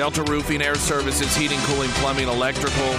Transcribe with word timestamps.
Delta 0.00 0.22
Roofing, 0.22 0.62
Air 0.62 0.76
Services, 0.76 1.36
Heating, 1.36 1.58
Cooling, 1.64 1.90
Plumbing, 1.90 2.26
Electrical. 2.26 2.94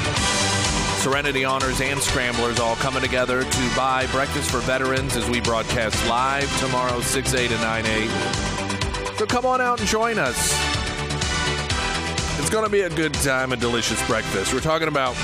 Serenity 0.99 1.43
Honors 1.43 1.81
and 1.81 1.99
Scramblers 1.99 2.59
all 2.59 2.75
coming 2.75 3.01
together 3.01 3.43
to 3.43 3.75
buy 3.75 4.05
breakfast 4.11 4.51
for 4.51 4.59
veterans 4.59 5.15
as 5.15 5.27
we 5.27 5.41
broadcast 5.41 5.97
live 6.07 6.47
tomorrow, 6.59 7.01
6 7.01 7.33
8 7.33 7.47
to 7.47 7.55
9 7.55 7.85
8. 7.87 8.09
So 9.17 9.25
come 9.25 9.47
on 9.47 9.61
out 9.61 9.79
and 9.79 9.89
join 9.89 10.19
us. 10.19 10.53
It's 12.37 12.51
going 12.51 12.65
to 12.65 12.69
be 12.69 12.81
a 12.81 12.89
good 12.91 13.15
time, 13.15 13.51
a 13.51 13.57
delicious 13.57 14.05
breakfast. 14.05 14.53
We're 14.53 14.59
talking 14.59 14.87
about 14.87 15.15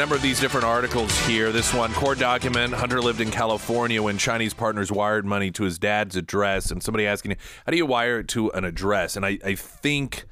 number 0.00 0.14
of 0.14 0.22
these 0.22 0.40
different 0.40 0.64
articles 0.64 1.14
here. 1.26 1.52
This 1.52 1.74
one, 1.74 1.92
court 1.92 2.18
document 2.18 2.72
Hunter 2.72 3.02
lived 3.02 3.20
in 3.20 3.30
California 3.30 4.02
when 4.02 4.16
Chinese 4.16 4.54
partners 4.54 4.90
wired 4.90 5.26
money 5.26 5.50
to 5.50 5.64
his 5.64 5.78
dad's 5.78 6.16
address. 6.16 6.70
And 6.70 6.82
somebody 6.82 7.06
asking, 7.06 7.36
how 7.66 7.70
do 7.70 7.76
you 7.76 7.84
wire 7.84 8.20
it 8.20 8.28
to 8.28 8.50
an 8.52 8.64
address? 8.64 9.14
And 9.14 9.26
I, 9.26 9.38
I 9.44 9.54
think 9.54 10.24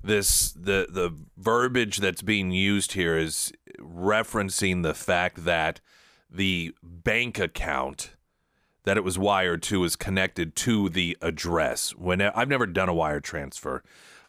this 0.00 0.52
the 0.52 0.86
the 0.88 1.10
verbiage 1.36 1.96
that's 1.96 2.22
being 2.22 2.52
used 2.52 2.92
here 2.92 3.18
is 3.18 3.52
referencing 3.80 4.84
the 4.84 4.94
fact 4.94 5.44
that 5.44 5.80
the 6.30 6.72
bank 6.80 7.40
account 7.40 8.14
that 8.84 8.96
it 8.96 9.02
was 9.02 9.18
wired 9.18 9.60
to 9.64 9.82
is 9.82 9.96
connected 9.96 10.54
to 10.54 10.88
the 10.88 11.18
address. 11.20 11.96
When 11.96 12.22
I've 12.22 12.48
never 12.48 12.64
done 12.64 12.88
a 12.88 12.94
wire 12.94 13.18
transfer, 13.18 13.82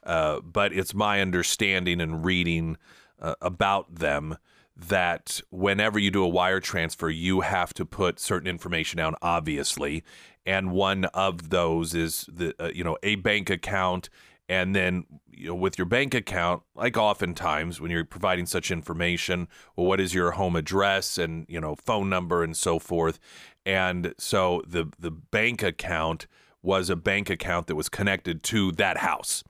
uh, 0.04 0.40
but 0.40 0.74
it's 0.74 0.96
my 0.96 1.22
understanding 1.22 2.02
and 2.02 2.26
reading 2.26 2.78
uh, 3.22 3.36
about 3.42 3.94
them 3.94 4.40
that 4.88 5.42
whenever 5.50 6.00
you 6.00 6.12
do 6.12 6.24
a 6.24 6.28
wire 6.28 6.60
transfer, 6.60 7.10
you 7.10 7.42
have 7.42 7.74
to 7.76 7.86
put 7.86 8.20
certain 8.20 8.48
information 8.48 8.98
down, 8.98 9.16
obviously, 9.22 10.04
and 10.46 10.72
one 10.72 11.06
of 11.06 11.50
those 11.50 11.94
is 11.94 12.26
the 12.32 12.54
uh, 12.60 12.72
you 12.74 12.84
know 12.84 12.98
a 13.04 13.16
bank 13.16 13.50
account. 13.50 14.10
And 14.50 14.76
then 14.76 15.06
you 15.32 15.48
know, 15.48 15.56
with 15.56 15.78
your 15.78 15.86
bank 15.86 16.14
account, 16.14 16.64
like 16.76 16.98
oftentimes 16.98 17.80
when 17.80 17.90
you're 17.90 18.04
providing 18.04 18.46
such 18.46 18.70
information, 18.70 19.48
well, 19.76 19.88
what 19.88 20.02
is 20.02 20.14
your 20.14 20.32
home 20.32 20.56
address 20.56 21.18
and 21.18 21.46
you 21.48 21.62
know 21.62 21.76
phone 21.76 22.10
number 22.10 22.44
and 22.44 22.58
so 22.58 22.80
forth, 22.80 23.20
and 23.66 24.14
so 24.18 24.62
the 24.68 24.88
the 25.00 25.12
bank 25.12 25.64
account 25.64 26.28
was 26.64 26.90
a 26.90 26.96
bank 26.96 27.30
account 27.30 27.68
that 27.68 27.76
was 27.76 27.90
connected 27.90 28.44
to 28.44 28.72
that 28.74 28.98
house. 28.98 29.44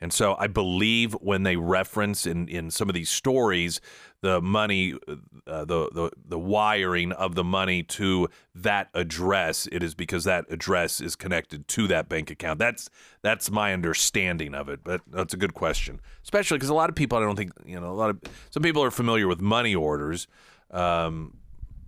And 0.00 0.12
so 0.12 0.36
I 0.38 0.46
believe 0.46 1.12
when 1.14 1.42
they 1.42 1.56
reference 1.56 2.26
in, 2.26 2.48
in 2.48 2.70
some 2.70 2.88
of 2.88 2.94
these 2.94 3.10
stories 3.10 3.80
the 4.20 4.40
money, 4.40 4.94
uh, 5.46 5.64
the, 5.64 5.88
the 5.92 6.10
the 6.26 6.38
wiring 6.38 7.12
of 7.12 7.36
the 7.36 7.44
money 7.44 7.84
to 7.84 8.28
that 8.54 8.88
address, 8.92 9.68
it 9.70 9.82
is 9.82 9.94
because 9.94 10.24
that 10.24 10.44
address 10.50 11.00
is 11.00 11.14
connected 11.14 11.68
to 11.68 11.86
that 11.86 12.08
bank 12.08 12.30
account. 12.30 12.58
That's 12.58 12.90
that's 13.22 13.50
my 13.50 13.72
understanding 13.72 14.54
of 14.54 14.68
it. 14.68 14.80
But 14.82 15.02
that's 15.06 15.34
a 15.34 15.36
good 15.36 15.54
question, 15.54 16.00
especially 16.24 16.58
because 16.58 16.68
a 16.68 16.74
lot 16.74 16.88
of 16.88 16.96
people, 16.96 17.16
I 17.16 17.20
don't 17.20 17.36
think 17.36 17.52
you 17.64 17.78
know, 17.78 17.90
a 17.90 17.94
lot 17.94 18.10
of 18.10 18.20
some 18.50 18.62
people 18.62 18.82
are 18.82 18.90
familiar 18.90 19.28
with 19.28 19.40
money 19.40 19.74
orders. 19.74 20.26
Um, 20.70 21.34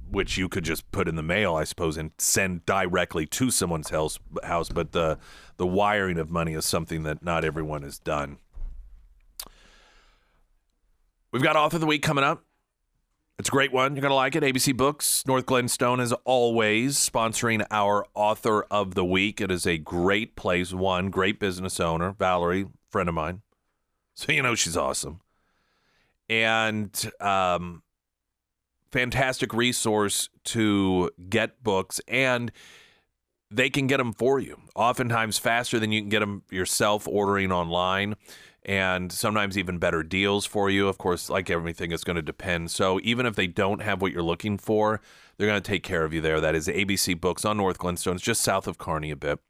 which 0.09 0.37
you 0.37 0.49
could 0.49 0.65
just 0.65 0.91
put 0.91 1.07
in 1.07 1.15
the 1.15 1.23
mail, 1.23 1.55
I 1.55 1.63
suppose, 1.63 1.97
and 1.97 2.11
send 2.19 2.67
directly 2.67 3.27
to 3.27 3.51
someone's 3.51 3.91
house. 3.91 4.19
House, 4.43 4.69
but 4.69 4.91
the 4.91 5.19
the 5.61 5.67
wiring 5.67 6.17
of 6.17 6.31
money 6.31 6.55
is 6.55 6.65
something 6.65 7.03
that 7.03 7.23
not 7.23 7.45
everyone 7.45 7.83
has 7.83 7.99
done. 7.99 8.39
We've 11.33 11.43
got 11.43 11.55
author 11.55 11.77
of 11.77 11.83
the 11.83 11.87
week 11.87 12.03
coming 12.03 12.25
up. 12.25 12.47
It's 13.39 13.51
a 13.51 13.53
great 13.53 13.71
one. 13.71 13.95
You're 13.95 14.01
going 14.01 14.11
to 14.11 14.15
like 14.15 14.35
it. 14.35 14.43
ABC 14.43 14.75
Books, 14.75 15.23
North 15.27 15.45
Glenstone, 15.45 16.01
as 16.01 16.15
always, 16.25 16.97
sponsoring 16.97 17.63
our 17.71 18.07
author 18.15 18.63
of 18.71 18.95
the 18.95 19.05
week. 19.05 19.43
It 19.43 19.51
is 19.51 19.67
a 19.67 19.77
great 19.77 20.35
place. 20.35 20.73
One, 20.73 21.11
great 21.11 21.39
business 21.39 21.79
owner, 21.79 22.13
Valerie, 22.19 22.69
friend 22.89 23.11
of 23.11 23.15
mine. 23.15 23.43
So 24.15 24.33
you 24.33 24.43
know 24.43 24.55
she's 24.55 24.79
awesome. 24.79 25.21
And 26.31 26.91
um, 27.21 27.83
fantastic 28.91 29.53
resource 29.53 30.31
to 30.45 31.11
get 31.29 31.63
books. 31.63 32.01
And 32.09 32.51
they 33.51 33.71
can 33.71 33.87
get 33.87 33.97
them 33.97 34.13
for 34.13 34.39
you, 34.39 34.61
oftentimes 34.75 35.39
faster 35.39 35.79
than 35.79 35.93
you 35.93 36.01
can 36.01 36.09
get 36.09 36.21
them 36.21 36.43
yourself 36.51 37.09
ordering 37.09 37.51
online 37.51 38.15
and 38.65 39.11
sometimes 39.11 39.57
even 39.57 39.79
better 39.79 40.03
deals 40.03 40.45
for 40.45 40.71
you. 40.71 40.87
Of 40.87 40.99
course, 40.99 41.31
like 41.31 41.51
everything, 41.51 41.93
it's 41.93 42.05
going 42.05 42.17
to 42.17 42.23
depend. 42.23 42.71
So 42.71 43.01
even 43.03 43.27
if 43.27 43.35
they 43.35 43.47
don't 43.47 43.83
have 43.83 44.03
what 44.03 44.13
you're 44.13 44.23
looking 44.23 44.59
for, 44.59 45.01
they're 45.37 45.49
going 45.49 45.61
to 45.61 45.67
take 45.67 45.83
care 45.83 46.05
of 46.05 46.13
you 46.13 46.21
there. 46.21 46.41
That 46.41 46.55
is 46.55 46.69
ABC 46.69 47.19
Books 47.21 47.45
on 47.45 47.57
North 47.57 47.79
Glenstone. 47.79 48.17
It's 48.17 48.25
just 48.25 48.43
south 48.43 48.67
of 48.67 48.79
Kearney 48.79 49.11
a 49.11 49.17
bit. 49.17 49.41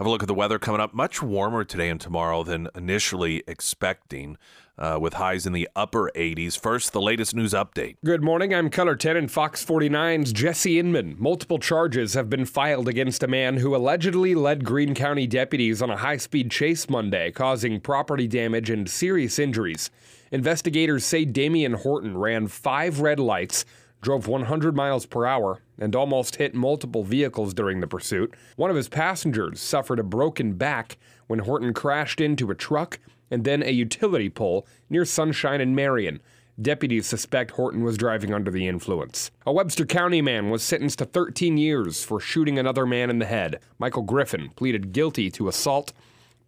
Have 0.00 0.06
a 0.06 0.10
look 0.10 0.22
at 0.22 0.28
the 0.28 0.34
weather 0.34 0.58
coming 0.58 0.80
up. 0.80 0.94
Much 0.94 1.22
warmer 1.22 1.62
today 1.62 1.90
and 1.90 2.00
tomorrow 2.00 2.42
than 2.42 2.68
initially 2.74 3.44
expecting 3.46 4.38
uh, 4.78 4.96
with 4.98 5.12
highs 5.12 5.44
in 5.44 5.52
the 5.52 5.68
upper 5.76 6.10
80s. 6.14 6.58
First, 6.58 6.94
the 6.94 7.02
latest 7.02 7.34
news 7.34 7.52
update. 7.52 7.96
Good 8.02 8.22
morning. 8.22 8.54
I'm 8.54 8.70
KOLR 8.70 8.98
10 8.98 9.18
and 9.18 9.30
Fox 9.30 9.62
49's 9.62 10.32
Jesse 10.32 10.78
Inman. 10.78 11.16
Multiple 11.18 11.58
charges 11.58 12.14
have 12.14 12.30
been 12.30 12.46
filed 12.46 12.88
against 12.88 13.22
a 13.22 13.28
man 13.28 13.58
who 13.58 13.76
allegedly 13.76 14.34
led 14.34 14.64
Greene 14.64 14.94
County 14.94 15.26
deputies 15.26 15.82
on 15.82 15.90
a 15.90 15.98
high 15.98 16.16
speed 16.16 16.50
chase 16.50 16.88
Monday, 16.88 17.30
causing 17.30 17.78
property 17.78 18.26
damage 18.26 18.70
and 18.70 18.88
serious 18.88 19.38
injuries. 19.38 19.90
Investigators 20.32 21.04
say 21.04 21.26
Damian 21.26 21.74
Horton 21.74 22.16
ran 22.16 22.48
five 22.48 23.00
red 23.00 23.20
lights 23.20 23.66
drove 24.00 24.26
100 24.26 24.74
miles 24.74 25.06
per 25.06 25.26
hour 25.26 25.60
and 25.78 25.94
almost 25.94 26.36
hit 26.36 26.54
multiple 26.54 27.04
vehicles 27.04 27.54
during 27.54 27.80
the 27.80 27.86
pursuit. 27.86 28.34
One 28.56 28.70
of 28.70 28.76
his 28.76 28.88
passengers 28.88 29.60
suffered 29.60 29.98
a 29.98 30.04
broken 30.04 30.54
back 30.54 30.98
when 31.26 31.40
Horton 31.40 31.72
crashed 31.74 32.20
into 32.20 32.50
a 32.50 32.54
truck 32.54 32.98
and 33.30 33.44
then 33.44 33.62
a 33.62 33.70
utility 33.70 34.28
pole 34.28 34.66
near 34.88 35.04
Sunshine 35.04 35.60
and 35.60 35.76
Marion. 35.76 36.20
Deputies 36.60 37.06
suspect 37.06 37.52
Horton 37.52 37.82
was 37.82 37.96
driving 37.96 38.34
under 38.34 38.50
the 38.50 38.68
influence. 38.68 39.30
A 39.46 39.52
Webster 39.52 39.86
County 39.86 40.20
man 40.20 40.50
was 40.50 40.62
sentenced 40.62 40.98
to 40.98 41.06
13 41.06 41.56
years 41.56 42.04
for 42.04 42.20
shooting 42.20 42.58
another 42.58 42.84
man 42.84 43.08
in 43.08 43.18
the 43.18 43.26
head. 43.26 43.60
Michael 43.78 44.02
Griffin 44.02 44.50
pleaded 44.56 44.92
guilty 44.92 45.30
to 45.30 45.48
assault. 45.48 45.92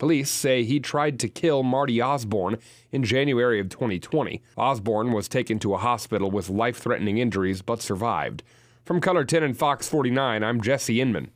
Police 0.02 0.32
say 0.32 0.64
he 0.64 0.80
tried 0.80 1.20
to 1.20 1.28
kill 1.28 1.62
Marty 1.62 2.02
Osborne 2.02 2.58
in 2.90 3.04
January 3.04 3.60
of 3.60 3.68
2020. 3.68 4.42
Osborne 4.56 5.12
was 5.12 5.28
taken 5.28 5.60
to 5.60 5.74
a 5.74 5.78
hospital 5.78 6.28
with 6.28 6.50
life 6.50 6.76
threatening 6.76 7.18
injuries 7.18 7.62
but 7.62 7.80
survived. 7.80 8.42
From 8.84 9.00
KOLR 9.00 9.24
10 9.24 9.44
and 9.44 9.56
Fox 9.56 9.88
49, 9.88 10.42
I'm 10.42 10.60
Jesse 10.60 11.00
Inman. 11.00 11.30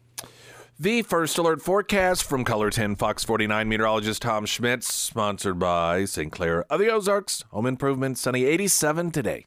The 0.81 1.03
first 1.03 1.39
alert 1.39 1.63
forecast 1.63 2.25
from 2.25 2.45
KOLR 2.45 2.73
10 2.73 2.97
Fox 2.97 3.23
49 3.23 3.69
meteorologist 3.69 4.23
Tom 4.23 4.45
Schmidt, 4.47 4.83
sponsored 4.83 5.61
by 5.61 6.05
St. 6.05 6.33
Clair 6.33 6.65
of 6.65 6.81
the 6.81 6.91
Ozarks. 6.91 7.45
Home 7.53 7.67
improvement, 7.67 8.19
sunny 8.19 8.47
87 8.47 9.13
today. 9.13 9.47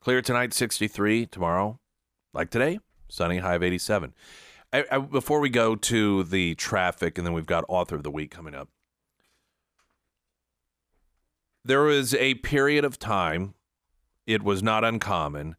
Clear 0.00 0.20
tonight, 0.20 0.52
63. 0.52 1.24
Tomorrow, 1.24 1.78
like 2.34 2.50
today, 2.50 2.80
sunny, 3.08 3.38
high 3.38 3.54
of 3.54 3.62
87. 3.62 4.12
I, 4.72 4.84
I, 4.90 4.98
before 4.98 5.40
we 5.40 5.50
go 5.50 5.76
to 5.76 6.24
the 6.24 6.54
traffic, 6.54 7.18
and 7.18 7.26
then 7.26 7.34
we've 7.34 7.46
got 7.46 7.64
author 7.68 7.96
of 7.96 8.02
the 8.02 8.10
week 8.10 8.30
coming 8.30 8.54
up, 8.54 8.68
there 11.64 11.82
was 11.82 12.14
a 12.14 12.34
period 12.36 12.84
of 12.84 12.98
time, 12.98 13.54
it 14.26 14.42
was 14.42 14.62
not 14.62 14.84
uncommon 14.84 15.56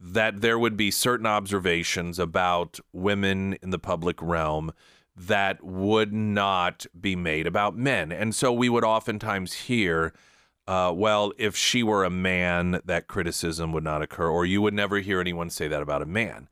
that 0.00 0.40
there 0.40 0.58
would 0.58 0.76
be 0.76 0.90
certain 0.90 1.26
observations 1.26 2.18
about 2.18 2.78
women 2.92 3.54
in 3.62 3.70
the 3.70 3.78
public 3.78 4.20
realm 4.22 4.72
that 5.16 5.64
would 5.64 6.12
not 6.12 6.86
be 6.98 7.16
made 7.16 7.46
about 7.46 7.76
men. 7.76 8.12
And 8.12 8.32
so 8.32 8.52
we 8.52 8.68
would 8.68 8.84
oftentimes 8.84 9.52
hear, 9.52 10.12
uh, 10.68 10.92
well, 10.94 11.32
if 11.36 11.56
she 11.56 11.82
were 11.82 12.04
a 12.04 12.10
man, 12.10 12.80
that 12.84 13.08
criticism 13.08 13.72
would 13.72 13.82
not 13.82 14.00
occur, 14.00 14.28
or 14.28 14.46
you 14.46 14.62
would 14.62 14.74
never 14.74 15.00
hear 15.00 15.20
anyone 15.20 15.50
say 15.50 15.66
that 15.66 15.82
about 15.82 16.02
a 16.02 16.06
man. 16.06 16.48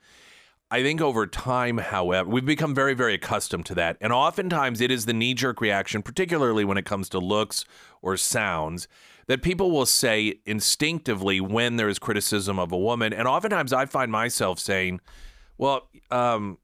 I 0.70 0.82
think 0.82 1.00
over 1.00 1.26
time, 1.28 1.78
however, 1.78 2.28
we've 2.28 2.44
become 2.44 2.74
very, 2.74 2.94
very 2.94 3.14
accustomed 3.14 3.66
to 3.66 3.74
that. 3.76 3.96
And 4.00 4.12
oftentimes 4.12 4.80
it 4.80 4.90
is 4.90 5.06
the 5.06 5.12
knee 5.12 5.32
jerk 5.32 5.60
reaction, 5.60 6.02
particularly 6.02 6.64
when 6.64 6.76
it 6.76 6.84
comes 6.84 7.08
to 7.10 7.20
looks 7.20 7.64
or 8.02 8.16
sounds, 8.16 8.88
that 9.28 9.42
people 9.42 9.70
will 9.70 9.86
say 9.86 10.40
instinctively 10.44 11.40
when 11.40 11.76
there 11.76 11.88
is 11.88 12.00
criticism 12.00 12.58
of 12.58 12.72
a 12.72 12.78
woman. 12.78 13.12
And 13.12 13.28
oftentimes 13.28 13.72
I 13.72 13.86
find 13.86 14.10
myself 14.10 14.58
saying, 14.58 15.00
well, 15.56 15.88
um, 16.10 16.58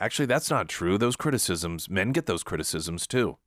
actually, 0.00 0.26
that's 0.26 0.50
not 0.50 0.68
true. 0.68 0.96
Those 0.96 1.16
criticisms, 1.16 1.90
men 1.90 2.12
get 2.12 2.26
those 2.26 2.44
criticisms 2.44 3.08
too. 3.08 3.38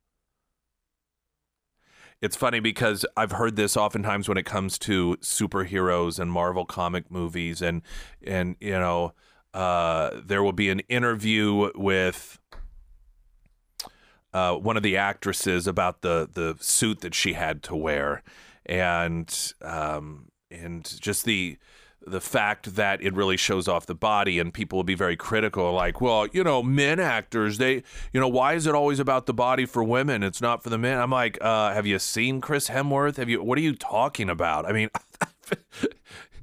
It's 2.20 2.36
funny 2.36 2.60
because 2.60 3.04
I've 3.16 3.32
heard 3.32 3.56
this 3.56 3.76
oftentimes 3.76 4.28
when 4.28 4.38
it 4.38 4.46
comes 4.46 4.78
to 4.80 5.16
superheroes 5.20 6.18
and 6.18 6.30
Marvel 6.30 6.64
comic 6.64 7.10
movies, 7.10 7.60
and 7.60 7.82
and 8.24 8.56
you 8.60 8.70
know, 8.70 9.12
uh, 9.54 10.20
there 10.22 10.42
will 10.42 10.52
be 10.52 10.68
an 10.68 10.80
interview 10.80 11.70
with 11.74 12.38
uh, 14.34 14.56
one 14.56 14.76
of 14.76 14.82
the 14.82 14.96
actresses 14.96 15.66
about 15.66 16.02
the 16.02 16.28
the 16.30 16.56
suit 16.60 17.00
that 17.00 17.14
she 17.14 17.34
had 17.34 17.62
to 17.62 17.76
wear, 17.76 18.22
and 18.66 19.54
um, 19.62 20.26
and 20.50 21.00
just 21.00 21.24
the 21.24 21.56
the 22.06 22.20
fact 22.20 22.74
that 22.74 23.00
it 23.00 23.14
really 23.14 23.36
shows 23.36 23.66
off 23.66 23.86
the 23.86 23.94
body 23.94 24.38
and 24.38 24.52
people 24.52 24.76
will 24.76 24.84
be 24.84 24.94
very 24.94 25.16
critical 25.16 25.72
like 25.72 26.02
well 26.02 26.26
you 26.34 26.44
know 26.44 26.62
men 26.62 27.00
actors 27.00 27.56
they 27.56 27.82
you 28.12 28.20
know 28.20 28.28
why 28.28 28.52
is 28.52 28.66
it 28.66 28.74
always 28.74 28.98
about 28.98 29.24
the 29.26 29.32
body 29.32 29.64
for 29.64 29.82
women? 29.82 30.22
It's 30.22 30.42
not 30.42 30.62
for 30.62 30.68
the 30.68 30.76
men. 30.76 30.98
I'm 30.98 31.10
like 31.10 31.38
uh, 31.40 31.72
have 31.72 31.86
you 31.86 31.98
seen 31.98 32.40
chris 32.40 32.68
hemsworth? 32.68 33.16
Have 33.16 33.28
you 33.28 33.42
what 33.42 33.56
are 33.56 33.62
you 33.62 33.74
talking 33.74 34.28
about? 34.28 34.66
I 34.66 34.72
mean 34.72 34.90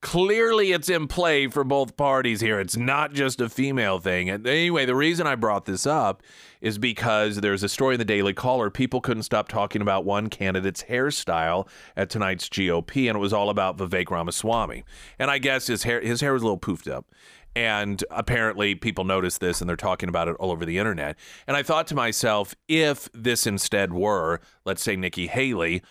clearly 0.00 0.72
it's 0.72 0.88
in 0.88 1.06
play 1.06 1.46
for 1.46 1.64
both 1.64 1.96
parties 1.96 2.40
here. 2.40 2.58
It's 2.58 2.76
not 2.76 3.12
just 3.12 3.40
a 3.40 3.48
female 3.48 3.98
thing. 3.98 4.30
And 4.30 4.46
anyway, 4.46 4.86
the 4.86 4.94
reason 4.94 5.26
I 5.26 5.34
brought 5.34 5.66
this 5.66 5.86
up 5.86 6.22
is 6.60 6.78
because 6.78 7.36
there's 7.36 7.62
a 7.62 7.68
story 7.68 7.94
in 7.94 7.98
the 7.98 8.04
Daily 8.04 8.34
Caller. 8.34 8.70
People 8.70 9.00
couldn't 9.00 9.22
stop 9.24 9.48
talking 9.48 9.82
about 9.82 10.04
one 10.04 10.28
candidate's 10.28 10.84
hairstyle 10.84 11.68
at 11.96 12.10
tonight's 12.10 12.48
GOP, 12.48 13.08
and 13.08 13.16
it 13.16 13.20
was 13.20 13.32
all 13.32 13.50
about 13.50 13.76
Vivek 13.76 14.10
Ramaswamy. 14.10 14.84
And 15.18 15.30
I 15.30 15.38
guess 15.38 15.66
his 15.66 15.82
hair 15.82 16.00
his 16.00 16.20
hair 16.20 16.32
was 16.32 16.42
a 16.42 16.46
little 16.46 16.58
poofed 16.58 16.90
up. 16.90 17.06
And 17.56 18.04
apparently, 18.10 18.76
people 18.76 19.04
noticed 19.04 19.40
this 19.40 19.60
and 19.60 19.68
they're 19.68 19.76
talking 19.76 20.08
about 20.08 20.28
it 20.28 20.36
all 20.38 20.52
over 20.52 20.64
the 20.64 20.78
internet. 20.78 21.16
And 21.48 21.56
I 21.56 21.64
thought 21.64 21.88
to 21.88 21.96
myself, 21.96 22.54
if 22.68 23.08
this 23.12 23.44
instead 23.44 23.92
were, 23.92 24.40
let's 24.64 24.82
say, 24.82 24.94
Nikki 24.94 25.26
Haley, 25.26 25.82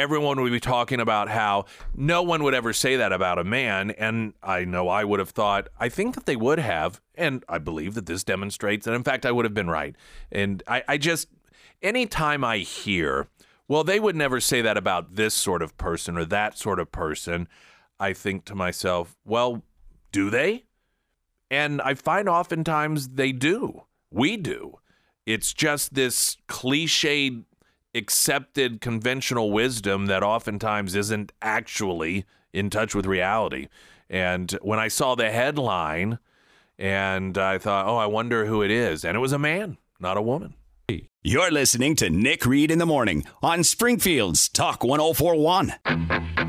everyone 0.00 0.40
would 0.40 0.50
be 0.50 0.60
talking 0.60 0.98
about 0.98 1.28
how 1.28 1.66
no 1.94 2.22
one 2.22 2.42
would 2.42 2.54
ever 2.54 2.72
say 2.72 2.96
that 2.96 3.12
about 3.12 3.38
a 3.38 3.44
man. 3.44 3.90
And 3.92 4.32
I 4.42 4.64
know 4.64 4.88
I 4.88 5.04
would 5.04 5.20
have 5.20 5.30
thought, 5.30 5.68
I 5.78 5.88
think 5.88 6.14
that 6.14 6.26
they 6.26 6.36
would 6.36 6.58
have. 6.58 7.00
And 7.14 7.44
I 7.48 7.58
believe 7.58 7.94
that 7.94 8.06
this 8.06 8.24
demonstrates 8.24 8.86
that, 8.86 8.94
in 8.94 9.04
fact, 9.04 9.26
I 9.26 9.32
would 9.32 9.44
have 9.44 9.54
been 9.54 9.68
right. 9.68 9.94
And 10.32 10.62
I, 10.66 10.82
I 10.88 10.96
just, 10.96 11.28
anytime 11.82 12.42
I 12.42 12.58
hear, 12.58 13.28
well, 13.68 13.84
they 13.84 14.00
would 14.00 14.16
never 14.16 14.40
say 14.40 14.62
that 14.62 14.76
about 14.76 15.16
this 15.16 15.34
sort 15.34 15.62
of 15.62 15.76
person 15.76 16.16
or 16.16 16.24
that 16.24 16.56
sort 16.58 16.80
of 16.80 16.90
person, 16.90 17.46
I 18.00 18.14
think 18.14 18.44
to 18.46 18.54
myself, 18.54 19.16
well, 19.24 19.62
do 20.12 20.30
they? 20.30 20.64
And 21.50 21.80
I 21.82 21.94
find 21.94 22.28
oftentimes 22.28 23.10
they 23.10 23.32
do. 23.32 23.84
We 24.10 24.36
do. 24.36 24.78
It's 25.26 25.52
just 25.52 25.94
this 25.94 26.36
cliched 26.48 27.44
accepted 27.94 28.80
conventional 28.80 29.50
wisdom 29.50 30.06
that 30.06 30.22
oftentimes 30.22 30.94
isn't 30.94 31.32
actually 31.42 32.24
in 32.52 32.70
touch 32.70 32.94
with 32.94 33.06
reality. 33.06 33.68
And 34.08 34.50
when 34.62 34.78
I 34.78 34.88
saw 34.88 35.14
the 35.14 35.30
headline, 35.30 36.18
and 36.78 37.36
I 37.36 37.58
thought, 37.58 37.86
oh, 37.86 37.96
I 37.96 38.06
wonder 38.06 38.46
who 38.46 38.62
it 38.62 38.70
is. 38.70 39.04
And 39.04 39.14
it 39.14 39.20
was 39.20 39.32
a 39.32 39.38
man, 39.38 39.76
not 40.00 40.16
a 40.16 40.22
woman. 40.22 40.54
You're 41.22 41.50
listening 41.50 41.96
to 41.96 42.08
Nick 42.08 42.46
Reed 42.46 42.70
in 42.70 42.78
the 42.78 42.86
Morning 42.86 43.26
on 43.42 43.62
Springfield's 43.62 44.48
Talk 44.48 44.82
1041. 44.82 46.39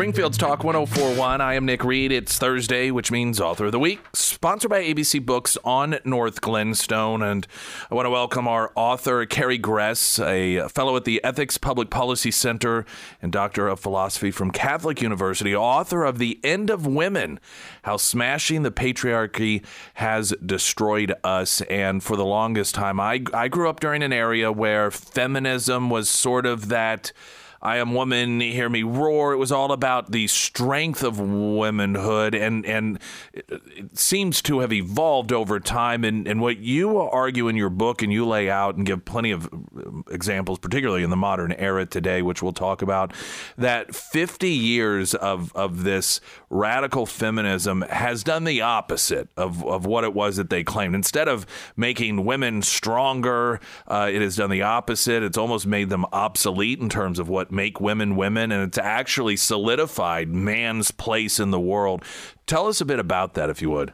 Springfield's 0.00 0.38
Talk 0.38 0.64
1041. 0.64 1.42
I 1.42 1.52
am 1.52 1.66
Nick 1.66 1.84
Reed. 1.84 2.10
It's 2.10 2.38
Thursday, 2.38 2.90
which 2.90 3.12
means 3.12 3.38
Author 3.38 3.66
of 3.66 3.72
the 3.72 3.78
Week, 3.78 4.00
sponsored 4.14 4.70
by 4.70 4.82
ABC 4.82 5.22
Books 5.26 5.58
on 5.62 5.98
North 6.06 6.40
Glenstone. 6.40 7.22
And 7.22 7.46
I 7.90 7.94
want 7.94 8.06
to 8.06 8.10
welcome 8.10 8.48
our 8.48 8.72
author, 8.74 9.26
Carrie 9.26 9.58
Gress, 9.58 10.18
a 10.18 10.66
fellow 10.70 10.96
at 10.96 11.04
the 11.04 11.22
Ethics 11.22 11.58
Public 11.58 11.90
Policy 11.90 12.30
Center 12.30 12.86
and 13.20 13.30
Doctor 13.30 13.68
of 13.68 13.78
Philosophy 13.78 14.30
from 14.30 14.52
Catholic 14.52 15.02
University, 15.02 15.54
author 15.54 16.04
of 16.04 16.16
The 16.16 16.40
End 16.42 16.70
of 16.70 16.86
Women 16.86 17.38
How 17.82 17.98
Smashing 17.98 18.62
the 18.62 18.72
Patriarchy 18.72 19.62
Has 19.92 20.32
Destroyed 20.44 21.12
Us. 21.22 21.60
And 21.68 22.02
for 22.02 22.16
the 22.16 22.24
longest 22.24 22.74
time, 22.74 23.00
I, 23.00 23.22
I 23.34 23.48
grew 23.48 23.68
up 23.68 23.80
during 23.80 24.02
an 24.02 24.14
area 24.14 24.50
where 24.50 24.90
feminism 24.90 25.90
was 25.90 26.08
sort 26.08 26.46
of 26.46 26.68
that 26.68 27.12
I 27.62 27.76
am 27.76 27.92
woman, 27.92 28.40
hear 28.40 28.70
me 28.70 28.82
roar. 28.82 29.34
It 29.34 29.36
was 29.36 29.52
all 29.52 29.70
about 29.70 30.12
the 30.12 30.28
strength 30.28 31.02
of 31.02 31.20
womanhood, 31.20 32.34
and 32.34 32.64
and 32.64 32.98
it 33.34 33.98
seems 33.98 34.40
to 34.42 34.60
have 34.60 34.72
evolved 34.72 35.30
over 35.30 35.60
time. 35.60 36.02
And, 36.02 36.26
and 36.26 36.40
what 36.40 36.56
you 36.56 36.96
argue 36.98 37.48
in 37.48 37.56
your 37.56 37.68
book, 37.68 38.00
and 38.00 38.10
you 38.10 38.26
lay 38.26 38.48
out 38.48 38.76
and 38.76 38.86
give 38.86 39.04
plenty 39.04 39.30
of 39.30 39.50
examples, 40.10 40.58
particularly 40.58 41.02
in 41.02 41.10
the 41.10 41.16
modern 41.16 41.52
era 41.52 41.84
today, 41.84 42.22
which 42.22 42.42
we'll 42.42 42.52
talk 42.52 42.80
about, 42.80 43.12
that 43.58 43.94
50 43.94 44.48
years 44.48 45.14
of 45.14 45.54
of 45.54 45.84
this 45.84 46.22
radical 46.48 47.04
feminism 47.04 47.82
has 47.82 48.24
done 48.24 48.44
the 48.44 48.62
opposite 48.62 49.28
of 49.36 49.66
of 49.66 49.84
what 49.84 50.04
it 50.04 50.14
was 50.14 50.36
that 50.36 50.48
they 50.48 50.64
claimed. 50.64 50.94
Instead 50.94 51.28
of 51.28 51.44
making 51.76 52.24
women 52.24 52.62
stronger, 52.62 53.60
uh, 53.86 54.08
it 54.10 54.22
has 54.22 54.36
done 54.36 54.48
the 54.48 54.62
opposite. 54.62 55.22
It's 55.22 55.36
almost 55.36 55.66
made 55.66 55.90
them 55.90 56.06
obsolete 56.10 56.80
in 56.80 56.88
terms 56.88 57.18
of 57.18 57.28
what 57.28 57.49
make 57.50 57.80
women 57.80 58.16
women, 58.16 58.52
and 58.52 58.62
it's 58.62 58.78
actually 58.78 59.36
solidified 59.36 60.28
man's 60.28 60.90
place 60.90 61.40
in 61.40 61.50
the 61.50 61.60
world. 61.60 62.04
Tell 62.46 62.66
us 62.66 62.80
a 62.80 62.84
bit 62.84 62.98
about 62.98 63.34
that, 63.34 63.50
if 63.50 63.60
you 63.62 63.70
would. 63.70 63.92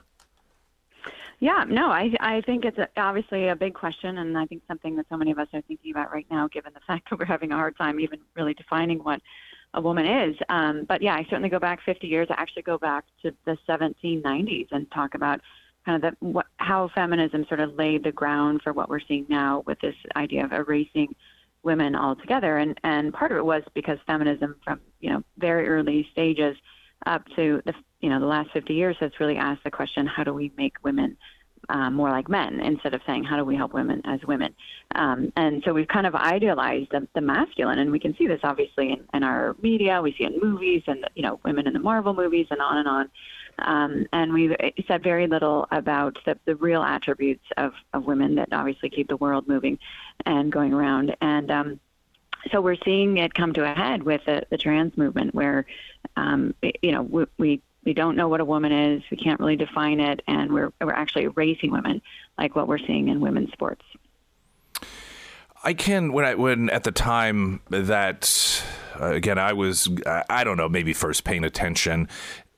Yeah, 1.38 1.64
no, 1.68 1.88
I 1.88 2.14
I 2.20 2.40
think 2.42 2.64
it's 2.64 2.78
obviously 2.96 3.48
a 3.48 3.56
big 3.56 3.74
question, 3.74 4.18
and 4.18 4.38
I 4.38 4.46
think 4.46 4.62
something 4.66 4.96
that 4.96 5.06
so 5.10 5.16
many 5.16 5.32
of 5.32 5.38
us 5.38 5.48
are 5.52 5.60
thinking 5.62 5.90
about 5.90 6.12
right 6.12 6.26
now, 6.30 6.48
given 6.48 6.72
the 6.72 6.80
fact 6.86 7.10
that 7.10 7.18
we're 7.18 7.26
having 7.26 7.52
a 7.52 7.56
hard 7.56 7.76
time 7.76 8.00
even 8.00 8.20
really 8.34 8.54
defining 8.54 8.98
what 8.98 9.20
a 9.74 9.80
woman 9.80 10.06
is. 10.06 10.36
Um, 10.48 10.84
but 10.88 11.02
yeah, 11.02 11.14
I 11.14 11.24
certainly 11.24 11.50
go 11.50 11.58
back 11.58 11.80
50 11.84 12.06
years. 12.06 12.28
I 12.30 12.40
actually 12.40 12.62
go 12.62 12.78
back 12.78 13.04
to 13.22 13.32
the 13.44 13.58
1790s 13.68 14.68
and 14.70 14.90
talk 14.90 15.14
about 15.14 15.40
kind 15.84 16.02
of 16.02 16.10
the, 16.10 16.26
what, 16.26 16.46
how 16.56 16.88
feminism 16.94 17.44
sort 17.48 17.60
of 17.60 17.74
laid 17.74 18.04
the 18.04 18.12
ground 18.12 18.62
for 18.62 18.72
what 18.72 18.88
we're 18.88 19.00
seeing 19.00 19.26
now 19.28 19.62
with 19.66 19.78
this 19.80 19.94
idea 20.16 20.44
of 20.44 20.52
erasing 20.52 21.14
women 21.66 21.96
altogether. 21.96 22.58
And, 22.58 22.78
and 22.84 23.12
part 23.12 23.32
of 23.32 23.38
it 23.38 23.44
was 23.44 23.62
because 23.74 23.98
feminism 24.06 24.54
from, 24.64 24.80
you 25.00 25.10
know, 25.10 25.22
very 25.36 25.68
early 25.68 26.08
stages 26.12 26.56
up 27.04 27.26
to 27.34 27.60
the, 27.66 27.74
you 28.00 28.08
know, 28.08 28.20
the 28.20 28.26
last 28.26 28.50
50 28.52 28.72
years 28.72 28.96
has 29.00 29.10
really 29.20 29.36
asked 29.36 29.64
the 29.64 29.70
question, 29.70 30.06
how 30.06 30.22
do 30.22 30.32
we 30.32 30.52
make 30.56 30.74
women 30.84 31.16
um, 31.68 31.94
more 31.94 32.10
like 32.10 32.28
men? 32.28 32.60
Instead 32.60 32.94
of 32.94 33.00
saying 33.04 33.24
how 33.24 33.36
do 33.36 33.44
we 33.44 33.56
help 33.56 33.74
women 33.74 34.00
as 34.04 34.20
women? 34.26 34.54
Um, 34.94 35.32
and 35.36 35.60
so 35.66 35.74
we've 35.74 35.88
kind 35.88 36.06
of 36.06 36.14
idealized 36.14 36.92
the, 36.92 37.06
the 37.16 37.20
masculine. 37.20 37.80
And 37.80 37.90
we 37.90 37.98
can 37.98 38.16
see 38.16 38.28
this 38.28 38.40
obviously 38.44 38.92
in, 38.92 39.04
in, 39.12 39.24
our 39.24 39.56
media. 39.60 40.00
We 40.00 40.14
see 40.16 40.24
in 40.24 40.38
movies 40.40 40.84
and 40.86 41.04
you 41.16 41.22
know 41.22 41.40
women 41.44 41.66
in 41.66 41.72
the 41.72 41.80
marvel 41.80 42.14
movies 42.14 42.46
and 42.50 42.60
on 42.60 42.78
and 42.78 42.88
on 42.88 43.10
um, 43.58 44.06
and 44.12 44.32
we've 44.32 44.54
said 44.86 45.02
very 45.02 45.26
little 45.26 45.66
about 45.70 46.18
the, 46.26 46.38
the 46.44 46.56
real 46.56 46.82
attributes 46.82 47.44
of, 47.56 47.72
of 47.92 48.04
women 48.04 48.34
that 48.36 48.48
obviously 48.52 48.90
keep 48.90 49.08
the 49.08 49.16
world 49.16 49.48
moving 49.48 49.78
and 50.24 50.52
going 50.52 50.74
around. 50.74 51.16
And 51.20 51.50
um, 51.50 51.80
so 52.52 52.60
we're 52.60 52.76
seeing 52.84 53.16
it 53.16 53.34
come 53.34 53.52
to 53.54 53.64
a 53.64 53.74
head 53.74 54.02
with 54.02 54.22
the, 54.26 54.46
the 54.50 54.58
trans 54.58 54.96
movement, 54.96 55.34
where 55.34 55.66
um, 56.16 56.54
you 56.82 56.92
know 56.92 57.02
we, 57.02 57.24
we 57.38 57.62
we 57.84 57.94
don't 57.94 58.16
know 58.16 58.28
what 58.28 58.40
a 58.40 58.44
woman 58.44 58.72
is, 58.72 59.02
we 59.10 59.16
can't 59.16 59.38
really 59.40 59.56
define 59.56 60.00
it, 60.00 60.20
and 60.26 60.52
we're 60.52 60.72
we're 60.80 60.92
actually 60.92 61.24
erasing 61.24 61.70
women, 61.70 62.02
like 62.36 62.54
what 62.54 62.68
we're 62.68 62.78
seeing 62.78 63.08
in 63.08 63.20
women's 63.20 63.52
sports. 63.52 63.84
I 65.64 65.72
can 65.72 66.12
when 66.12 66.24
I 66.24 66.34
when 66.34 66.70
at 66.70 66.84
the 66.84 66.92
time 66.92 67.60
that 67.70 68.64
uh, 69.00 69.12
again 69.12 69.38
I 69.38 69.52
was 69.52 69.88
I 70.06 70.44
don't 70.44 70.56
know 70.56 70.68
maybe 70.68 70.92
first 70.92 71.24
paying 71.24 71.44
attention 71.44 72.08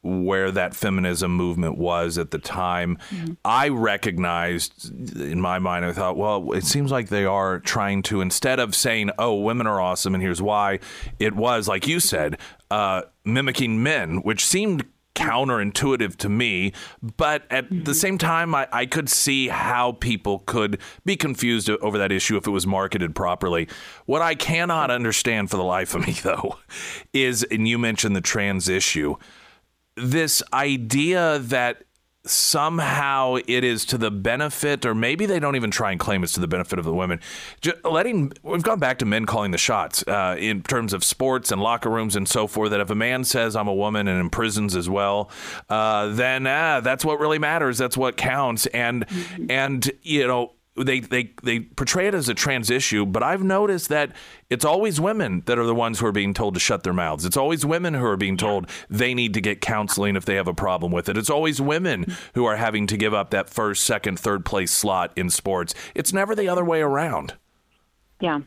where 0.02 0.50
that 0.50 0.74
feminism 0.74 1.32
movement 1.32 1.76
was 1.76 2.18
at 2.18 2.30
the 2.30 2.38
time. 2.38 2.98
Mm-hmm. 3.10 3.32
I 3.44 3.68
recognized 3.68 4.92
in 5.20 5.40
my 5.40 5.58
mind, 5.58 5.84
I 5.84 5.92
thought, 5.92 6.16
well, 6.16 6.52
it 6.52 6.64
seems 6.64 6.90
like 6.92 7.08
they 7.08 7.24
are 7.24 7.58
trying 7.58 8.02
to, 8.04 8.20
instead 8.20 8.60
of 8.60 8.74
saying, 8.74 9.10
oh, 9.18 9.34
women 9.34 9.66
are 9.66 9.80
awesome 9.80 10.14
and 10.14 10.22
here's 10.22 10.42
why, 10.42 10.78
it 11.18 11.34
was, 11.34 11.66
like 11.66 11.86
you 11.86 12.00
said, 12.00 12.38
uh, 12.70 13.02
mimicking 13.24 13.82
men, 13.82 14.18
which 14.18 14.44
seemed 14.44 14.84
counterintuitive 15.18 16.16
to 16.16 16.28
me. 16.28 16.72
But 17.16 17.42
at 17.50 17.64
mm-hmm. 17.64 17.82
the 17.82 17.94
same 17.94 18.18
time, 18.18 18.54
I, 18.54 18.68
I, 18.70 18.86
could 18.86 19.08
see 19.08 19.48
how 19.48 19.92
people 19.92 20.40
could 20.46 20.80
be 21.04 21.16
confused 21.16 21.68
over 21.68 21.98
that 21.98 22.12
issue 22.12 22.36
if 22.36 22.46
it 22.46 22.50
was 22.50 22.68
marketed 22.68 23.16
properly. 23.16 23.68
What 24.06 24.22
I 24.22 24.36
cannot 24.36 24.92
understand 24.92 25.50
for 25.50 25.56
the 25.56 25.64
life 25.64 25.94
of 25.96 26.06
me, 26.06 26.12
though, 26.22 26.58
is, 27.12 27.42
and 27.42 27.66
you 27.66 27.78
mentioned 27.78 28.14
the 28.14 28.20
trans 28.20 28.68
issue 28.68 29.16
this 30.00 30.42
idea 30.52 31.38
that 31.38 31.84
somehow 32.24 33.36
it 33.46 33.64
is 33.64 33.84
to 33.86 33.98
the 33.98 34.10
benefit, 34.10 34.84
or 34.84 34.94
maybe 34.94 35.26
they 35.26 35.38
don't 35.38 35.56
even 35.56 35.70
try 35.70 35.90
and 35.90 36.00
claim 36.00 36.22
it's 36.22 36.34
to 36.34 36.40
the 36.40 36.48
benefit 36.48 36.78
of 36.78 36.84
the 36.84 36.92
women. 36.94 37.20
Just 37.60 37.84
letting 37.84 38.32
we've 38.42 38.62
gone 38.62 38.78
back 38.78 38.98
to 38.98 39.06
men 39.06 39.26
calling 39.26 39.50
the 39.50 39.58
shots 39.58 40.06
uh, 40.06 40.36
in 40.38 40.62
terms 40.62 40.92
of 40.92 41.02
sports 41.04 41.50
and 41.50 41.60
locker 41.60 41.90
rooms 41.90 42.16
and 42.16 42.28
so 42.28 42.46
forth. 42.46 42.70
That 42.70 42.80
if 42.80 42.90
a 42.90 42.94
man 42.94 43.24
says 43.24 43.56
I'm 43.56 43.68
a 43.68 43.74
woman 43.74 44.08
and 44.08 44.20
in 44.20 44.30
prisons 44.30 44.76
as 44.76 44.88
well, 44.88 45.30
uh, 45.68 46.08
then 46.08 46.46
uh, 46.46 46.80
that's 46.80 47.04
what 47.04 47.18
really 47.20 47.38
matters. 47.38 47.78
That's 47.78 47.96
what 47.96 48.16
counts. 48.16 48.66
And 48.66 49.06
and 49.48 49.90
you 50.02 50.26
know 50.26 50.52
they, 50.84 51.00
they 51.00 51.32
they 51.42 51.60
portray 51.60 52.08
it 52.08 52.14
as 52.14 52.28
a 52.28 52.34
trans 52.34 52.70
issue, 52.70 53.04
but 53.06 53.22
I've 53.22 53.42
noticed 53.42 53.88
that 53.88 54.12
it's 54.50 54.64
always 54.64 55.00
women 55.00 55.42
that 55.46 55.58
are 55.58 55.64
the 55.64 55.74
ones 55.74 56.00
who 56.00 56.06
are 56.06 56.12
being 56.12 56.34
told 56.34 56.54
to 56.54 56.60
shut 56.60 56.82
their 56.82 56.92
mouths. 56.92 57.24
It's 57.24 57.36
always 57.36 57.64
women 57.66 57.94
who 57.94 58.04
are 58.04 58.16
being 58.16 58.36
told 58.36 58.68
they 58.88 59.14
need 59.14 59.34
to 59.34 59.40
get 59.40 59.60
counseling 59.60 60.16
if 60.16 60.24
they 60.24 60.36
have 60.36 60.48
a 60.48 60.54
problem 60.54 60.92
with 60.92 61.08
it. 61.08 61.16
It's 61.16 61.30
always 61.30 61.60
women 61.60 62.16
who 62.34 62.44
are 62.44 62.56
having 62.56 62.86
to 62.88 62.96
give 62.96 63.14
up 63.14 63.30
that 63.30 63.50
first, 63.50 63.84
second, 63.84 64.18
third 64.18 64.44
place 64.44 64.70
slot 64.70 65.12
in 65.16 65.30
sports. 65.30 65.74
It's 65.94 66.12
never 66.12 66.34
the 66.34 66.48
other 66.48 66.64
way 66.64 66.80
around. 66.80 67.34
Yeah, 68.20 68.40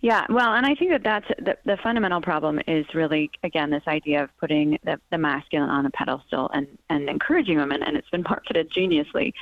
yeah. 0.00 0.24
Well, 0.30 0.54
and 0.54 0.64
I 0.64 0.74
think 0.74 0.90
that 0.90 1.02
that's 1.02 1.28
the, 1.38 1.58
the 1.66 1.76
fundamental 1.82 2.22
problem 2.22 2.60
is 2.66 2.86
really 2.94 3.30
again 3.42 3.68
this 3.68 3.82
idea 3.86 4.24
of 4.24 4.30
putting 4.38 4.78
the, 4.84 4.98
the 5.10 5.18
masculine 5.18 5.68
on 5.68 5.84
a 5.84 5.90
pedestal 5.90 6.50
and 6.54 6.66
and 6.88 7.10
encouraging 7.10 7.58
women, 7.58 7.82
and 7.82 7.96
it's 7.96 8.08
been 8.08 8.22
marketed 8.28 8.70
geniusly 8.70 9.34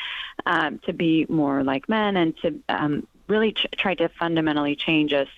um, 0.45 0.81
to 0.87 0.93
be 0.93 1.25
more 1.28 1.62
like 1.62 1.88
men 1.88 2.16
and 2.16 2.37
to 2.38 2.61
um, 2.69 3.07
really 3.28 3.52
ch- 3.52 3.66
try 3.76 3.95
to 3.95 4.09
fundamentally 4.19 4.75
change 4.75 5.12
us 5.12 5.28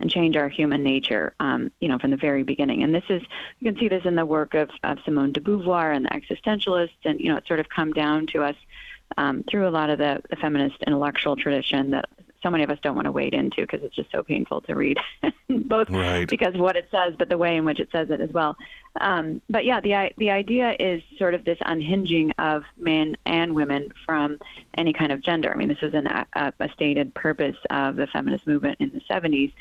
and 0.00 0.10
change 0.10 0.36
our 0.36 0.48
human 0.48 0.82
nature, 0.82 1.34
um, 1.40 1.70
you 1.80 1.88
know, 1.88 1.98
from 1.98 2.10
the 2.10 2.16
very 2.16 2.42
beginning. 2.42 2.82
And 2.82 2.94
this 2.94 3.04
is, 3.08 3.22
you 3.58 3.70
can 3.70 3.80
see 3.80 3.88
this 3.88 4.04
in 4.04 4.14
the 4.14 4.24
work 4.24 4.54
of, 4.54 4.70
of 4.84 4.98
Simone 5.04 5.32
de 5.32 5.40
Beauvoir 5.40 5.94
and 5.94 6.04
the 6.04 6.10
existentialists, 6.10 6.90
and, 7.04 7.18
you 7.18 7.30
know, 7.30 7.36
it's 7.36 7.48
sort 7.48 7.60
of 7.60 7.68
come 7.68 7.92
down 7.92 8.26
to 8.28 8.42
us 8.44 8.54
um, 9.16 9.42
through 9.50 9.66
a 9.66 9.70
lot 9.70 9.90
of 9.90 9.98
the, 9.98 10.22
the 10.30 10.36
feminist 10.36 10.76
intellectual 10.86 11.34
tradition 11.34 11.90
that 11.90 12.08
so 12.42 12.50
many 12.50 12.64
of 12.64 12.70
us 12.70 12.78
don't 12.82 12.94
want 12.94 13.06
to 13.06 13.12
wade 13.12 13.34
into 13.34 13.62
because 13.62 13.80
it's 13.82 13.96
just 13.96 14.10
so 14.12 14.22
painful 14.22 14.60
to 14.62 14.74
read, 14.74 14.96
both 15.48 15.90
right. 15.90 16.28
because 16.28 16.54
of 16.54 16.60
what 16.60 16.76
it 16.76 16.88
says, 16.90 17.14
but 17.18 17.28
the 17.28 17.38
way 17.38 17.56
in 17.56 17.64
which 17.64 17.80
it 17.80 17.88
says 17.90 18.08
it 18.10 18.20
as 18.20 18.30
well. 18.32 18.56
Um, 19.00 19.40
but 19.48 19.64
yeah, 19.64 19.80
the 19.80 20.10
the 20.16 20.30
idea 20.30 20.76
is 20.78 21.02
sort 21.18 21.34
of 21.34 21.44
this 21.44 21.58
unhinging 21.64 22.32
of 22.38 22.64
men 22.76 23.16
and 23.26 23.54
women 23.54 23.92
from 24.04 24.38
any 24.74 24.92
kind 24.92 25.12
of 25.12 25.20
gender. 25.20 25.52
I 25.52 25.56
mean, 25.56 25.68
this 25.68 25.82
is 25.82 25.94
an, 25.94 26.06
a, 26.06 26.52
a 26.58 26.68
stated 26.74 27.14
purpose 27.14 27.56
of 27.70 27.96
the 27.96 28.06
feminist 28.06 28.46
movement 28.46 28.80
in 28.80 28.90
the 28.90 29.00
70s, 29.00 29.52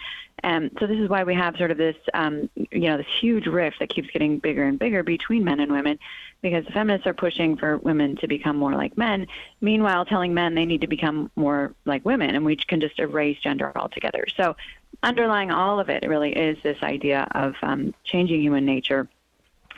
and 0.43 0.71
so 0.79 0.87
this 0.87 0.99
is 0.99 1.09
why 1.09 1.23
we 1.23 1.33
have 1.35 1.57
sort 1.57 1.71
of 1.71 1.77
this, 1.77 1.95
um, 2.13 2.49
you 2.55 2.81
know, 2.81 2.97
this 2.97 3.07
huge 3.19 3.47
rift 3.47 3.79
that 3.79 3.89
keeps 3.89 4.09
getting 4.11 4.39
bigger 4.39 4.63
and 4.63 4.77
bigger 4.77 5.03
between 5.03 5.43
men 5.43 5.59
and 5.59 5.71
women, 5.71 5.97
because 6.41 6.65
the 6.65 6.71
feminists 6.71 7.07
are 7.07 7.13
pushing 7.13 7.57
for 7.57 7.77
women 7.77 8.15
to 8.17 8.27
become 8.27 8.57
more 8.57 8.73
like 8.73 8.97
men, 8.97 9.27
meanwhile 9.61 10.05
telling 10.05 10.33
men 10.33 10.55
they 10.55 10.65
need 10.65 10.81
to 10.81 10.87
become 10.87 11.31
more 11.35 11.73
like 11.85 12.05
women, 12.05 12.35
and 12.35 12.45
we 12.45 12.55
can 12.55 12.79
just 12.79 12.99
erase 12.99 13.39
gender 13.39 13.71
altogether. 13.75 14.25
So 14.35 14.55
underlying 15.03 15.51
all 15.51 15.79
of 15.79 15.89
it 15.89 16.07
really 16.07 16.33
is 16.33 16.57
this 16.63 16.81
idea 16.81 17.27
of 17.31 17.55
um, 17.61 17.93
changing 18.03 18.41
human 18.41 18.65
nature 18.65 19.07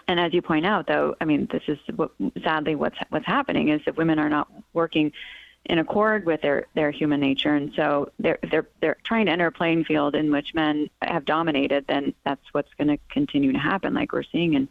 and 0.09 0.19
as 0.19 0.33
you 0.33 0.41
point 0.41 0.65
out, 0.65 0.87
though, 0.87 1.15
I 1.21 1.25
mean, 1.25 1.47
this 1.51 1.61
is 1.67 1.77
what, 1.95 2.09
sadly 2.43 2.73
what's 2.73 2.97
what's 3.09 3.27
happening 3.27 3.69
is 3.69 3.79
that 3.85 3.95
women 3.95 4.17
are 4.17 4.27
not 4.27 4.47
working 4.73 5.11
in 5.65 5.77
accord 5.77 6.25
with 6.25 6.41
their 6.41 6.65
their 6.73 6.89
human 6.89 7.19
nature, 7.19 7.53
and 7.53 7.71
so 7.75 8.11
they're 8.17 8.39
they're 8.49 8.67
they're 8.81 8.97
trying 9.03 9.27
to 9.27 9.31
enter 9.31 9.45
a 9.45 9.51
playing 9.51 9.83
field 9.83 10.15
in 10.15 10.31
which 10.31 10.55
men 10.55 10.89
have 11.03 11.25
dominated. 11.25 11.85
Then 11.87 12.15
that's 12.25 12.41
what's 12.53 12.73
going 12.73 12.87
to 12.87 12.97
continue 13.11 13.53
to 13.53 13.59
happen, 13.59 13.93
like 13.93 14.11
we're 14.11 14.23
seeing 14.23 14.55
in 14.55 14.67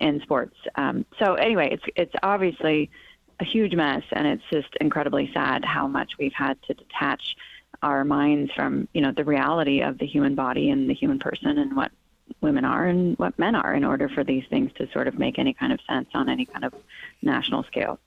in 0.00 0.20
sports. 0.20 0.56
Um, 0.74 1.06
so 1.16 1.34
anyway, 1.34 1.68
it's 1.70 1.84
it's 1.94 2.14
obviously 2.24 2.90
a 3.38 3.44
huge 3.44 3.76
mess, 3.76 4.02
and 4.10 4.26
it's 4.26 4.44
just 4.50 4.74
incredibly 4.80 5.30
sad 5.32 5.64
how 5.64 5.86
much 5.86 6.18
we've 6.18 6.34
had 6.34 6.60
to 6.62 6.74
detach 6.74 7.36
our 7.84 8.04
minds 8.04 8.50
from 8.52 8.88
you 8.94 9.00
know 9.00 9.12
the 9.12 9.24
reality 9.24 9.80
of 9.82 9.98
the 9.98 10.06
human 10.06 10.34
body 10.34 10.70
and 10.70 10.90
the 10.90 10.94
human 10.94 11.20
person 11.20 11.56
and 11.56 11.76
what 11.76 11.92
women 12.40 12.64
are 12.64 12.86
and 12.86 13.18
what 13.18 13.38
men 13.38 13.54
are 13.54 13.74
in 13.74 13.84
order 13.84 14.08
for 14.08 14.24
these 14.24 14.44
things 14.50 14.70
to 14.76 14.88
sort 14.92 15.08
of 15.08 15.18
make 15.18 15.38
any 15.38 15.54
kind 15.54 15.72
of 15.72 15.80
sense 15.88 16.08
on 16.14 16.28
any 16.28 16.46
kind 16.46 16.64
of 16.64 16.74
national 17.22 17.64
scale. 17.64 17.98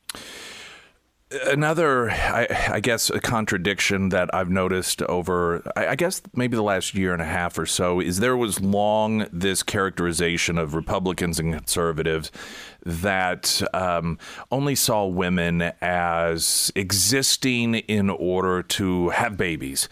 Another, 1.47 2.11
I, 2.11 2.69
I, 2.73 2.79
guess, 2.79 3.09
a 3.09 3.19
contradiction 3.19 4.09
that 4.09 4.33
I've 4.33 4.49
noticed 4.49 5.01
over, 5.01 5.63
I, 5.75 5.87
I, 5.87 5.95
guess, 5.95 6.21
maybe 6.35 6.55
the 6.55 6.61
last 6.61 6.93
year 6.93 7.13
and 7.13 7.21
a 7.21 7.25
half 7.25 7.57
or 7.57 7.65
so 7.65 7.99
is 7.99 8.19
there 8.19 8.37
was 8.37 8.61
long 8.61 9.25
this 9.33 9.63
characterization 9.63 10.59
of 10.59 10.75
Republicans 10.75 11.39
and 11.39 11.51
conservatives 11.51 12.31
that 12.85 13.63
um, 13.73 14.19
only 14.51 14.75
saw 14.75 15.07
women 15.07 15.73
as 15.81 16.71
existing 16.75 17.75
in 17.75 18.11
order 18.11 18.61
to 18.61 19.09
have 19.09 19.35
babies. 19.35 19.89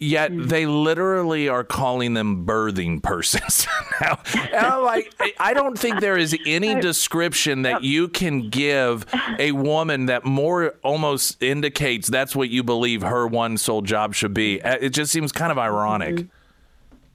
Yet 0.00 0.30
mm. 0.30 0.48
they 0.48 0.64
literally 0.66 1.48
are 1.48 1.64
calling 1.64 2.14
them 2.14 2.46
birthing 2.46 3.02
persons 3.02 3.66
now. 4.00 4.20
I'm 4.52 4.84
like, 4.84 5.12
I 5.40 5.54
don't 5.54 5.76
think 5.76 6.00
there 6.00 6.16
is 6.16 6.36
any 6.46 6.74
description 6.80 7.62
that 7.62 7.82
you 7.82 8.06
can 8.06 8.48
give 8.48 9.06
a 9.40 9.50
woman 9.52 10.06
that 10.06 10.24
more 10.24 10.76
almost 10.84 11.42
indicates 11.42 12.06
that's 12.08 12.36
what 12.36 12.48
you 12.48 12.62
believe 12.62 13.02
her 13.02 13.26
one 13.26 13.56
sole 13.56 13.82
job 13.82 14.14
should 14.14 14.34
be. 14.34 14.62
Uh, 14.62 14.76
it 14.80 14.90
just 14.90 15.10
seems 15.10 15.32
kind 15.32 15.50
of 15.50 15.58
ironic. 15.58 16.14
Mm-hmm. 16.14 16.28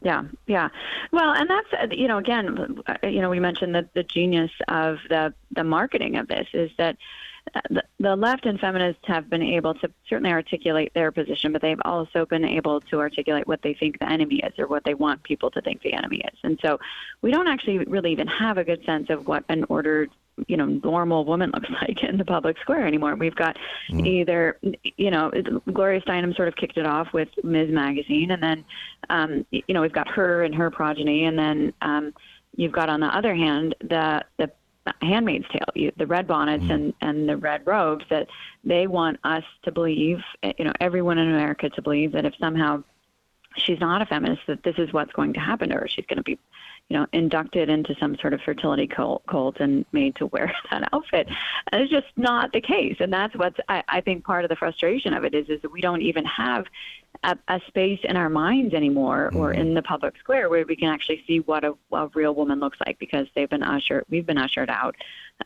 Yeah, 0.04 0.24
yeah. 0.48 0.68
Well, 1.14 1.32
and 1.32 1.50
that's 1.50 1.68
uh, 1.74 1.88
you 1.92 2.10
know 2.10 2.18
again, 2.18 2.82
uh, 2.88 3.08
you 3.08 3.22
know, 3.22 3.30
we 3.30 3.40
mentioned 3.40 3.74
that 3.76 3.94
the 3.94 4.04
genius 4.04 4.52
of 4.68 4.98
the 5.10 5.34
the 5.52 5.64
marketing 5.64 6.18
of 6.18 6.28
this 6.28 6.48
is 6.54 6.72
that 6.78 6.98
the, 7.70 7.84
the 8.00 8.16
left 8.16 8.46
and 8.46 8.60
feminists 8.60 9.02
have 9.06 9.30
been 9.30 9.44
able 9.44 9.74
to 9.76 9.92
certainly 10.08 10.32
articulate 10.32 10.94
their 10.94 11.12
position, 11.12 11.52
but 11.52 11.62
they've 11.62 11.82
also 11.86 12.26
been 12.26 12.46
able 12.46 12.82
to 12.82 13.00
articulate 13.00 13.48
what 13.48 13.62
they 13.62 13.74
think 13.74 14.00
the 14.00 14.10
enemy 14.10 14.38
is 14.38 14.54
or 14.58 14.68
what 14.68 14.84
they 14.84 14.94
want 14.94 15.22
people 15.24 15.52
to 15.52 15.62
think 15.62 15.82
the 15.82 15.94
enemy 15.94 16.18
is. 16.18 16.40
And 16.44 16.60
so 16.62 16.80
we 17.22 17.32
don't 17.32 17.48
actually 17.48 17.80
really 17.80 18.12
even 18.12 18.28
have 18.28 18.58
a 18.58 18.64
good 18.64 18.84
sense 18.86 19.10
of 19.10 19.28
what 19.28 19.44
an 19.50 19.66
ordered 19.70 20.10
you 20.48 20.58
know 20.58 20.66
normal 20.66 21.26
woman 21.26 21.52
looks 21.54 21.70
like 21.82 22.04
in 22.04 22.18
the 22.18 22.26
public 22.26 22.58
square 22.60 22.88
anymore. 22.88 23.16
We've 23.16 23.36
got 23.36 23.58
mm. 23.90 24.06
either 24.06 24.58
you 24.98 25.12
know 25.12 25.32
Gloria 25.72 26.02
Steinem 26.02 26.36
sort 26.36 26.48
of 26.48 26.56
kicked 26.56 26.78
it 26.78 26.86
off 26.86 27.14
with 27.14 27.30
Ms. 27.44 27.70
Magazine, 27.72 28.32
and 28.32 28.42
then 28.42 28.66
um, 29.10 29.46
you 29.52 29.64
know 29.70 29.82
we've 29.82 29.94
got 29.94 30.08
her 30.08 30.44
and 30.44 30.56
her 30.56 30.72
progeny, 30.72 31.26
and 31.26 31.38
then 31.38 31.74
um, 31.82 32.14
you've 32.56 32.72
got 32.72 32.90
on 32.90 33.00
the 33.00 33.08
other 33.08 33.36
hand 33.36 33.76
the 33.82 34.24
the 34.38 34.50
Handmaid's 35.02 35.48
Tale, 35.50 35.62
you, 35.76 35.92
the 35.98 36.08
red 36.08 36.28
bonnets 36.28 36.64
mm 36.66 36.74
and, 36.74 36.94
and 37.02 37.30
the 37.30 37.38
red 37.38 37.66
robes, 37.66 38.06
that 38.10 38.28
they 38.64 38.88
want 38.88 39.20
us 39.24 39.44
to 39.64 39.72
believe, 39.72 40.20
you 40.58 40.66
know, 40.66 40.74
everyone 40.80 41.18
in 41.18 41.30
America 41.30 41.70
to 41.70 41.82
believe 41.82 42.12
that 42.14 42.26
if 42.26 42.34
somehow 42.40 42.84
she's 43.58 43.80
not 43.80 44.02
a 44.02 44.06
feminist, 44.06 44.42
that 44.48 44.64
this 44.64 44.76
is 44.78 44.92
what's 44.94 45.14
going 45.14 45.34
to 45.34 45.40
happen 45.40 45.70
to 45.70 45.76
her. 45.76 45.88
She's 45.88 46.06
going 46.06 46.18
to 46.18 46.24
be, 46.24 46.40
you 46.90 46.98
know, 46.98 47.08
inducted 47.14 47.70
into 47.70 47.96
some 48.00 48.18
sort 48.18 48.34
of 48.34 48.42
fertility 48.42 48.88
cult, 48.88 49.26
cult 49.28 49.60
and 49.60 49.86
made 49.92 50.16
to 50.18 50.28
wear 50.28 50.54
that 50.72 50.90
outfit. 50.94 51.28
And 51.72 51.82
it's 51.82 51.92
just 51.92 52.08
not 52.18 52.52
the 52.52 52.62
case. 52.62 52.98
And 53.00 53.12
that's 53.12 53.36
what's, 53.36 53.60
I, 53.70 53.84
I 53.88 54.02
think, 54.02 54.24
part 54.24 54.44
of 54.44 54.50
the 54.50 54.56
frustration 54.56 55.14
of 55.14 55.24
it 55.24 55.34
is, 55.34 55.50
is 55.50 55.62
that 55.62 55.72
we 55.72 55.82
don't 55.82 56.02
even 56.02 56.26
have 56.26 56.66
a, 57.24 57.38
a 57.48 57.60
space 57.68 58.00
in 58.04 58.18
our 58.18 58.30
minds 58.30 58.74
anymore 58.74 59.30
mm-hmm. 59.30 59.40
or 59.40 59.54
in 59.54 59.74
the 59.74 59.82
public 59.82 60.18
square 60.18 60.50
where 60.50 60.66
we 60.66 60.76
can 60.76 60.90
actually 60.90 61.24
see 61.28 61.40
what 61.42 61.64
a, 61.64 61.74
a 61.92 62.08
real 62.14 62.36
woman 62.36 62.60
looks 62.60 62.78
like 62.86 63.00
because 63.00 63.28
they've 63.36 63.50
been 63.50 63.64
ushered, 63.64 64.06
we've 64.10 64.26
been 64.26 64.38
ushered 64.38 64.70
out 64.70 64.96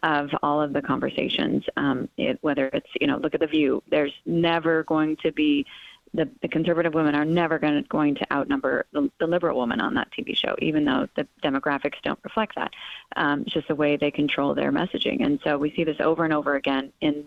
of 0.04 0.30
all 0.44 0.62
of 0.62 0.74
the 0.74 0.82
conversations. 0.82 1.64
Um, 1.78 2.10
it, 2.18 2.40
whether 2.42 2.68
it's, 2.68 2.90
you 3.00 3.08
know, 3.08 3.18
look 3.18 3.34
at 3.34 3.40
the 3.40 3.48
view, 3.48 3.84
there's 3.90 4.14
never 4.26 4.84
going 4.84 5.18
to 5.18 5.32
be 5.32 5.66
the, 6.14 6.30
the 6.42 6.48
conservative 6.48 6.94
women 6.94 7.16
are 7.16 7.26
never 7.26 7.60
going 7.60 7.84
to, 7.84 7.88
going 7.90 8.16
to 8.16 8.34
outnumber 8.34 8.86
the, 8.92 9.10
the 9.20 9.28
liberal 9.28 9.58
woman 9.58 9.82
on 9.82 9.94
that 9.96 10.10
TV 10.12 10.36
show, 10.36 10.56
even 10.60 10.86
though 10.86 11.08
the 11.16 11.28
demographics 11.44 12.02
don't 12.04 12.20
reflect 12.24 12.56
that. 12.56 12.72
Um, 13.16 13.42
it's 13.42 13.54
just 13.54 13.68
the 13.68 13.76
way 13.76 13.98
they 13.98 14.12
control 14.12 14.54
their 14.56 14.72
messaging, 14.72 15.24
and 15.24 15.40
so 15.44 15.58
we 15.58 15.72
see 15.76 15.84
this 15.84 15.98
over 16.00 16.24
and 16.24 16.34
over 16.34 16.56
again 16.56 16.92
in 17.02 17.26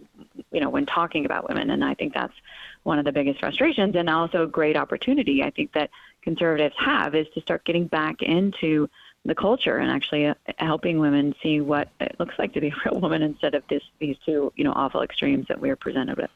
you 0.51 0.61
know 0.61 0.71
when 0.71 0.87
talking 0.87 1.25
about 1.25 1.49
women, 1.49 1.71
and 1.71 1.85
I 1.85 1.95
think 1.95 2.15
that's 2.15 2.35
one 2.83 2.99
of 2.99 3.05
the 3.05 3.13
biggest 3.13 3.41
frustrations 3.41 3.95
and 3.95 4.09
also 4.09 4.45
a 4.45 4.47
great 4.47 4.77
opportunity 4.77 5.43
I 5.43 5.51
think 5.51 5.73
that 5.73 5.91
conservatives 6.23 6.75
have 6.79 7.15
is 7.15 7.27
to 7.35 7.41
start 7.41 7.65
getting 7.65 7.87
back 7.87 8.23
into 8.23 8.89
the 9.25 9.35
culture 9.35 9.77
and 9.77 9.91
actually 9.91 10.27
uh, 10.27 10.35
helping 10.59 10.99
women 10.99 11.35
see 11.43 11.61
what 11.61 11.89
it 12.01 12.17
looks 12.19 12.35
like 12.39 12.55
to 12.55 12.61
be 12.61 12.69
a 12.87 12.91
real 12.91 13.01
woman 13.01 13.23
instead 13.23 13.55
of 13.55 13.63
this 13.69 13.83
these 13.99 14.17
two 14.25 14.53
you 14.57 14.65
know 14.65 14.73
awful 14.75 15.03
extremes 15.03 15.47
that 15.49 15.61
we're 15.61 15.77
presented 15.77 16.17
with. 16.17 16.31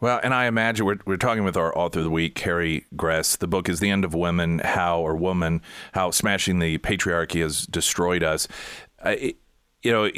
Well, 0.00 0.18
and 0.22 0.32
I 0.32 0.46
imagine 0.46 0.86
we're, 0.86 0.98
we're 1.04 1.18
talking 1.18 1.44
with 1.44 1.58
our 1.58 1.76
author 1.76 1.98
of 1.98 2.04
the 2.04 2.10
week, 2.10 2.34
Carrie 2.34 2.86
Gress. 2.96 3.36
The 3.36 3.46
book 3.46 3.68
is 3.68 3.80
The 3.80 3.90
End 3.90 4.02
of 4.02 4.14
Women, 4.14 4.60
How, 4.60 4.98
or 4.98 5.14
Woman, 5.14 5.60
How 5.92 6.10
Smashing 6.10 6.58
the 6.58 6.78
Patriarchy 6.78 7.42
Has 7.42 7.66
Destroyed 7.66 8.22
Us. 8.22 8.48
Uh, 9.04 9.16
it, 9.18 9.36
you 9.82 9.92
know, 9.92 10.10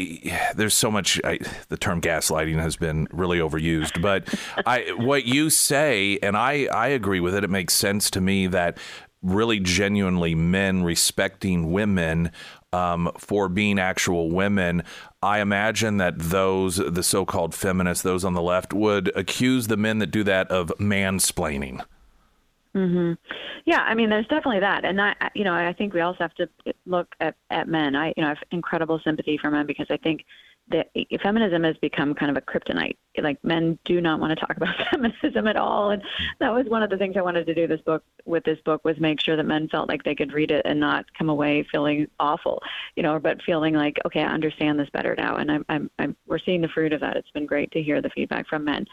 there's 0.54 0.74
so 0.74 0.90
much. 0.90 1.20
I, 1.24 1.38
the 1.68 1.76
term 1.76 2.00
gaslighting 2.00 2.60
has 2.60 2.76
been 2.76 3.06
really 3.12 3.38
overused, 3.38 4.02
but 4.02 4.28
I, 4.66 4.92
what 4.96 5.24
you 5.24 5.50
say, 5.50 6.18
and 6.22 6.36
I, 6.36 6.66
I 6.66 6.88
agree 6.88 7.20
with 7.20 7.34
it. 7.34 7.44
It 7.44 7.50
makes 7.50 7.74
sense 7.74 8.10
to 8.12 8.20
me 8.20 8.48
that 8.48 8.78
really 9.22 9.60
genuinely 9.60 10.34
men 10.34 10.82
respecting 10.82 11.70
women 11.70 12.32
um, 12.72 13.10
for 13.16 13.48
being 13.48 13.78
actual 13.78 14.30
women. 14.30 14.82
I 15.22 15.40
imagine 15.40 15.98
that 15.98 16.18
those, 16.18 16.76
the 16.76 17.02
so 17.02 17.24
called 17.24 17.54
feminists, 17.54 18.02
those 18.02 18.24
on 18.24 18.34
the 18.34 18.42
left, 18.42 18.72
would 18.72 19.12
accuse 19.16 19.68
the 19.68 19.76
men 19.76 20.00
that 20.00 20.08
do 20.08 20.24
that 20.24 20.48
of 20.48 20.72
mansplaining. 20.80 21.84
Mm-hmm. 22.74 23.12
Yeah, 23.66 23.80
I 23.80 23.94
mean, 23.94 24.08
there's 24.08 24.26
definitely 24.28 24.60
that, 24.60 24.84
and 24.84 25.00
I, 25.00 25.14
you 25.34 25.44
know, 25.44 25.52
I 25.52 25.74
think 25.74 25.92
we 25.92 26.00
also 26.00 26.18
have 26.20 26.34
to 26.36 26.48
look 26.86 27.14
at, 27.20 27.34
at 27.50 27.68
men. 27.68 27.94
I, 27.94 28.14
you 28.16 28.22
know, 28.22 28.26
I 28.26 28.30
have 28.30 28.38
incredible 28.50 28.98
sympathy 29.04 29.38
for 29.40 29.50
men 29.50 29.66
because 29.66 29.86
I 29.90 29.98
think 29.98 30.24
the, 30.68 30.84
feminism 31.22 31.64
has 31.64 31.76
become 31.78 32.14
kind 32.14 32.30
of 32.30 32.36
a 32.36 32.40
kryptonite. 32.40 32.96
Like 33.18 33.42
men 33.44 33.78
do 33.84 34.00
not 34.00 34.20
want 34.20 34.38
to 34.38 34.46
talk 34.46 34.56
about 34.56 34.74
feminism 34.90 35.46
at 35.46 35.56
all, 35.56 35.90
and 35.90 36.02
that 36.40 36.52
was 36.52 36.66
one 36.66 36.82
of 36.82 36.90
the 36.90 36.96
things 36.96 37.16
I 37.16 37.22
wanted 37.22 37.46
to 37.46 37.54
do 37.54 37.66
this 37.66 37.80
book 37.82 38.02
with 38.24 38.44
this 38.44 38.58
book 38.64 38.84
was 38.84 38.98
make 38.98 39.20
sure 39.20 39.36
that 39.36 39.44
men 39.44 39.68
felt 39.68 39.88
like 39.88 40.02
they 40.02 40.14
could 40.14 40.32
read 40.32 40.50
it 40.50 40.62
and 40.64 40.80
not 40.80 41.04
come 41.14 41.28
away 41.28 41.66
feeling 41.70 42.08
awful, 42.18 42.62
you 42.96 43.02
know, 43.02 43.18
but 43.18 43.42
feeling 43.42 43.74
like 43.74 43.98
okay, 44.06 44.22
I 44.22 44.32
understand 44.32 44.78
this 44.78 44.88
better 44.90 45.14
now, 45.16 45.36
and 45.36 45.50
I'm, 45.50 45.64
I'm, 45.68 45.90
I'm 45.98 46.16
we're 46.26 46.38
seeing 46.38 46.62
the 46.62 46.68
fruit 46.68 46.92
of 46.92 47.00
that. 47.00 47.16
It's 47.16 47.30
been 47.30 47.46
great 47.46 47.70
to 47.72 47.82
hear 47.82 48.00
the 48.00 48.10
feedback 48.10 48.48
from 48.48 48.64
men, 48.64 48.86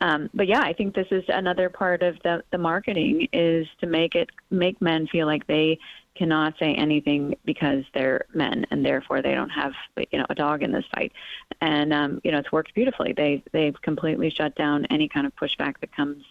um, 0.00 0.30
but 0.34 0.46
yeah, 0.46 0.60
I 0.60 0.72
think 0.72 0.94
this 0.94 1.08
is 1.10 1.24
another 1.28 1.68
part 1.68 2.02
of 2.02 2.16
the 2.22 2.44
the 2.52 2.58
marketing 2.58 3.28
is 3.32 3.66
to 3.80 3.86
make 3.86 4.14
it 4.14 4.30
make 4.50 4.80
men 4.80 5.06
feel 5.08 5.26
like 5.26 5.46
they 5.46 5.78
cannot 6.14 6.54
say 6.58 6.74
anything 6.74 7.36
because 7.44 7.84
they're 7.92 8.26
men 8.34 8.66
and 8.70 8.84
therefore 8.84 9.22
they 9.22 9.34
don't 9.34 9.50
have 9.50 9.72
you 10.10 10.18
know 10.18 10.26
a 10.30 10.34
dog 10.34 10.62
in 10.62 10.72
this 10.72 10.84
fight. 10.94 11.12
And 11.60 11.92
um, 11.92 12.20
you 12.24 12.30
know 12.30 12.38
it's 12.38 12.52
worked 12.52 12.74
beautifully. 12.74 13.12
They 13.12 13.42
they've 13.52 13.80
completely 13.82 14.30
shut 14.30 14.54
down 14.54 14.86
any 14.86 15.08
kind 15.08 15.26
of 15.26 15.34
pushback 15.36 15.80
that 15.80 15.94
comes 15.94 16.24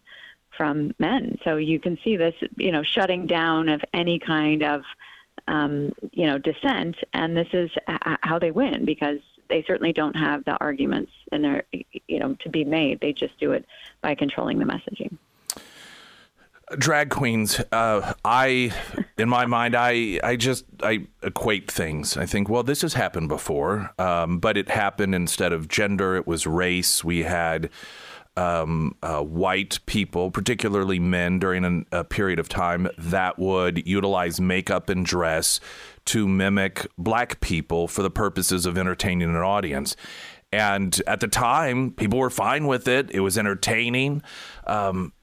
from 0.58 0.94
men. 1.00 1.38
So 1.44 1.58
you 1.58 1.80
can 1.80 1.98
see 2.04 2.16
this 2.16 2.36
you 2.58 2.72
know 2.72 2.84
shutting 2.84 3.28
down 3.28 3.70
of 3.70 3.82
any 3.94 4.20
kind 4.20 4.64
of 4.64 4.84
um, 5.48 5.94
you 6.12 6.28
know 6.28 6.38
dissent. 6.38 6.98
And 7.14 7.36
this 7.36 7.50
is 7.54 7.70
how 8.22 8.40
they 8.40 8.52
win 8.52 8.86
because 8.86 9.20
they 9.50 9.64
certainly 9.64 9.94
don't 9.94 10.16
have 10.16 10.46
the 10.46 10.58
arguments 10.58 11.12
in 11.32 11.42
their 11.42 11.64
you 12.08 12.20
know 12.20 12.36
to 12.42 12.50
be 12.50 12.64
made. 12.64 13.02
They 13.02 13.14
just 13.14 13.38
do 13.40 13.52
it 13.52 13.66
by 14.02 14.16
controlling 14.16 14.60
the 14.60 14.66
messaging 14.66 15.18
drag 16.78 17.10
queens 17.10 17.60
uh, 17.72 18.14
i 18.26 18.72
in 19.18 19.30
my 19.30 19.46
mind 19.46 19.76
i 19.76 20.20
i 20.24 20.36
just 20.36 20.66
i 20.82 21.06
equate 21.22 21.70
things 21.70 22.18
i 22.18 22.26
think 22.26 22.50
well 22.50 22.64
this 22.64 22.82
has 22.82 22.94
happened 22.94 23.30
before 23.30 23.92
um, 24.00 24.40
but 24.40 24.58
it 24.58 24.70
happened 24.70 25.16
instead 25.16 25.54
of 25.54 25.68
gender 25.68 26.16
it 26.16 26.28
was 26.28 26.46
race 26.46 27.04
we 27.04 27.24
had 27.24 27.70
um, 28.36 28.96
uh, 29.04 29.22
white 29.22 29.80
people, 29.86 30.32
particularly 30.32 31.00
men, 31.00 31.40
during 31.40 31.64
an, 31.66 31.86
a 31.92 32.04
period 32.04 32.40
of 32.40 32.50
time 32.50 32.90
that 32.98 33.38
would 33.38 33.86
utilize 33.88 34.42
makeup 34.42 34.90
and 34.90 35.06
dress 35.06 35.60
to 36.06 36.28
mimic 36.28 36.88
black 36.98 37.40
people 37.42 37.88
for 37.88 38.02
the 38.02 38.10
purposes 38.10 38.66
of 38.66 38.78
entertaining 38.78 39.30
an 39.30 39.36
audience. 39.36 39.96
And 40.52 41.00
at 41.08 41.20
the 41.20 41.28
time, 41.28 41.92
people 41.92 42.20
were 42.20 42.30
fine 42.30 42.68
with 42.68 42.88
it. 42.88 43.10
It 43.12 43.22
was 43.22 43.38
entertaining. 43.38 44.22
Um, 44.68 45.14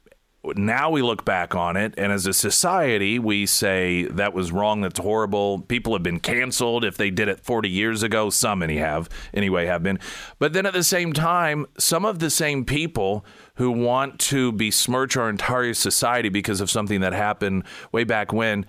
now 0.43 0.91
we 0.91 1.03
look 1.03 1.25
back 1.25 1.55
on 1.55 1.77
it, 1.77 1.93
and 1.99 2.13
as 2.13 2.27
a 2.27 2.33
society, 2.33 3.19
we 3.19 3.45
say 3.45 4.05
that 4.05 4.33
was 4.33 4.53
wrong, 4.53 4.81
that's 4.81 4.99
horrible. 4.99 5.61
People 5.61 5.93
have 5.93 6.03
been 6.03 6.19
canceled 6.19 6.85
if 6.85 6.97
they 6.97 7.11
did 7.11 7.29
it 7.29 7.41
40 7.41 7.69
years 7.69 8.03
ago. 8.03 8.31
Some, 8.31 8.61
many 8.61 8.79
have, 8.79 9.09
anyway, 9.35 9.67
have 9.67 9.83
been. 9.83 9.99
But 10.39 10.55
then 10.55 10.65
at 10.65 10.73
the 10.73 10.83
same 10.83 11.13
time, 11.13 11.67
some 11.79 12.05
of 12.05 12.21
the 12.21 12.31
same 12.31 12.65
people 12.65 13.25
who 13.57 13.71
want 13.71 14.19
to 14.19 14.53
besmirch 14.53 15.17
our 15.17 15.29
entire 15.29 15.75
society 15.75 16.31
because 16.31 16.63
of 16.63 16.71
something 16.71 17.01
that 17.01 17.13
happened 17.13 17.65
way 17.93 18.05
back 18.05 18.33
when 18.33 18.65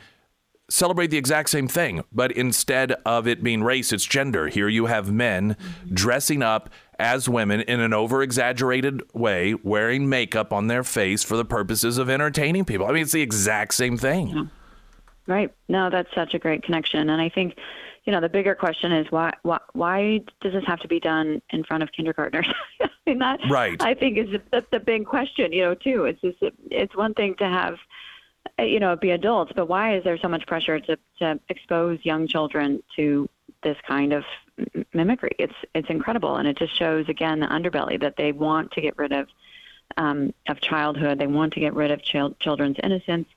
celebrate 0.72 1.08
the 1.08 1.18
exact 1.18 1.50
same 1.50 1.68
thing, 1.68 2.02
but 2.14 2.32
instead 2.32 2.94
of 3.06 3.28
it 3.28 3.44
being 3.44 3.62
race, 3.62 3.92
it's 3.92 4.06
gender. 4.06 4.48
Here 4.48 4.70
you 4.70 4.86
have 4.86 5.12
men 5.12 5.58
dressing 5.94 6.42
up 6.42 6.70
as 7.02 7.28
women 7.28 7.62
in 7.62 7.80
an 7.80 7.94
over 7.94 8.22
exaggerated 8.22 9.02
way, 9.14 9.56
wearing 9.56 10.08
makeup 10.08 10.54
on 10.54 10.68
their 10.68 10.84
face 10.84 11.24
for 11.24 11.36
the 11.36 11.44
purposes 11.44 11.98
of 11.98 12.10
entertaining 12.10 12.64
people. 12.64 12.86
I 12.86 12.92
mean, 12.92 13.02
it's 13.02 13.12
the 13.12 13.22
exact 13.22 13.74
same 13.74 13.98
thing. 13.98 14.28
Yeah. 14.30 14.44
Right. 15.28 15.54
No, 15.68 15.90
that's 15.90 16.14
such 16.14 16.34
a 16.34 16.40
great 16.40 16.64
connection. 16.64 17.10
And 17.10 17.22
I 17.22 17.30
think, 17.30 17.58
you 18.06 18.12
know, 18.12 18.22
the 18.22 18.30
bigger 18.30 18.56
question 18.56 18.92
is 18.92 19.08
why 19.12 19.32
why, 19.44 19.60
why 19.74 20.22
does 20.42 20.54
this 20.54 20.64
have 20.66 20.80
to 20.80 20.88
be 20.88 21.00
done 21.00 21.42
in 21.52 21.64
front 21.64 21.84
of 21.84 21.92
kindergartners? 21.92 22.48
I 22.82 22.90
mean, 23.06 23.20
that 23.20 23.40
right. 23.50 23.82
I 23.82 23.94
think 23.94 24.18
is 24.18 24.30
the, 24.52 24.66
the 24.72 24.80
big 24.80 25.06
question, 25.06 25.52
you 25.54 25.64
know, 25.64 25.76
too. 25.76 26.06
It's 26.06 26.22
just 26.22 26.38
it's 26.70 26.96
one 26.96 27.14
thing 27.14 27.36
to 27.36 27.46
have 27.46 27.78
you 28.60 28.80
know, 28.80 28.96
be 28.96 29.12
adults, 29.12 29.52
but 29.56 29.68
why 29.68 29.96
is 29.96 30.04
there 30.04 30.18
so 30.18 30.28
much 30.28 30.46
pressure 30.48 30.80
to, 30.80 30.98
to 31.20 31.40
expose 31.50 32.00
young 32.04 32.28
children 32.28 32.82
to 32.96 33.28
this 33.64 33.78
kind 33.88 34.14
of 34.14 34.24
mimicry? 34.94 35.32
It's 35.40 35.54
it's 35.74 35.90
incredible, 35.90 36.38
and 36.38 36.48
it 36.48 36.58
just 36.58 36.78
shows 36.78 37.08
again 37.10 37.40
the 37.40 37.48
underbelly 37.48 38.00
that 38.02 38.16
they 38.18 38.32
want 38.32 38.72
to 38.72 38.82
get 38.82 38.98
rid 38.98 39.12
of 39.12 39.28
um, 39.98 40.34
of 40.48 40.62
childhood. 40.62 41.20
They 41.20 41.28
want 41.28 41.54
to 41.54 41.60
get 41.60 41.74
rid 41.74 41.92
of 41.92 42.02
chil- 42.02 42.36
children's 42.40 42.78
innocence, 42.84 43.28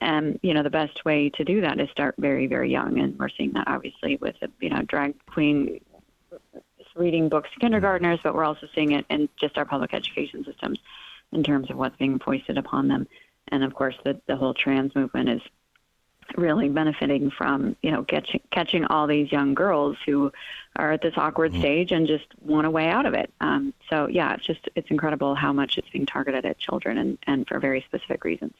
and 0.00 0.38
you 0.42 0.54
know 0.54 0.62
the 0.62 0.70
best 0.70 1.04
way 1.04 1.30
to 1.30 1.44
do 1.44 1.60
that 1.60 1.80
is 1.80 1.90
start 1.90 2.14
very 2.18 2.46
very 2.46 2.70
young, 2.70 2.98
and 2.98 3.18
we're 3.18 3.28
seeing 3.28 3.52
that 3.52 3.68
obviously 3.68 4.16
with 4.16 4.36
you 4.60 4.70
know 4.70 4.82
drag 4.82 5.14
queen 5.26 5.80
reading 6.94 7.28
books 7.28 7.48
to 7.54 7.60
kindergartners, 7.60 8.20
but 8.22 8.34
we're 8.34 8.44
also 8.44 8.66
seeing 8.74 8.92
it 8.92 9.06
in 9.08 9.26
just 9.40 9.56
our 9.56 9.64
public 9.64 9.94
education 9.94 10.44
systems 10.44 10.78
in 11.32 11.42
terms 11.42 11.70
of 11.70 11.76
what's 11.78 11.96
being 11.96 12.18
foisted 12.18 12.58
upon 12.58 12.86
them 12.88 13.06
and 13.48 13.62
of 13.62 13.74
course 13.74 13.94
the 14.04 14.20
the 14.26 14.36
whole 14.36 14.54
trans 14.54 14.94
movement 14.96 15.28
is 15.28 15.42
really 16.36 16.68
benefiting 16.68 17.30
from 17.30 17.76
you 17.82 17.90
know 17.90 18.04
catching 18.04 18.40
catching 18.50 18.84
all 18.86 19.06
these 19.06 19.30
young 19.30 19.54
girls 19.54 19.96
who 20.06 20.32
are 20.76 20.92
at 20.92 21.02
this 21.02 21.14
awkward 21.16 21.52
mm-hmm. 21.52 21.60
stage 21.60 21.92
and 21.92 22.06
just 22.06 22.26
want 22.40 22.66
a 22.66 22.70
way 22.70 22.88
out 22.88 23.06
of 23.06 23.14
it. 23.14 23.32
Um, 23.40 23.74
so 23.90 24.06
yeah, 24.06 24.34
it's 24.34 24.46
just 24.46 24.68
it's 24.74 24.90
incredible 24.90 25.34
how 25.34 25.52
much 25.52 25.78
it's 25.78 25.88
being 25.90 26.06
targeted 26.06 26.46
at 26.46 26.58
children 26.58 26.98
and, 26.98 27.18
and 27.26 27.46
for 27.46 27.58
very 27.58 27.82
specific 27.86 28.24
reasons. 28.24 28.54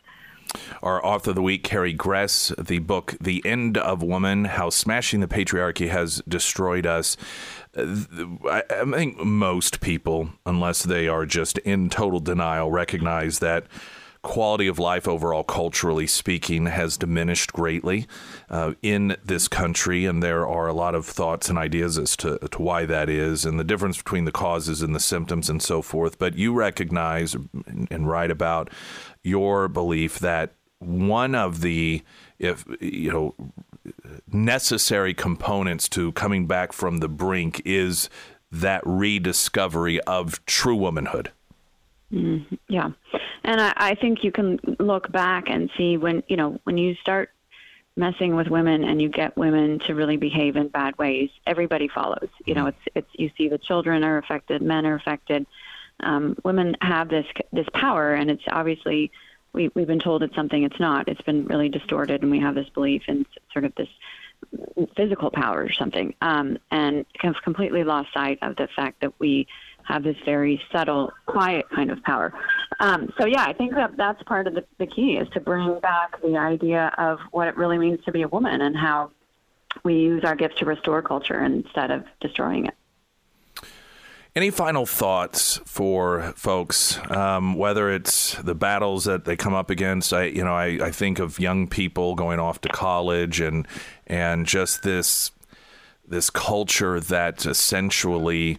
Our 0.82 1.04
author 1.04 1.30
of 1.30 1.36
the 1.36 1.42
week, 1.42 1.62
Carrie 1.62 1.92
Gress, 1.92 2.52
the 2.58 2.80
book 2.80 3.14
"The 3.20 3.42
End 3.44 3.78
of 3.78 4.02
Woman: 4.02 4.44
How 4.44 4.70
Smashing 4.70 5.20
the 5.20 5.28
Patriarchy 5.28 5.88
Has 5.88 6.22
Destroyed 6.28 6.86
Us." 6.86 7.16
I, 7.74 8.62
I 8.68 8.84
think 8.84 9.18
most 9.18 9.80
people, 9.80 10.30
unless 10.44 10.82
they 10.82 11.08
are 11.08 11.24
just 11.24 11.58
in 11.58 11.88
total 11.88 12.20
denial, 12.20 12.70
recognize 12.70 13.38
that 13.38 13.66
quality 14.22 14.66
of 14.66 14.78
life 14.78 15.08
overall, 15.08 15.42
culturally 15.42 16.06
speaking, 16.06 16.66
has 16.66 16.96
diminished 16.96 17.52
greatly 17.52 18.06
uh, 18.48 18.72
in 18.82 19.16
this 19.24 19.48
country, 19.48 20.04
and 20.04 20.22
there 20.22 20.46
are 20.46 20.68
a 20.68 20.72
lot 20.72 20.94
of 20.94 21.04
thoughts 21.04 21.48
and 21.48 21.58
ideas 21.58 21.98
as 21.98 22.16
to, 22.16 22.38
to 22.38 22.62
why 22.62 22.86
that 22.86 23.08
is, 23.08 23.44
and 23.44 23.58
the 23.58 23.64
difference 23.64 23.98
between 23.98 24.24
the 24.24 24.32
causes 24.32 24.80
and 24.82 24.94
the 24.94 25.00
symptoms 25.00 25.50
and 25.50 25.62
so 25.62 25.82
forth. 25.82 26.18
But 26.18 26.36
you 26.36 26.54
recognize 26.54 27.36
and 27.90 28.08
write 28.08 28.30
about 28.30 28.70
your 29.22 29.68
belief 29.68 30.18
that 30.20 30.54
one 30.78 31.34
of 31.34 31.60
the 31.60 32.02
if 32.38 32.64
you 32.80 33.12
know 33.12 33.34
necessary 34.32 35.14
components 35.14 35.88
to 35.88 36.12
coming 36.12 36.46
back 36.46 36.72
from 36.72 36.98
the 36.98 37.08
brink 37.08 37.62
is 37.64 38.08
that 38.50 38.82
rediscovery 38.84 40.00
of 40.02 40.44
true 40.44 40.76
womanhood. 40.76 41.32
Mm, 42.12 42.58
yeah, 42.68 42.90
and 43.44 43.60
I, 43.60 43.72
I 43.76 43.94
think 43.94 44.22
you 44.22 44.32
can 44.32 44.58
look 44.78 45.10
back 45.10 45.48
and 45.48 45.70
see 45.78 45.96
when 45.96 46.22
you 46.28 46.36
know 46.36 46.60
when 46.64 46.76
you 46.76 46.94
start 46.96 47.30
messing 47.96 48.34
with 48.34 48.48
women 48.48 48.84
and 48.84 49.00
you 49.00 49.08
get 49.08 49.36
women 49.36 49.78
to 49.80 49.94
really 49.94 50.16
behave 50.16 50.56
in 50.56 50.68
bad 50.68 50.96
ways, 50.98 51.30
everybody 51.46 51.88
follows. 51.88 52.28
You 52.44 52.54
know, 52.54 52.66
it's 52.66 52.78
it's 52.94 53.08
you 53.14 53.30
see 53.36 53.48
the 53.48 53.58
children 53.58 54.04
are 54.04 54.18
affected, 54.18 54.62
men 54.62 54.86
are 54.86 54.94
affected. 54.94 55.46
Um, 56.00 56.36
women 56.44 56.76
have 56.80 57.08
this 57.08 57.26
this 57.52 57.68
power, 57.72 58.12
and 58.12 58.30
it's 58.30 58.44
obviously 58.48 59.10
we 59.52 59.70
we've 59.74 59.86
been 59.86 60.00
told 60.00 60.22
it's 60.22 60.34
something 60.34 60.62
it's 60.62 60.80
not. 60.80 61.08
It's 61.08 61.22
been 61.22 61.46
really 61.46 61.68
distorted, 61.68 62.22
and 62.22 62.30
we 62.30 62.40
have 62.40 62.54
this 62.54 62.68
belief 62.70 63.02
in 63.08 63.26
sort 63.52 63.64
of 63.64 63.74
this 63.74 63.88
physical 64.96 65.30
power 65.30 65.62
or 65.62 65.72
something, 65.72 66.14
um, 66.20 66.58
and 66.70 67.06
have 67.20 67.36
completely 67.42 67.84
lost 67.84 68.12
sight 68.12 68.38
of 68.42 68.56
the 68.56 68.68
fact 68.74 69.00
that 69.00 69.12
we 69.18 69.46
have 69.84 70.02
this 70.02 70.16
very 70.24 70.60
subtle, 70.72 71.12
quiet 71.26 71.66
kind 71.74 71.90
of 71.90 72.02
power. 72.02 72.32
Um, 72.80 73.12
so 73.18 73.26
yeah, 73.26 73.44
I 73.44 73.52
think 73.52 73.74
that 73.74 73.96
that's 73.96 74.22
part 74.24 74.46
of 74.46 74.54
the, 74.54 74.64
the 74.78 74.86
key 74.86 75.16
is 75.16 75.28
to 75.30 75.40
bring 75.40 75.78
back 75.80 76.20
the 76.22 76.36
idea 76.36 76.92
of 76.98 77.18
what 77.30 77.48
it 77.48 77.56
really 77.56 77.78
means 77.78 78.04
to 78.04 78.12
be 78.12 78.22
a 78.22 78.28
woman 78.28 78.60
and 78.60 78.76
how 78.76 79.10
we 79.84 79.94
use 79.94 80.24
our 80.24 80.34
gifts 80.34 80.58
to 80.58 80.64
restore 80.64 81.02
culture 81.02 81.42
instead 81.44 81.90
of 81.90 82.04
destroying 82.20 82.66
it. 82.66 82.74
Any 84.34 84.50
final 84.50 84.86
thoughts 84.86 85.60
for 85.66 86.32
folks, 86.36 86.98
um, 87.10 87.54
whether 87.54 87.90
it's 87.90 88.34
the 88.36 88.54
battles 88.54 89.04
that 89.04 89.26
they 89.26 89.36
come 89.36 89.52
up 89.52 89.68
against? 89.68 90.10
I, 90.14 90.24
you 90.24 90.42
know, 90.42 90.54
I, 90.54 90.86
I 90.86 90.90
think 90.90 91.18
of 91.18 91.38
young 91.38 91.68
people 91.68 92.14
going 92.14 92.40
off 92.40 92.62
to 92.62 92.70
college 92.70 93.40
and 93.40 93.68
and 94.06 94.46
just 94.46 94.84
this 94.84 95.32
this 96.08 96.30
culture 96.30 96.98
that 96.98 97.44
essentially 97.44 98.58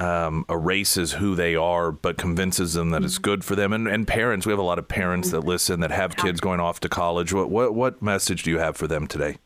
um, 0.00 0.44
erases 0.48 1.12
who 1.12 1.34
they 1.34 1.54
are, 1.54 1.92
but 1.92 2.16
convinces 2.16 2.74
them 2.74 2.90
that 2.90 3.04
it's 3.04 3.14
mm-hmm. 3.14 3.22
good 3.22 3.44
for 3.44 3.54
them. 3.54 3.72
And, 3.72 3.86
and 3.86 4.08
parents, 4.08 4.46
we 4.46 4.52
have 4.52 4.58
a 4.58 4.62
lot 4.62 4.78
of 4.78 4.88
parents 4.88 5.30
that 5.30 5.40
listen 5.40 5.80
that 5.80 5.90
have 5.90 6.16
kids 6.16 6.40
going 6.40 6.60
off 6.60 6.80
to 6.80 6.88
college. 6.88 7.32
What, 7.32 7.50
what, 7.50 7.74
what 7.74 8.02
message 8.02 8.42
do 8.42 8.50
you 8.50 8.58
have 8.58 8.76
for 8.76 8.86
them 8.86 9.06
today? 9.06 9.38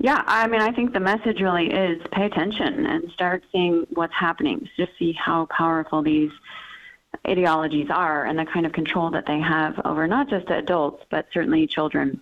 Yeah, 0.00 0.22
I 0.26 0.46
mean, 0.46 0.60
I 0.60 0.72
think 0.72 0.92
the 0.92 1.00
message 1.00 1.40
really 1.40 1.70
is 1.70 2.00
pay 2.12 2.24
attention 2.24 2.86
and 2.86 3.10
start 3.12 3.44
seeing 3.52 3.84
what's 3.94 4.14
happening. 4.14 4.68
Just 4.76 4.92
see 4.98 5.12
how 5.12 5.46
powerful 5.46 6.02
these 6.02 6.30
ideologies 7.26 7.88
are 7.90 8.24
and 8.24 8.38
the 8.38 8.46
kind 8.46 8.64
of 8.64 8.72
control 8.72 9.10
that 9.10 9.26
they 9.26 9.40
have 9.40 9.74
over 9.84 10.06
not 10.06 10.30
just 10.30 10.48
adults, 10.50 11.04
but 11.10 11.26
certainly 11.32 11.66
children 11.66 12.20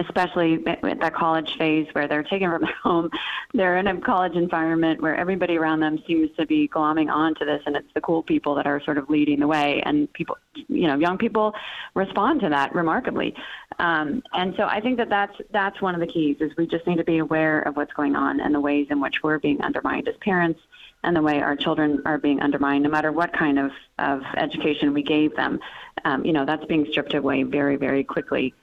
especially 0.00 0.64
at 0.66 1.00
that 1.00 1.14
college 1.14 1.56
phase 1.56 1.86
where 1.92 2.08
they're 2.08 2.22
taken 2.22 2.50
from 2.50 2.64
home. 2.82 3.10
They're 3.52 3.76
in 3.76 3.86
a 3.86 4.00
college 4.00 4.34
environment 4.34 5.00
where 5.00 5.14
everybody 5.14 5.56
around 5.56 5.80
them 5.80 6.02
seems 6.06 6.30
to 6.36 6.46
be 6.46 6.68
glomming 6.68 7.10
onto 7.10 7.44
this, 7.44 7.62
and 7.66 7.76
it's 7.76 7.92
the 7.94 8.00
cool 8.00 8.22
people 8.22 8.54
that 8.56 8.66
are 8.66 8.82
sort 8.82 8.98
of 8.98 9.08
leading 9.08 9.40
the 9.40 9.46
way. 9.46 9.82
And 9.84 10.12
people, 10.12 10.36
you 10.54 10.86
know, 10.86 10.98
young 10.98 11.18
people 11.18 11.54
respond 11.94 12.40
to 12.40 12.48
that 12.48 12.74
remarkably. 12.74 13.34
Um, 13.78 14.22
and 14.32 14.54
so 14.56 14.64
I 14.64 14.80
think 14.80 14.96
that 14.98 15.08
that's 15.08 15.36
that's 15.50 15.80
one 15.80 15.94
of 15.94 16.00
the 16.00 16.06
keys 16.06 16.36
is 16.40 16.56
we 16.56 16.66
just 16.66 16.86
need 16.86 16.96
to 16.96 17.04
be 17.04 17.18
aware 17.18 17.60
of 17.60 17.76
what's 17.76 17.92
going 17.92 18.16
on 18.16 18.40
and 18.40 18.54
the 18.54 18.60
ways 18.60 18.88
in 18.90 19.00
which 19.00 19.22
we're 19.22 19.38
being 19.38 19.60
undermined 19.62 20.08
as 20.08 20.16
parents 20.18 20.60
and 21.02 21.14
the 21.14 21.22
way 21.22 21.40
our 21.40 21.54
children 21.54 22.00
are 22.06 22.18
being 22.18 22.40
undermined, 22.40 22.82
no 22.82 22.90
matter 22.90 23.12
what 23.12 23.32
kind 23.32 23.58
of, 23.58 23.70
of 23.98 24.22
education 24.36 24.94
we 24.94 25.02
gave 25.02 25.36
them. 25.36 25.60
Um, 26.04 26.24
you 26.24 26.32
know, 26.32 26.46
that's 26.46 26.64
being 26.64 26.86
stripped 26.90 27.14
away 27.14 27.42
very, 27.42 27.76
very 27.76 28.02
quickly 28.02 28.54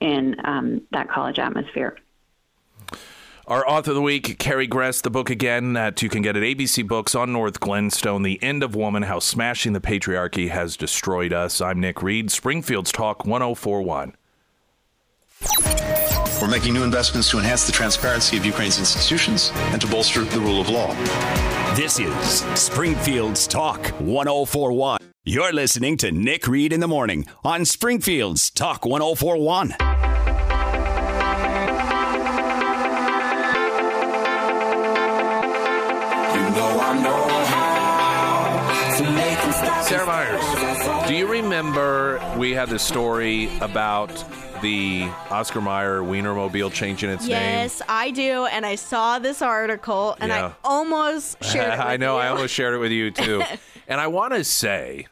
in 0.00 0.36
um, 0.44 0.82
that 0.92 1.08
college 1.08 1.38
atmosphere. 1.38 1.96
Our 3.46 3.68
author 3.68 3.90
of 3.90 3.96
the 3.96 4.02
week, 4.02 4.38
Carrie 4.38 4.68
Gress, 4.68 5.00
the 5.00 5.10
book 5.10 5.28
again 5.28 5.72
that 5.72 6.02
you 6.02 6.08
can 6.08 6.22
get 6.22 6.36
at 6.36 6.44
ABC 6.44 6.86
Books 6.86 7.16
on 7.16 7.32
North 7.32 7.58
Glenstone, 7.58 8.22
The 8.22 8.40
End 8.40 8.62
of 8.62 8.76
Woman 8.76 9.02
How 9.02 9.18
Smashing 9.18 9.72
the 9.72 9.80
Patriarchy 9.80 10.50
Has 10.50 10.76
Destroyed 10.76 11.32
Us. 11.32 11.60
I'm 11.60 11.80
Nick 11.80 12.00
Reed, 12.00 12.30
Springfield's 12.30 12.92
Talk 12.92 13.24
1041. 13.24 14.14
We're 16.40 16.48
making 16.48 16.74
new 16.74 16.84
investments 16.84 17.28
to 17.30 17.38
enhance 17.38 17.66
the 17.66 17.72
transparency 17.72 18.36
of 18.36 18.46
Ukraine's 18.46 18.78
institutions 18.78 19.50
and 19.54 19.80
to 19.80 19.88
bolster 19.88 20.22
the 20.22 20.38
rule 20.38 20.60
of 20.60 20.68
law. 20.68 20.94
This 21.74 21.98
is 21.98 22.40
Springfield's 22.54 23.48
Talk 23.48 23.88
1041. 23.98 25.09
You're 25.24 25.52
listening 25.52 25.98
to 25.98 26.10
Nick 26.10 26.46
Reed 26.48 26.72
in 26.72 26.80
the 26.80 26.88
Morning 26.88 27.26
on 27.44 27.66
Springfield's 27.66 28.48
Talk 28.48 28.86
1041. 28.86 29.74
Sarah 39.82 40.06
Myers, 40.06 41.08
do 41.08 41.14
you 41.16 41.26
remember 41.26 42.20
we 42.38 42.52
had 42.52 42.68
this 42.68 42.82
story 42.84 43.48
about 43.60 44.08
the 44.62 45.08
Oscar 45.30 45.60
Mayer 45.60 46.02
Wienermobile 46.02 46.72
changing 46.72 47.10
its 47.10 47.22
name? 47.24 47.30
Yes, 47.32 47.82
I 47.88 48.12
do, 48.12 48.44
and 48.46 48.64
I 48.64 48.76
saw 48.76 49.18
this 49.18 49.42
article, 49.42 50.16
and 50.20 50.28
Yeah. 50.28 50.46
I 50.48 50.52
almost 50.62 51.42
shared 51.42 51.66
it. 51.66 51.70
With 51.78 51.80
I 51.80 51.96
know, 51.96 52.14
you. 52.16 52.22
I 52.22 52.28
almost 52.28 52.54
shared 52.54 52.74
it 52.74 52.78
with 52.78 52.92
you 52.92 53.10
too. 53.10 53.42
and 53.90 54.00
I 54.00 54.06
want 54.06 54.32
to 54.32 54.42
say 54.44 55.08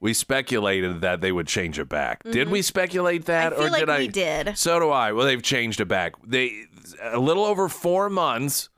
we 0.00 0.12
speculated 0.12 1.00
that 1.02 1.20
they 1.20 1.30
would 1.30 1.46
change 1.46 1.78
it 1.78 1.88
back. 1.88 2.24
Did 2.24 2.48
we 2.48 2.62
speculate 2.62 3.26
that 3.26 3.52
Mm-hmm. 3.52 3.62
I 3.62 3.64
feel 3.64 3.66
or 3.66 3.70
like 3.70 3.80
did 3.80 3.90
I 3.90 4.06
did. 4.44 4.58
So 4.58 4.80
do 4.80 4.90
I. 4.90 5.12
Well, 5.12 5.26
they've 5.26 5.42
changed 5.42 5.80
it 5.80 5.86
back. 5.86 6.14
They 6.26 6.64
a 7.00 7.18
little 7.18 7.44
over 7.44 7.68
4 7.68 8.10
months 8.10 8.68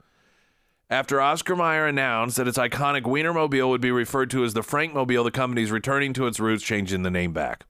after 0.89 1.21
Oscar 1.21 1.55
Mayer 1.55 1.85
announced 1.85 2.37
that 2.37 2.47
its 2.47 2.57
iconic 2.57 3.03
Wienermobile 3.03 3.69
would 3.69 3.81
be 3.81 3.91
referred 3.91 4.31
to 4.31 4.43
as 4.43 4.53
the 4.53 4.61
Frankmobile, 4.61 5.23
the 5.23 5.31
company's 5.31 5.71
returning 5.71 6.13
to 6.13 6.25
its 6.25 6.39
roots, 6.39 6.63
changing 6.63 7.03
the 7.03 7.11
name 7.11 7.33
back. 7.33 7.65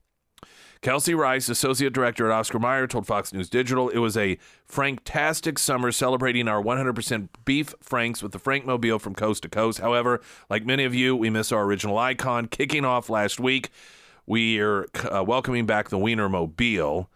Kelsey 0.82 1.12
Rice, 1.12 1.50
associate 1.50 1.92
director 1.92 2.24
at 2.30 2.32
Oscar 2.32 2.58
Mayer, 2.58 2.86
told 2.86 3.06
Fox 3.06 3.34
News 3.34 3.50
Digital 3.50 3.90
it 3.90 3.98
was 3.98 4.16
a 4.16 4.38
franktastic 4.66 5.58
summer 5.58 5.92
celebrating 5.92 6.48
our 6.48 6.62
100% 6.62 7.28
beef 7.44 7.74
franks 7.82 8.22
with 8.22 8.32
the 8.32 8.38
Frankmobile 8.38 8.98
from 8.98 9.14
coast 9.14 9.42
to 9.42 9.50
coast. 9.50 9.80
However, 9.80 10.22
like 10.48 10.64
many 10.64 10.84
of 10.84 10.94
you, 10.94 11.14
we 11.14 11.28
miss 11.28 11.52
our 11.52 11.64
original 11.64 11.98
icon. 11.98 12.46
Kicking 12.46 12.86
off 12.86 13.10
last 13.10 13.38
week, 13.38 13.68
we 14.24 14.58
are 14.58 14.86
uh, 15.04 15.22
welcoming 15.22 15.66
back 15.66 15.90
the 15.90 15.98
Wienermobile. 15.98 17.08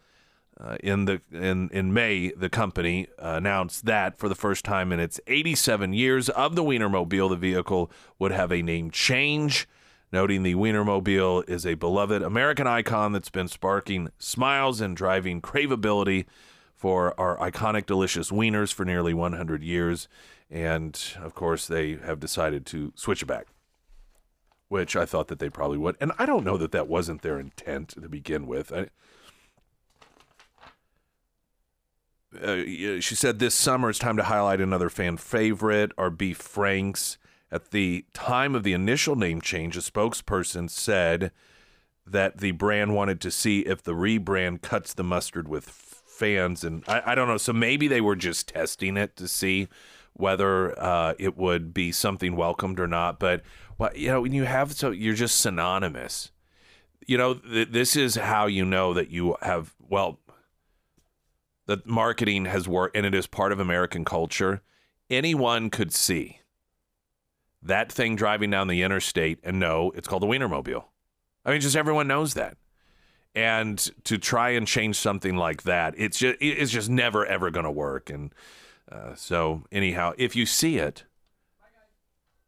Uh, 0.61 0.77
in 0.85 1.07
the 1.07 1.21
in 1.33 1.69
in 1.71 1.93
May, 1.93 2.31
the 2.31 2.49
company 2.49 3.09
uh, 3.19 3.35
announced 3.37 3.87
that 3.87 4.19
for 4.19 4.29
the 4.29 4.37
first 4.37 4.65
time 4.65 4.93
in 4.93 5.01
its 5.01 5.19
87 5.27 5.95
years 5.95 6.29
of 6.29 6.55
the 6.55 6.63
Wienermobile, 6.63 7.31
the 7.31 7.37
vehicle 7.37 7.91
would 8.19 8.31
have 8.31 8.53
a 8.53 8.63
name 8.63 8.91
change. 8.91 9.67
Noting 10.15 10.45
the 10.45 10.55
Wienermobile 10.55 11.49
is 11.49 11.67
a 11.67 11.75
beloved 11.75 12.23
American 12.23 12.69
icon 12.69 13.11
that's 13.11 13.31
been 13.31 13.49
sparking 13.49 14.11
smiles 14.17 14.81
and 14.81 14.97
driving 14.97 15.43
craveability 15.43 16.27
for 16.77 17.19
our 17.19 17.37
iconic 17.39 17.85
delicious 17.85 18.31
wieners 18.31 18.73
for 18.73 18.85
nearly 18.85 19.13
100 19.13 19.65
years, 19.65 20.07
and 20.49 20.97
of 21.21 21.35
course 21.35 21.67
they 21.67 21.97
have 21.97 22.21
decided 22.21 22.65
to 22.67 22.93
switch 22.95 23.23
it 23.23 23.27
back 23.27 23.49
which 24.69 24.95
I 24.95 25.05
thought 25.05 25.27
that 25.29 25.41
they 25.41 25.51
probably 25.51 25.79
would. 25.79 25.97
And 26.01 26.13
I 26.17 26.27
don't 26.27 26.45
know 26.45 26.59
that 26.59 26.71
that 26.71 26.87
wasn't 26.87 27.23
their 27.23 27.41
intent 27.41 27.89
to 28.01 28.09
begin 28.09 28.47
with. 28.47 28.73
I, 28.73 28.87
uh, 32.41 33.01
she 33.01 33.17
said 33.17 33.41
this 33.41 33.57
summer 33.57 33.91
it's 33.91 33.99
time 33.99 34.17
to 34.17 34.25
highlight 34.25 34.61
another 34.61 34.91
fan 34.91 35.17
favorite, 35.17 35.91
our 35.99 36.11
beef 36.11 36.39
franks. 36.39 37.19
At 37.55 37.71
the 37.71 38.05
time 38.13 38.57
of 38.57 38.65
the 38.65 38.73
initial 38.73 39.15
name 39.15 39.41
change, 39.41 39.77
a 39.77 39.81
spokesperson 39.81 40.69
said 40.69 41.31
that 42.05 42.39
the 42.39 42.51
brand 42.51 42.97
wanted 42.97 43.21
to 43.21 43.31
see 43.31 43.61
if 43.61 43.81
the 43.81 43.93
rebrand 43.93 44.61
cuts 44.61 44.93
the 44.93 45.05
mustard 45.05 45.47
with 45.47 45.65
fans, 45.65 46.65
and 46.65 46.83
I, 46.89 47.13
I 47.13 47.15
don't 47.15 47.29
know. 47.29 47.37
So 47.37 47.53
maybe 47.53 47.87
they 47.87 48.01
were 48.01 48.17
just 48.17 48.49
testing 48.49 48.97
it 48.97 49.15
to 49.15 49.29
see 49.29 49.69
whether 50.15 50.77
uh, 50.83 51.15
it 51.17 51.37
would 51.37 51.73
be 51.73 51.93
something 51.93 52.35
welcomed 52.35 52.81
or 52.81 52.89
not. 52.89 53.21
But 53.21 53.43
well, 53.79 53.93
you 53.95 54.09
know, 54.09 54.23
when 54.23 54.33
you 54.33 54.47
have 54.47 54.73
so 54.73 54.91
you're 54.91 55.15
just 55.15 55.41
synonymous. 55.41 56.33
You 57.07 57.19
know, 57.19 57.35
th- 57.35 57.69
this 57.71 57.95
is 57.95 58.17
how 58.17 58.47
you 58.47 58.65
know 58.65 58.95
that 58.95 59.11
you 59.11 59.37
have 59.43 59.77
well 59.79 60.19
that 61.67 61.87
marketing 61.87 62.47
has 62.47 62.67
worked 62.67 62.97
and 62.97 63.07
it 63.07 63.15
is 63.15 63.29
part 63.29 63.53
of 63.53 63.61
American 63.61 64.05
culture. 64.05 64.61
Anyone 65.09 65.71
could 65.71 65.93
see 65.93 66.41
that 67.65 67.91
thing 67.91 68.15
driving 68.15 68.51
down 68.51 68.69
the 68.69 68.83
interstate 68.83 69.39
and 69.43 69.59
know 69.59 69.93
it's 69.95 70.07
called 70.07 70.23
the 70.23 70.27
Wienermobile. 70.27 70.85
I 71.45 71.51
mean, 71.51 71.61
just 71.61 71.77
everyone 71.77 72.07
knows 72.07 72.35
that. 72.35 72.57
And 73.35 73.79
to 74.05 74.17
try 74.17 74.51
and 74.51 74.67
change 74.67 74.97
something 74.97 75.37
like 75.37 75.65
that, 75.65 75.95
it's 75.97 76.19
just 76.19 76.37
it's 76.41 76.71
just 76.71 76.89
never 76.89 77.27
ever 77.27 77.51
going 77.51 77.65
to 77.65 77.71
work. 77.71 78.09
And 78.09 78.33
uh, 78.91 79.15
so, 79.17 79.65
anyhow, 79.73 80.13
if 80.17 80.37
you 80.37 80.47
see 80.47 80.77
it, 80.77 81.05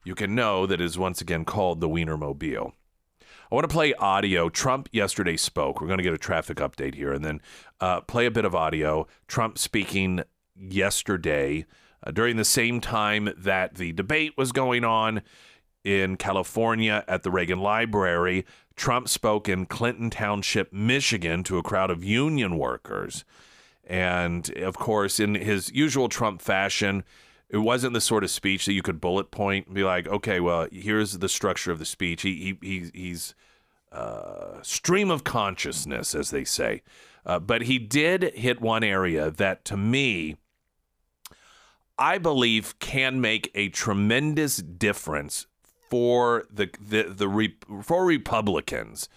you 0.05 0.15
can 0.15 0.37
know 0.37 0.67
that 0.67 0.81
it 0.81 0.85
is 0.85 0.97
once 0.97 1.21
again 1.21 1.45
called 1.45 1.81
the 1.81 1.89
Wienermobile. 1.89 2.73
I 3.51 3.55
want 3.55 3.69
to 3.69 3.73
play 3.73 3.95
audio. 3.95 4.49
Trump 4.49 4.89
yesterday 4.93 5.37
spoke. 5.37 5.81
We're 5.81 5.89
going 5.89 5.99
to 5.99 6.05
get 6.05 6.13
a 6.13 6.19
traffic 6.19 6.59
update 6.59 6.95
here 6.95 7.13
and 7.13 7.25
then 7.25 7.41
uh, 7.81 8.01
play 8.03 8.27
a 8.27 8.31
bit 8.31 8.45
of 8.45 8.55
audio. 8.55 9.07
Trump 9.27 9.59
speaking 9.59 10.23
yesterday 10.57 11.67
uh, 12.07 12.11
during 12.13 12.37
the 12.37 12.45
same 12.45 12.81
time 12.81 13.29
that 13.37 13.75
the 13.75 13.93
debate 13.93 14.33
was 14.37 14.53
going 14.53 14.85
on 14.85 15.23
in 15.85 16.17
California 16.17 17.05
at 17.09 17.23
the 17.23 17.31
Reagan 17.31 17.59
Library. 17.59 18.45
Trump 18.77 19.09
spoke 19.09 19.49
in 19.49 19.67
Clinton 19.67 20.11
Township, 20.11 20.73
Michigan, 20.73 21.43
to 21.45 21.59
a 21.59 21.63
crowd 21.63 21.91
of 21.91 22.05
union 22.05 22.59
workers. 22.59 23.25
And 23.85 24.51
of 24.59 24.77
course, 24.77 25.21
in 25.21 25.35
his 25.35 25.73
usual 25.73 26.09
Trump 26.09 26.43
fashion, 26.43 27.05
it 27.49 27.59
wasn't 27.59 27.95
the 27.95 28.01
sort 28.01 28.25
of 28.25 28.31
speech 28.31 28.67
that 28.67 28.73
you 28.73 28.83
could 28.83 29.01
bullet 29.01 29.31
point 29.31 29.67
and 29.67 29.75
be 29.75 29.85
like, 29.85 30.09
okay, 30.09 30.41
well, 30.41 30.67
here's 30.73 31.19
the 31.19 31.29
structure 31.29 31.71
of 31.71 31.79
the 31.79 31.85
speech. 31.85 32.23
He, 32.23 32.57
he, 32.61 32.69
he 32.69 32.91
he's 32.93 33.35
uh, 33.93 34.61
stream 34.63 35.11
of 35.11 35.23
consciousness, 35.25 36.15
as 36.15 36.31
they 36.31 36.45
say. 36.45 36.83
Uh, 37.25 37.39
but 37.39 37.63
he 37.63 37.79
did 37.79 38.35
hit 38.35 38.61
one 38.61 38.85
area 38.85 39.31
that, 39.31 39.65
to 39.65 39.77
me, 39.77 40.37
I 41.99 42.19
believe 42.19 42.79
can 42.79 43.21
make 43.21 43.51
a 43.55 43.69
tremendous 43.71 44.59
difference 44.59 45.47
for 45.89 46.45
the 46.51 46.69
the 46.81 47.05
the 47.05 47.83
for 47.83 48.05
Republicans 48.05 49.09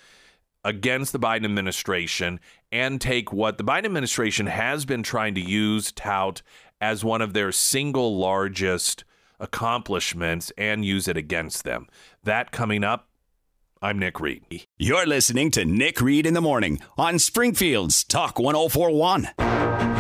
against 0.64 1.12
the 1.12 1.20
Biden 1.20 1.46
administration 1.46 2.40
and 2.72 3.02
take 3.02 3.34
what 3.34 3.58
the 3.58 3.64
Biden 3.64 3.86
administration 3.86 4.48
has 4.48 4.86
been 4.86 5.04
trying 5.04 5.36
to 5.36 5.42
use 5.42 5.92
tout 5.92 6.42
as 6.80 7.04
one 7.04 7.22
of 7.22 7.34
their 7.34 7.52
single 7.52 8.18
largest 8.18 9.04
accomplishments 9.40 10.52
and 10.58 10.86
use 10.86 11.08
it 11.08 11.18
against 11.18 11.64
them. 11.64 11.88
That 12.24 12.52
coming 12.52 12.84
up. 12.84 13.08
I'm 13.82 13.98
Nick 13.98 14.20
Reed. 14.20 14.66
You're 14.78 15.08
listening 15.08 15.52
to 15.52 15.64
Nick 15.64 16.02
Reed 16.02 16.26
in 16.26 16.34
the 16.34 16.42
Morning 16.42 16.82
on 16.98 17.18
Springfield's 17.18 18.04
Talk 18.04 18.38
1041. 18.38 19.99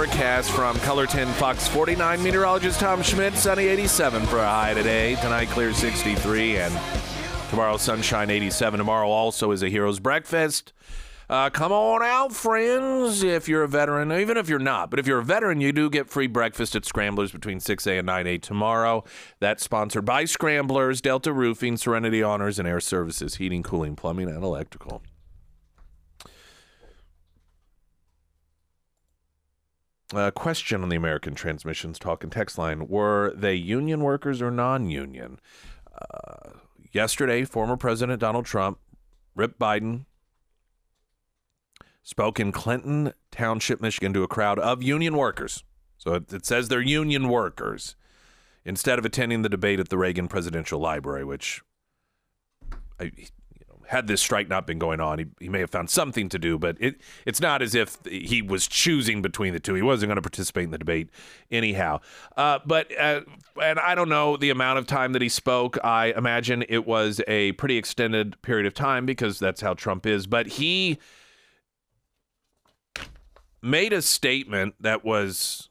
Forecast 0.00 0.50
from 0.52 0.76
KOLR 0.76 1.06
10 1.06 1.28
Fox 1.34 1.68
49 1.68 2.22
meteorologist 2.22 2.80
Tom 2.80 3.02
Schmidt. 3.02 3.34
Sunny 3.34 3.66
87 3.66 4.24
for 4.28 4.38
a 4.38 4.48
high 4.48 4.72
today. 4.72 5.14
Tonight 5.16 5.50
clear 5.50 5.74
63 5.74 6.56
and 6.56 6.80
tomorrow 7.50 7.76
sunshine 7.76 8.30
87. 8.30 8.78
Tomorrow 8.78 9.10
also 9.10 9.50
is 9.50 9.62
a 9.62 9.68
hero's 9.68 10.00
breakfast. 10.00 10.72
Uh, 11.28 11.50
come 11.50 11.70
on 11.70 12.02
out, 12.02 12.32
friends, 12.32 13.22
if 13.22 13.46
you're 13.46 13.62
a 13.62 13.68
veteran, 13.68 14.10
even 14.10 14.38
if 14.38 14.48
you're 14.48 14.58
not. 14.58 14.88
But 14.88 15.00
if 15.00 15.06
you're 15.06 15.18
a 15.18 15.24
veteran, 15.24 15.60
you 15.60 15.70
do 15.70 15.90
get 15.90 16.08
free 16.08 16.28
breakfast 16.28 16.74
at 16.74 16.86
Scramblers 16.86 17.30
between 17.30 17.60
6 17.60 17.86
a 17.86 17.98
and 17.98 18.06
9 18.06 18.26
a 18.26 18.38
tomorrow. 18.38 19.04
That's 19.38 19.62
sponsored 19.62 20.06
by 20.06 20.24
Scramblers, 20.24 21.02
Delta 21.02 21.30
Roofing, 21.30 21.76
Serenity 21.76 22.22
Honors, 22.22 22.58
and 22.58 22.66
Air 22.66 22.80
Services, 22.80 23.34
Heating, 23.34 23.62
Cooling, 23.62 23.96
Plumbing, 23.96 24.30
and 24.30 24.42
Electrical. 24.42 25.02
Uh, 30.12 30.30
question 30.30 30.82
on 30.82 30.88
the 30.88 30.96
American 30.96 31.34
Transmissions 31.34 31.98
Talk 31.98 32.24
and 32.24 32.32
Text 32.32 32.58
line 32.58 32.88
Were 32.88 33.32
they 33.34 33.54
union 33.54 34.00
workers 34.00 34.42
or 34.42 34.50
non 34.50 34.90
union? 34.90 35.38
Uh, 35.94 36.50
yesterday, 36.92 37.44
former 37.44 37.76
President 37.76 38.20
Donald 38.20 38.44
Trump, 38.44 38.78
Rip 39.36 39.58
Biden, 39.58 40.06
spoke 42.02 42.40
in 42.40 42.50
Clinton 42.50 43.12
Township, 43.30 43.80
Michigan, 43.80 44.12
to 44.14 44.24
a 44.24 44.28
crowd 44.28 44.58
of 44.58 44.82
union 44.82 45.16
workers. 45.16 45.62
So 45.96 46.14
it, 46.14 46.32
it 46.32 46.46
says 46.46 46.68
they're 46.68 46.80
union 46.80 47.28
workers 47.28 47.94
instead 48.64 48.98
of 48.98 49.04
attending 49.04 49.42
the 49.42 49.48
debate 49.48 49.78
at 49.78 49.90
the 49.90 49.98
Reagan 49.98 50.26
Presidential 50.26 50.80
Library, 50.80 51.24
which 51.24 51.62
I, 52.98 53.12
had 53.90 54.06
this 54.06 54.22
strike 54.22 54.48
not 54.48 54.68
been 54.68 54.78
going 54.78 55.00
on, 55.00 55.18
he, 55.18 55.26
he 55.40 55.48
may 55.48 55.58
have 55.58 55.70
found 55.70 55.90
something 55.90 56.28
to 56.28 56.38
do, 56.38 56.56
but 56.56 56.76
it 56.78 57.00
it's 57.26 57.40
not 57.40 57.60
as 57.60 57.74
if 57.74 57.98
he 58.06 58.40
was 58.40 58.68
choosing 58.68 59.20
between 59.20 59.52
the 59.52 59.58
two. 59.58 59.74
He 59.74 59.82
wasn't 59.82 60.10
going 60.10 60.16
to 60.16 60.22
participate 60.22 60.62
in 60.62 60.70
the 60.70 60.78
debate 60.78 61.08
anyhow. 61.50 61.98
Uh, 62.36 62.60
but 62.64 62.96
uh, 62.96 63.22
and 63.60 63.80
I 63.80 63.96
don't 63.96 64.08
know 64.08 64.36
the 64.36 64.50
amount 64.50 64.78
of 64.78 64.86
time 64.86 65.12
that 65.14 65.22
he 65.22 65.28
spoke. 65.28 65.76
I 65.82 66.14
imagine 66.16 66.64
it 66.68 66.86
was 66.86 67.20
a 67.26 67.50
pretty 67.52 67.76
extended 67.78 68.40
period 68.42 68.64
of 68.66 68.74
time 68.74 69.06
because 69.06 69.40
that's 69.40 69.60
how 69.60 69.74
Trump 69.74 70.06
is. 70.06 70.28
But 70.28 70.46
he 70.46 71.00
made 73.60 73.92
a 73.92 74.02
statement 74.02 74.76
that 74.78 75.04
was 75.04 75.68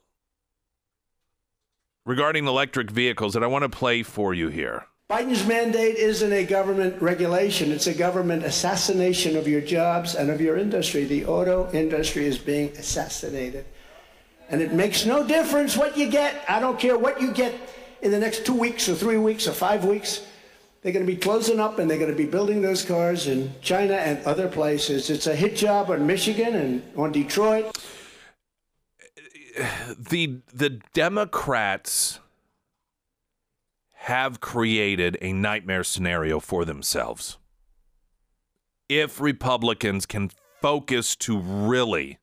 regarding 2.05 2.47
electric 2.47 2.91
vehicles 2.91 3.33
that 3.33 3.45
I 3.45 3.47
want 3.47 3.63
to 3.63 3.69
play 3.69 4.03
for 4.03 4.33
you 4.33 4.49
here. 4.49 4.87
Biden's 5.09 5.43
mandate 5.47 5.95
isn't 5.95 6.31
a 6.31 6.43
government 6.43 7.01
regulation, 7.01 7.71
it's 7.71 7.87
a 7.87 7.93
government 7.95 8.43
assassination 8.43 9.35
of 9.35 9.47
your 9.47 9.59
jobs 9.59 10.13
and 10.13 10.29
of 10.29 10.39
your 10.39 10.55
industry. 10.55 11.03
The 11.03 11.25
auto 11.25 11.67
industry 11.71 12.27
is 12.27 12.37
being 12.37 12.69
assassinated. 12.77 13.65
And 14.51 14.61
it 14.61 14.71
makes 14.71 15.07
no 15.07 15.25
difference 15.25 15.75
what 15.75 15.97
you 15.97 16.11
get. 16.11 16.45
I 16.47 16.59
don't 16.59 16.79
care 16.79 16.95
what 16.95 17.19
you 17.19 17.31
get 17.31 17.55
in 18.03 18.11
the 18.11 18.19
next 18.19 18.45
two 18.45 18.53
weeks 18.53 18.87
or 18.87 18.93
three 18.93 19.17
weeks 19.17 19.47
or 19.47 19.51
five 19.51 19.83
weeks. 19.83 20.27
They're 20.83 20.93
going 20.93 21.07
to 21.07 21.11
be 21.11 21.17
closing 21.17 21.59
up 21.59 21.79
and 21.79 21.89
they're 21.89 21.97
going 21.97 22.11
to 22.11 22.15
be 22.15 22.29
building 22.29 22.61
those 22.61 22.85
cars 22.85 23.25
in 23.25 23.51
China 23.61 23.95
and 23.95 24.23
other 24.27 24.47
places. 24.47 25.09
It's 25.09 25.25
a 25.25 25.35
hit 25.35 25.55
job 25.55 25.89
on 25.89 26.05
Michigan 26.05 26.53
and 26.53 26.83
on 26.95 27.11
Detroit. 27.11 27.75
The 29.97 30.41
the 30.53 30.79
Democrats 30.93 32.19
have 34.03 34.39
created 34.39 35.17
a 35.21 35.33
nightmare 35.33 35.83
scenario 35.83 36.39
for 36.39 36.63
themselves. 36.63 37.37
If 38.87 39.19
Republicans 39.19 40.05
can 40.05 40.31
focus 40.61 41.15
to 41.17 41.37
really 41.37 42.17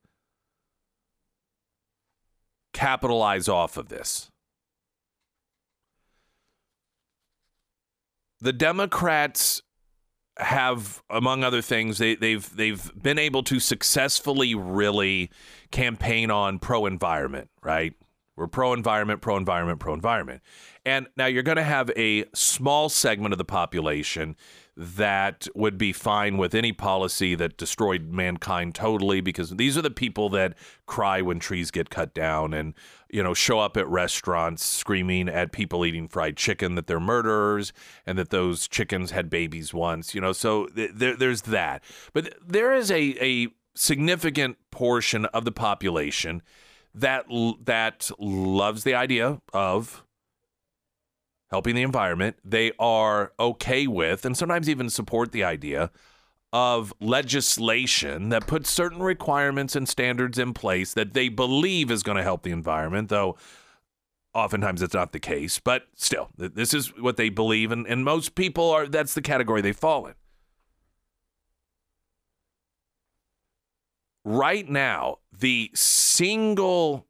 capitalize 2.73 3.49
off 3.49 3.77
of 3.77 3.89
this. 3.89 4.31
The 8.41 8.53
Democrats 8.53 9.63
have, 10.39 11.03
among 11.09 11.45
other 11.45 11.63
things, 11.63 11.99
they, 11.99 12.15
they've 12.15 12.55
they've 12.55 12.91
been 13.01 13.19
able 13.19 13.43
to 13.45 13.59
successfully 13.59 14.55
really 14.55 15.31
campaign 15.71 16.31
on 16.31 16.59
pro 16.59 16.85
environment, 16.85 17.49
right? 17.63 17.95
We're 18.37 18.47
pro 18.47 18.73
environment, 18.75 19.23
pro 19.23 19.37
environment, 19.37 19.81
pro 19.81 19.95
environment. 19.95 20.43
And 20.85 21.09
now 21.17 21.27
you're 21.27 21.43
going 21.43 21.57
to 21.57 21.63
have 21.63 21.91
a 21.97 22.27
small 22.35 22.89
segment 22.89 23.33
of 23.33 23.39
the 23.39 23.45
population 23.45 24.37
that 24.77 25.49
would 25.55 25.79
be 25.79 25.91
fine 25.91 26.37
with 26.37 26.55
any 26.55 26.71
policy 26.71 27.35
that 27.35 27.57
destroyed 27.57 28.11
mankind 28.11 28.75
totally 28.75 29.23
because 29.23 29.51
these 29.51 29.79
are 29.79 29.83
the 29.83 29.91
people 29.91 30.29
that 30.29 30.55
cry 30.85 31.23
when 31.23 31.39
trees 31.39 31.71
get 31.71 31.89
cut 31.89 32.13
down 32.13 32.53
and 32.53 32.75
you 33.09 33.23
know 33.23 33.33
show 33.33 33.59
up 33.59 33.79
at 33.79 33.89
restaurants 33.89 34.63
screaming 34.63 35.31
at 35.31 35.51
people 35.51 35.87
eating 35.87 36.07
fried 36.07 36.37
chicken 36.37 36.75
that 36.75 36.87
they're 36.87 37.01
murderers 37.01 37.73
and 38.05 38.19
that 38.19 38.29
those 38.29 38.69
chickens 38.69 39.13
had 39.13 39.31
babies 39.31 39.73
once 39.73 40.15
you 40.15 40.21
know 40.21 40.33
so 40.33 40.67
th- 40.67 40.91
there, 40.95 41.17
there's 41.17 41.43
that 41.43 41.83
but 42.13 42.35
there 42.47 42.75
is 42.75 42.91
a, 42.91 43.17
a 43.25 43.49
significant 43.75 44.59
portion 44.71 45.25
of 45.27 45.47
the 45.47 45.53
population 45.53 46.43
that 46.97 47.27
that 47.65 48.11
loves 48.19 48.85
the 48.85 48.95
idea 48.95 49.41
of 49.53 50.05
helping 51.51 51.77
the 51.77 51.83
environment. 51.83 52.37
They 52.45 52.73
are 52.79 53.33
okay 53.39 53.87
with 53.87 54.25
and 54.25 54.37
sometimes 54.37 54.69
even 54.69 54.91
support 54.91 55.33
the 55.33 55.45
idea 55.45 55.91
of 56.53 56.93
legislation 57.01 58.31
that 58.31 58.47
puts 58.47 58.71
certain 58.71 59.03
requirements 59.03 59.77
and 59.77 59.89
standards 59.89 60.39
in 60.39 60.55
place 60.55 60.95
that 60.95 61.13
they 61.13 61.29
believe 61.29 61.91
is 61.91 62.03
going 62.03 62.17
to 62.17 62.23
help 62.23 62.43
the 62.43 62.51
environment, 62.51 63.09
though 63.09 63.37
oftentimes 64.33 64.81
it's 64.83 64.95
not 64.95 65.13
the 65.13 65.21
case. 65.21 65.59
But 65.59 65.87
still, 65.95 66.31
this 66.37 66.73
is 66.73 66.97
what 66.99 67.17
they 67.17 67.29
believe, 67.29 67.73
and, 67.73 67.87
and 67.87 68.05
most 68.05 68.35
people 68.35 68.71
are 68.71 68.87
that's 68.87 69.15
the 69.15 69.23
category 69.23 69.61
they 69.61 69.73
fall 69.73 70.07
in. 70.07 70.15
Right 74.29 74.69
now, 74.69 75.19
the 75.33 75.71
single 75.73 77.07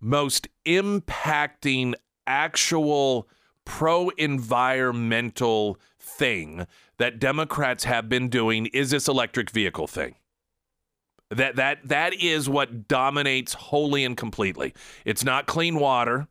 most 0.00 0.48
impacting 0.64 1.92
actual 2.26 3.28
pro 3.66 4.08
environmental 4.16 5.78
thing 6.00 6.66
that 6.96 7.18
Democrats 7.18 7.84
have 7.84 8.08
been 8.08 8.30
doing 8.30 8.70
is 8.72 8.90
this 8.90 9.06
electric 9.06 9.50
vehicle 9.50 9.86
thing. 9.86 10.14
That 11.28 11.56
that 11.56 11.86
that 11.88 12.14
is 12.14 12.48
what 12.48 12.88
dominates 12.88 13.52
wholly 13.52 14.06
and 14.06 14.16
completely. 14.16 14.72
It's 15.04 15.24
not 15.24 15.46
clean 15.46 15.76
water. 15.76 16.26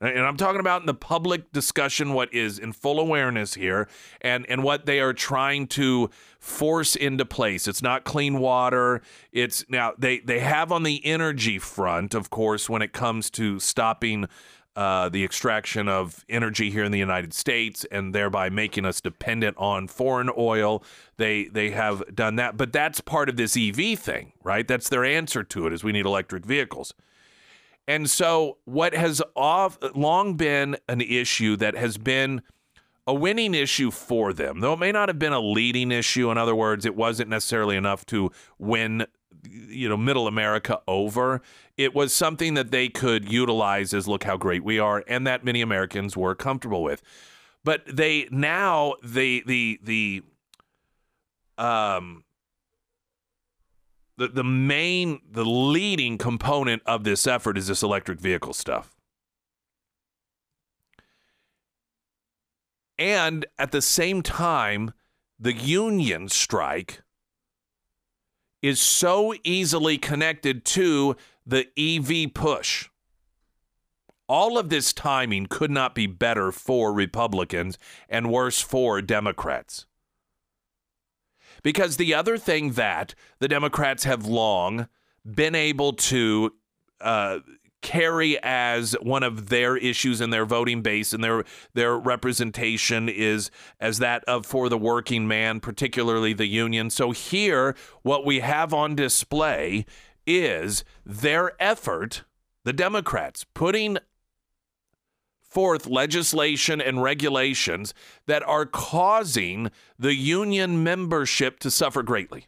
And 0.00 0.20
I'm 0.20 0.38
talking 0.38 0.60
about 0.60 0.80
in 0.80 0.86
the 0.86 0.94
public 0.94 1.52
discussion 1.52 2.14
what 2.14 2.32
is 2.32 2.58
in 2.58 2.72
full 2.72 2.98
awareness 2.98 3.54
here 3.54 3.86
and 4.22 4.46
and 4.48 4.62
what 4.64 4.86
they 4.86 4.98
are 5.00 5.12
trying 5.12 5.66
to 5.68 6.08
force 6.38 6.96
into 6.96 7.26
place. 7.26 7.68
It's 7.68 7.82
not 7.82 8.04
clean 8.04 8.38
water. 8.38 9.02
It's 9.30 9.64
now 9.68 9.92
they 9.98 10.20
they 10.20 10.40
have 10.40 10.72
on 10.72 10.84
the 10.84 11.04
energy 11.04 11.58
front, 11.58 12.14
of 12.14 12.30
course, 12.30 12.68
when 12.68 12.80
it 12.80 12.94
comes 12.94 13.28
to 13.30 13.60
stopping 13.60 14.26
uh, 14.74 15.10
the 15.10 15.22
extraction 15.22 15.88
of 15.88 16.24
energy 16.30 16.70
here 16.70 16.84
in 16.84 16.92
the 16.92 16.98
United 16.98 17.34
States 17.34 17.84
and 17.90 18.14
thereby 18.14 18.48
making 18.48 18.86
us 18.86 19.02
dependent 19.02 19.56
on 19.58 19.86
foreign 19.86 20.30
oil. 20.38 20.82
They 21.18 21.44
they 21.44 21.72
have 21.72 22.02
done 22.14 22.36
that, 22.36 22.56
but 22.56 22.72
that's 22.72 23.02
part 23.02 23.28
of 23.28 23.36
this 23.36 23.54
EV 23.54 23.98
thing, 23.98 24.32
right? 24.42 24.66
That's 24.66 24.88
their 24.88 25.04
answer 25.04 25.42
to 25.44 25.66
it 25.66 25.74
is 25.74 25.84
we 25.84 25.92
need 25.92 26.06
electric 26.06 26.46
vehicles. 26.46 26.94
And 27.90 28.08
so, 28.08 28.58
what 28.66 28.94
has 28.94 29.20
off, 29.34 29.76
long 29.96 30.34
been 30.36 30.76
an 30.88 31.00
issue 31.00 31.56
that 31.56 31.74
has 31.74 31.98
been 31.98 32.40
a 33.04 33.12
winning 33.12 33.52
issue 33.52 33.90
for 33.90 34.32
them, 34.32 34.60
though 34.60 34.74
it 34.74 34.78
may 34.78 34.92
not 34.92 35.08
have 35.08 35.18
been 35.18 35.32
a 35.32 35.40
leading 35.40 35.90
issue. 35.90 36.30
In 36.30 36.38
other 36.38 36.54
words, 36.54 36.86
it 36.86 36.94
wasn't 36.94 37.30
necessarily 37.30 37.76
enough 37.76 38.06
to 38.06 38.30
win, 38.60 39.06
you 39.42 39.88
know, 39.88 39.96
middle 39.96 40.28
America 40.28 40.80
over. 40.86 41.42
It 41.76 41.92
was 41.92 42.14
something 42.14 42.54
that 42.54 42.70
they 42.70 42.88
could 42.88 43.28
utilize 43.28 43.92
as 43.92 44.06
look 44.06 44.22
how 44.22 44.36
great 44.36 44.62
we 44.62 44.78
are, 44.78 45.02
and 45.08 45.26
that 45.26 45.44
many 45.44 45.60
Americans 45.60 46.16
were 46.16 46.36
comfortable 46.36 46.84
with. 46.84 47.02
But 47.64 47.82
they 47.86 48.28
now 48.30 48.94
the 49.02 49.42
the 49.44 49.80
the 49.82 50.22
um 51.58 52.22
the, 54.20 54.28
the 54.28 54.44
main, 54.44 55.22
the 55.30 55.46
leading 55.46 56.18
component 56.18 56.82
of 56.84 57.04
this 57.04 57.26
effort 57.26 57.56
is 57.56 57.68
this 57.68 57.82
electric 57.82 58.20
vehicle 58.20 58.52
stuff. 58.52 58.94
And 62.98 63.46
at 63.58 63.72
the 63.72 63.80
same 63.80 64.20
time, 64.22 64.92
the 65.38 65.54
union 65.54 66.28
strike 66.28 67.00
is 68.60 68.78
so 68.78 69.32
easily 69.42 69.96
connected 69.96 70.66
to 70.66 71.16
the 71.46 71.68
EV 71.78 72.34
push. 72.34 72.90
All 74.28 74.58
of 74.58 74.68
this 74.68 74.92
timing 74.92 75.46
could 75.46 75.70
not 75.70 75.94
be 75.94 76.06
better 76.06 76.52
for 76.52 76.92
Republicans 76.92 77.78
and 78.06 78.30
worse 78.30 78.60
for 78.60 79.00
Democrats. 79.00 79.86
Because 81.62 81.96
the 81.96 82.14
other 82.14 82.38
thing 82.38 82.72
that 82.72 83.14
the 83.38 83.48
Democrats 83.48 84.04
have 84.04 84.26
long 84.26 84.88
been 85.24 85.54
able 85.54 85.92
to 85.92 86.54
uh, 87.00 87.40
carry 87.82 88.38
as 88.42 88.92
one 89.00 89.22
of 89.22 89.48
their 89.48 89.76
issues 89.76 90.20
in 90.20 90.30
their 90.30 90.44
voting 90.44 90.82
base 90.82 91.12
and 91.12 91.24
their 91.24 91.44
their 91.74 91.96
representation 91.96 93.08
is 93.08 93.50
as 93.80 93.98
that 93.98 94.22
of 94.24 94.44
for 94.44 94.68
the 94.68 94.78
working 94.78 95.26
man 95.26 95.60
particularly 95.60 96.32
the 96.32 96.46
union. 96.46 96.90
So 96.90 97.10
here 97.12 97.74
what 98.02 98.24
we 98.24 98.40
have 98.40 98.74
on 98.74 98.94
display 98.94 99.86
is 100.26 100.84
their 101.06 101.52
effort 101.60 102.24
the 102.64 102.72
democrats 102.74 103.46
putting 103.54 103.96
forth 105.50 105.86
legislation 105.86 106.80
and 106.80 107.02
regulations 107.02 107.92
that 108.26 108.42
are 108.44 108.64
causing 108.64 109.70
the 109.98 110.14
union 110.14 110.82
membership 110.82 111.58
to 111.58 111.70
suffer 111.70 112.02
greatly 112.02 112.46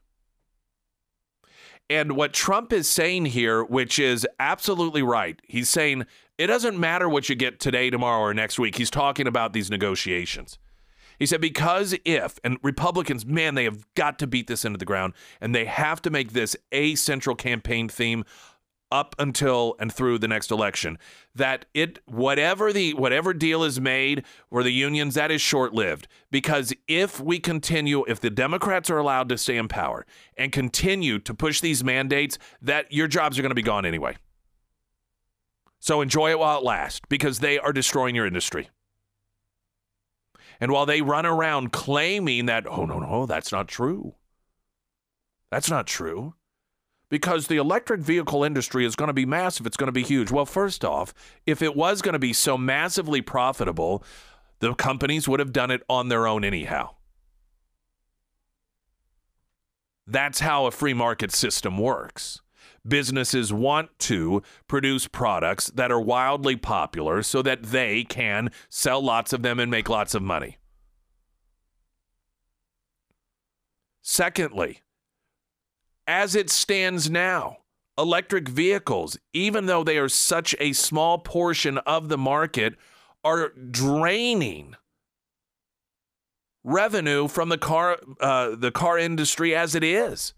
and 1.93 2.17
what 2.17 2.33
Trump 2.33 2.73
is 2.73 2.89
saying 2.89 3.27
here, 3.27 3.63
which 3.63 3.99
is 3.99 4.27
absolutely 4.41 5.03
right, 5.03 5.41
he's 5.47 5.69
saying 5.69 6.07
it 6.39 6.47
doesn't 6.47 6.79
matter 6.79 7.09
what 7.09 7.29
you 7.29 7.35
get 7.35 7.61
today, 7.61 7.91
tomorrow, 7.91 8.23
or 8.23 8.33
next 8.35 8.59
week. 8.59 8.77
He's 8.77 8.91
talking 8.91 9.27
about 9.27 9.53
these 9.53 9.71
negotiations. 9.71 10.59
He 11.19 11.27
said, 11.27 11.43
because 11.43 11.95
if, 12.07 12.39
and 12.43 12.57
Republicans, 12.63 13.27
man, 13.27 13.55
they 13.55 13.65
have 13.65 13.87
got 13.95 14.19
to 14.21 14.27
beat 14.27 14.47
this 14.47 14.65
into 14.65 14.79
the 14.79 14.87
ground, 14.87 15.13
and 15.41 15.55
they 15.55 15.67
have 15.67 16.01
to 16.03 16.11
make 16.11 16.33
this 16.33 16.57
a 16.73 16.95
central 16.95 17.37
campaign 17.37 17.89
theme 17.89 18.25
up 18.93 19.17
until 19.19 19.75
and 19.81 19.93
through 19.93 20.19
the 20.19 20.29
next 20.29 20.51
election 20.51 20.99
that 21.35 21.65
it 21.73 21.99
whatever 22.05 22.73
the 22.73 22.93
whatever 22.93 23.33
deal 23.33 23.65
is 23.65 23.81
made 23.81 24.23
for 24.51 24.63
the 24.63 24.71
unions 24.71 25.15
that 25.15 25.31
is 25.31 25.41
short-lived. 25.41 26.07
Because 26.31 26.75
if 26.87 27.19
we 27.19 27.39
continue 27.41 28.05
if 28.07 28.21
the 28.21 28.31
democrats 28.31 28.91
are 28.91 28.99
allowed 28.99 29.31
to 29.31 29.39
stay 29.39 29.57
in 29.57 29.67
power 29.67 30.05
and 30.37 30.53
continue 30.53 31.19
to 31.21 31.33
push 31.33 31.61
these 31.61 31.83
mandates 31.83 32.39
that 32.61 32.93
your 32.93 33.09
jobs 33.09 33.39
are 33.39 33.43
going 33.43 33.51
to 33.51 33.57
be 33.57 33.63
gone 33.63 33.87
anyway. 33.87 34.15
So 35.81 36.03
enjoy 36.03 36.31
it 36.31 36.39
while 36.39 36.59
it 36.59 36.65
lasts 36.65 37.01
because 37.09 37.39
they 37.39 37.59
are 37.59 37.73
destroying 37.73 38.15
your 38.15 38.27
industry. 38.27 38.69
And 40.61 40.71
while 40.71 40.87
they 40.87 41.01
run 41.01 41.25
around 41.25 41.73
claiming 41.73 42.45
that 42.47 42.67
oh 42.69 42.85
no 42.85 42.99
no 42.99 43.25
that's 43.25 43.51
not 43.51 43.69
true. 43.69 44.17
That's 45.51 45.71
not 45.71 45.87
true 45.87 46.35
because 47.13 47.49
the 47.49 47.59
electric 47.59 48.01
vehicle 48.01 48.43
industry 48.43 48.87
is 48.87 48.97
going 48.97 49.09
to 49.09 49.13
be 49.13 49.27
massive. 49.27 49.67
It's 49.67 49.77
going 49.77 49.89
to 49.89 49.93
be 49.93 50.03
huge. 50.03 50.31
Well, 50.31 50.47
first 50.47 50.83
off, 50.83 51.13
if 51.45 51.61
it 51.61 51.77
was 51.77 52.01
going 52.01 52.15
to 52.15 52.19
be 52.19 52.33
so 52.33 52.57
massively 52.57 53.21
profitable, 53.21 54.03
the 54.61 54.73
companies 54.73 55.29
would 55.29 55.39
have 55.39 55.53
done 55.53 55.71
it 55.71 55.83
on 55.91 56.09
their 56.09 56.27
own 56.27 56.43
anyhow. 56.43 56.95
That's 60.07 60.41
how 60.41 60.65
a 60.65 60.71
free 60.71 60.95
market 60.95 61.33
system 61.33 61.77
works. 61.77 62.41
Businesses 62.89 63.53
want 63.53 63.91
to 63.99 64.43
produce 64.67 65.07
products 65.07 65.67
that 65.67 65.93
are 65.93 66.01
wildly 66.01 66.57
popular 66.57 67.23
so 67.23 67.43
that 67.43 67.65
they 67.65 68.05
can 68.05 68.51
sell 68.71 69.05
lots 69.05 69.35
of 69.35 69.43
them 69.43 69.61
and 69.61 69.71
make 69.71 69.91
lots 69.91 70.15
of 70.15 70.23
money. 70.23 70.57
Secondly, 74.01 74.81
as 76.07 76.35
it 76.35 76.51
stands 76.51 77.11
now, 77.11 77.59
electric 77.99 78.49
vehicles, 78.49 79.19
even 79.33 79.67
though 79.67 79.85
they 79.85 79.99
are 79.99 80.09
such 80.09 80.55
a 80.59 80.73
small 80.73 81.19
portion 81.19 81.79
of 81.79 82.09
the 82.09 82.19
market, 82.19 82.75
are 83.25 83.53
draining 83.71 84.75
revenue 86.65 87.29
from 87.29 87.49
the 87.49 87.59
car 87.59 87.99
uh, 88.21 88.55
the 88.55 88.71
car 88.71 88.97
industry 88.99 89.55
as 89.55 89.75
it 89.75 89.85
is. 89.85 90.33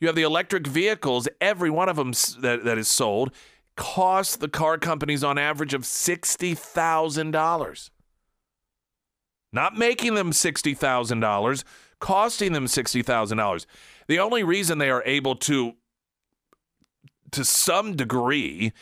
You 0.00 0.06
have 0.06 0.16
the 0.16 0.22
electric 0.22 0.66
vehicles, 0.66 1.28
every 1.40 1.70
one 1.70 1.88
of 1.88 1.96
them 1.96 2.12
that, 2.40 2.64
that 2.64 2.76
is 2.78 2.88
sold 2.88 3.32
costs 3.76 4.36
the 4.36 4.48
car 4.48 4.76
companies 4.76 5.24
on 5.24 5.38
average 5.38 5.72
of 5.72 5.82
$60,000. 5.82 7.90
Not 9.52 9.78
making 9.78 10.14
them 10.14 10.32
$60,000, 10.32 11.64
costing 12.00 12.52
them 12.52 12.66
$60,000. 12.66 13.66
The 14.08 14.18
only 14.18 14.42
reason 14.42 14.78
they 14.78 14.90
are 14.90 15.02
able 15.04 15.36
to, 15.36 15.74
to 17.30 17.44
some 17.44 17.94
degree, 17.94 18.72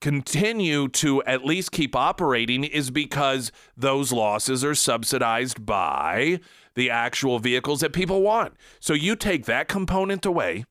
continue 0.00 0.88
to 0.88 1.22
at 1.24 1.44
least 1.44 1.72
keep 1.72 1.96
operating 1.96 2.64
is 2.64 2.90
because 2.90 3.50
those 3.76 4.12
losses 4.12 4.62
are 4.62 4.74
subsidized 4.74 5.64
by 5.64 6.40
the 6.74 6.90
actual 6.90 7.38
vehicles 7.38 7.80
that 7.80 7.94
people 7.94 8.20
want. 8.20 8.54
So 8.78 8.92
you 8.92 9.16
take 9.16 9.46
that 9.46 9.68
component 9.68 10.26
away. 10.26 10.66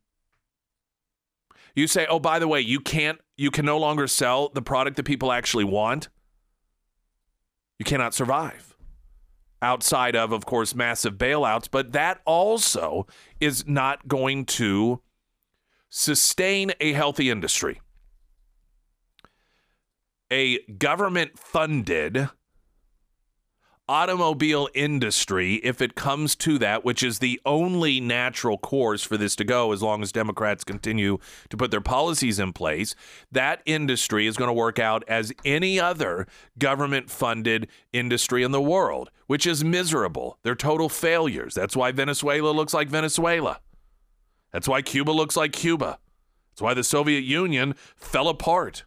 You 1.76 1.88
say, 1.88 2.06
"Oh, 2.08 2.20
by 2.20 2.38
the 2.40 2.48
way, 2.48 2.62
you 2.62 2.80
can't 2.80 3.20
you 3.36 3.52
can 3.52 3.66
no 3.66 3.78
longer 3.78 4.08
sell 4.08 4.50
the 4.50 4.62
product 4.62 4.96
that 4.98 5.04
people 5.04 5.32
actually 5.32 5.66
want." 5.66 6.10
You 7.80 7.86
cannot 7.86 8.14
survive 8.14 8.75
outside 9.66 10.16
of, 10.16 10.32
of 10.32 10.46
course, 10.46 10.76
massive 10.76 11.16
bailouts, 11.16 11.68
but 11.70 11.92
that 11.94 12.22
also 12.24 13.08
is 13.40 13.68
not 13.68 14.08
going 14.08 14.46
to 14.46 15.02
sustain 15.90 16.72
a 16.80 16.94
healthy 16.94 17.32
industry. 17.32 17.82
A 20.32 20.60
government 20.66 21.40
funded 21.40 22.30
automobile 23.88 24.68
industry, 24.74 25.56
if 25.56 25.82
it 25.82 25.96
comes 25.96 26.36
to 26.36 26.58
that, 26.58 26.84
which 26.84 27.04
is 27.04 27.20
the 27.20 27.40
only 27.46 28.00
natural 28.00 28.58
course 28.58 29.04
for 29.04 29.18
this 29.18 29.36
to 29.36 29.44
go 29.44 29.72
as 29.72 29.82
long 29.82 30.02
as 30.02 30.12
Democrats 30.12 30.64
continue 30.64 31.18
to 31.50 31.58
put 31.58 31.72
their 31.72 31.82
policies 31.82 32.40
in 32.40 32.54
place, 32.54 32.96
that 33.32 33.62
industry 33.66 34.28
is 34.28 34.38
going 34.38 34.50
to 34.50 34.54
work 34.54 34.80
out 34.80 35.04
as 35.08 35.32
any 35.44 35.80
other 35.80 36.28
government 36.58 37.10
funded 37.10 37.68
industry 37.94 38.44
in 38.44 38.52
the 38.52 38.62
world, 38.62 39.12
which 39.28 39.46
is 39.46 39.64
miserable. 39.64 40.40
They're 40.44 40.56
total 40.56 40.90
failures. 40.90 41.54
That's 41.54 41.76
why 41.76 41.92
Venezuela 41.92 42.50
looks 42.50 42.74
like 42.74 42.90
Venezuela. 42.90 43.60
That's 44.52 44.68
why 44.68 44.82
Cuba 44.82 45.12
looks 45.12 45.36
like 45.36 45.52
Cuba. 45.52 46.00
That's 46.52 46.62
why 46.62 46.74
the 46.74 46.84
Soviet 46.84 47.24
Union 47.24 47.76
fell 47.98 48.30
apart. 48.30 48.86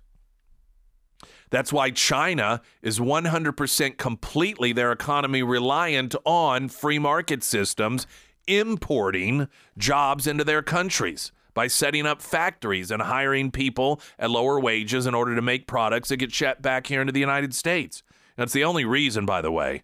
That's 1.51 1.73
why 1.73 1.91
China 1.91 2.61
is 2.83 2.99
100% 2.99 3.97
completely 3.97 4.73
their 4.73 4.93
economy 4.93 5.43
reliant 5.43 6.15
on 6.25 6.69
free 6.69 6.99
market 6.99 7.43
systems 7.43 8.07
importing 8.47 9.49
jobs 9.77 10.27
into 10.27 10.45
their 10.45 10.63
countries 10.63 11.33
by 11.55 11.67
setting 11.67 12.07
up 12.07 12.23
factories 12.23 12.91
and 12.91 13.03
hiring 13.03 13.51
people 13.51 14.01
at 14.19 14.31
lower 14.31 14.61
wages 14.61 15.07
in 15.07 15.15
order 15.15 15.35
to 15.35 15.43
make 15.43 15.67
products 15.67 16.09
that 16.09 16.19
get 16.19 16.33
shipped 16.33 16.63
back 16.63 16.87
here 16.87 17.01
into 17.01 17.13
the 17.13 17.21
United 17.21 17.55
States. 17.55 18.03
That's 18.37 18.53
the 18.53 18.65
only 18.65 18.85
reason, 18.85 19.27
by 19.27 19.43
the 19.43 19.51
way. 19.51 19.83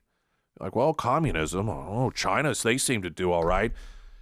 Like, 0.60 0.76
well, 0.76 0.94
communism, 0.94 1.68
oh, 1.68 2.10
China, 2.14 2.54
they 2.54 2.78
seem 2.78 3.02
to 3.02 3.10
do 3.10 3.32
all 3.32 3.44
right. 3.44 3.72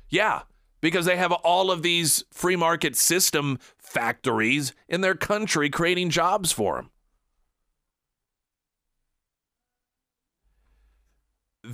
Yeah, 0.09 0.43
because 0.81 1.05
they 1.05 1.17
have 1.17 1.33
all 1.33 1.71
of 1.71 1.83
these 1.83 2.25
free 2.31 2.57
market 2.57 2.97
system 2.97 3.59
factories 3.77 4.73
in 4.89 5.03
their 5.03 5.15
country 5.15 5.69
creating 5.69 6.09
jobs 6.09 6.53
for 6.53 6.77
them. 6.77 6.91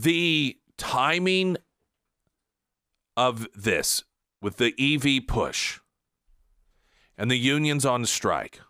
The 0.02 0.56
timing 0.76 1.56
of 3.16 3.48
this 3.54 4.04
with 4.40 4.58
the 4.58 4.74
EV 4.78 5.26
push 5.26 5.80
and 7.16 7.30
the 7.30 7.36
unions 7.36 7.84
on 7.84 8.06
strike 8.06 8.60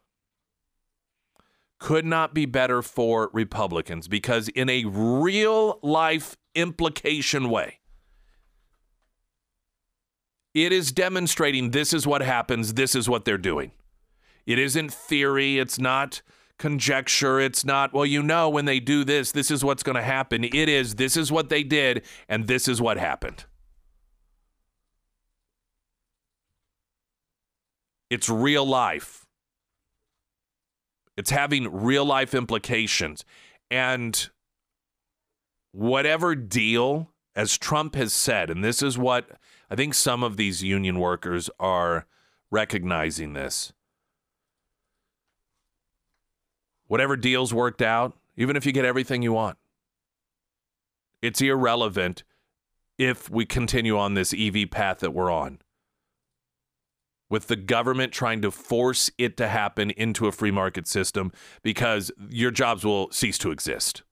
could 1.79 2.05
not 2.05 2.35
be 2.35 2.47
better 2.47 2.83
for 2.83 3.31
Republicans 3.33 4.09
because, 4.09 4.49
in 4.49 4.69
a 4.69 4.85
real 4.87 5.79
life 5.83 6.37
implication 6.55 7.51
way, 7.51 7.79
it 10.55 10.73
is 10.73 10.91
demonstrating 10.91 11.71
this 11.71 11.93
is 11.93 12.07
what 12.07 12.23
happens, 12.23 12.75
this 12.75 12.95
is 12.95 13.09
what 13.09 13.25
they're 13.25 13.39
doing. 13.39 13.71
It 14.47 14.59
isn't 14.59 14.93
theory, 14.93 15.59
it's 15.59 15.79
not 15.79 16.23
conjecture. 16.59 17.41
It's 17.41 17.65
not, 17.65 17.93
well, 17.93 18.07
you 18.07 18.23
know, 18.23 18.49
when 18.49 18.65
they 18.65 18.81
do 18.81 19.05
this, 19.05 19.33
this 19.33 19.51
is 19.51 19.65
what's 19.65 19.83
going 19.83 19.97
to 19.97 20.03
happen. 20.03 20.45
It 20.45 20.69
is, 20.69 20.97
this 20.97 21.17
is 21.17 21.33
what 21.33 21.49
they 21.49 21.63
did, 21.63 22.05
and 22.29 22.47
this 22.47 22.69
is 22.69 22.81
what 22.81 22.99
happened. 22.99 23.45
It's 28.11 28.29
real 28.29 28.67
life. 28.67 29.27
It's 31.17 31.31
having 31.31 31.73
real 31.73 32.05
life 32.05 32.35
implications. 32.35 33.25
And 33.71 34.29
whatever 35.73 36.35
deal, 36.35 37.11
as 37.35 37.59
Trump 37.59 37.95
has 37.95 38.13
said, 38.13 38.51
and 38.51 38.65
this 38.65 38.83
is 38.83 38.97
what 38.97 39.31
I 39.71 39.77
think 39.77 39.95
some 39.95 40.23
of 40.23 40.37
these 40.37 40.63
union 40.63 40.99
workers 40.99 41.51
are 41.61 42.07
recognizing 42.51 43.35
this 43.35 43.73
whatever 46.89 47.17
deals 47.17 47.55
worked 47.55 47.81
out, 47.83 48.17
even 48.37 48.57
if 48.57 48.67
you 48.67 48.73
get 48.73 48.85
everything 48.85 49.23
you 49.23 49.33
want, 49.33 49.57
it's 51.23 51.41
irrelevant 51.41 52.25
if 52.99 53.31
we 53.31 53.47
continue 53.47 53.97
on 53.97 54.15
this 54.15 54.35
EV 54.37 54.71
path 54.71 54.99
that 55.01 55.15
we're 55.15 55.31
on. 55.31 55.61
with 57.31 57.49
the 57.49 57.57
government 57.57 58.13
trying 58.13 58.41
to 58.43 58.51
force 58.51 59.11
it 59.19 59.37
to 59.37 59.49
happen 59.49 59.91
into 59.91 60.27
a 60.27 60.33
free 60.33 60.51
market 60.51 60.87
system 60.87 61.33
because 61.63 62.11
your 62.31 62.51
jobs 62.51 62.85
will 62.85 63.11
cease 63.11 63.39
to 63.39 63.51
exist. 63.51 64.03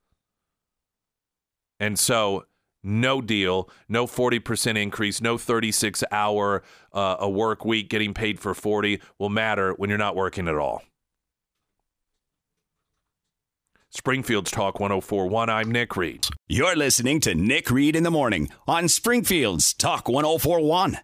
And 1.80 1.98
so, 1.98 2.44
no 2.82 3.20
deal, 3.20 3.68
no 3.88 4.06
40% 4.06 4.80
increase, 4.80 5.20
no 5.20 5.38
36 5.38 6.04
hour 6.12 6.62
uh, 6.92 7.16
a 7.18 7.28
work 7.28 7.64
week 7.64 7.88
getting 7.88 8.14
paid 8.14 8.38
for 8.38 8.54
40 8.54 9.00
will 9.18 9.30
matter 9.30 9.72
when 9.72 9.90
you're 9.90 9.98
not 9.98 10.14
working 10.14 10.46
at 10.46 10.56
all. 10.56 10.82
Springfield's 13.96 14.50
Talk 14.50 14.78
1041. 14.78 15.48
I'm 15.48 15.72
Nick 15.72 15.96
Reed. 15.96 16.26
You're 16.48 16.76
listening 16.76 17.18
to 17.20 17.34
Nick 17.34 17.70
Reed 17.70 17.96
in 17.96 18.02
the 18.02 18.10
Morning 18.10 18.50
on 18.68 18.88
Springfield's 18.88 19.72
Talk 19.72 20.06
1041. 20.06 20.98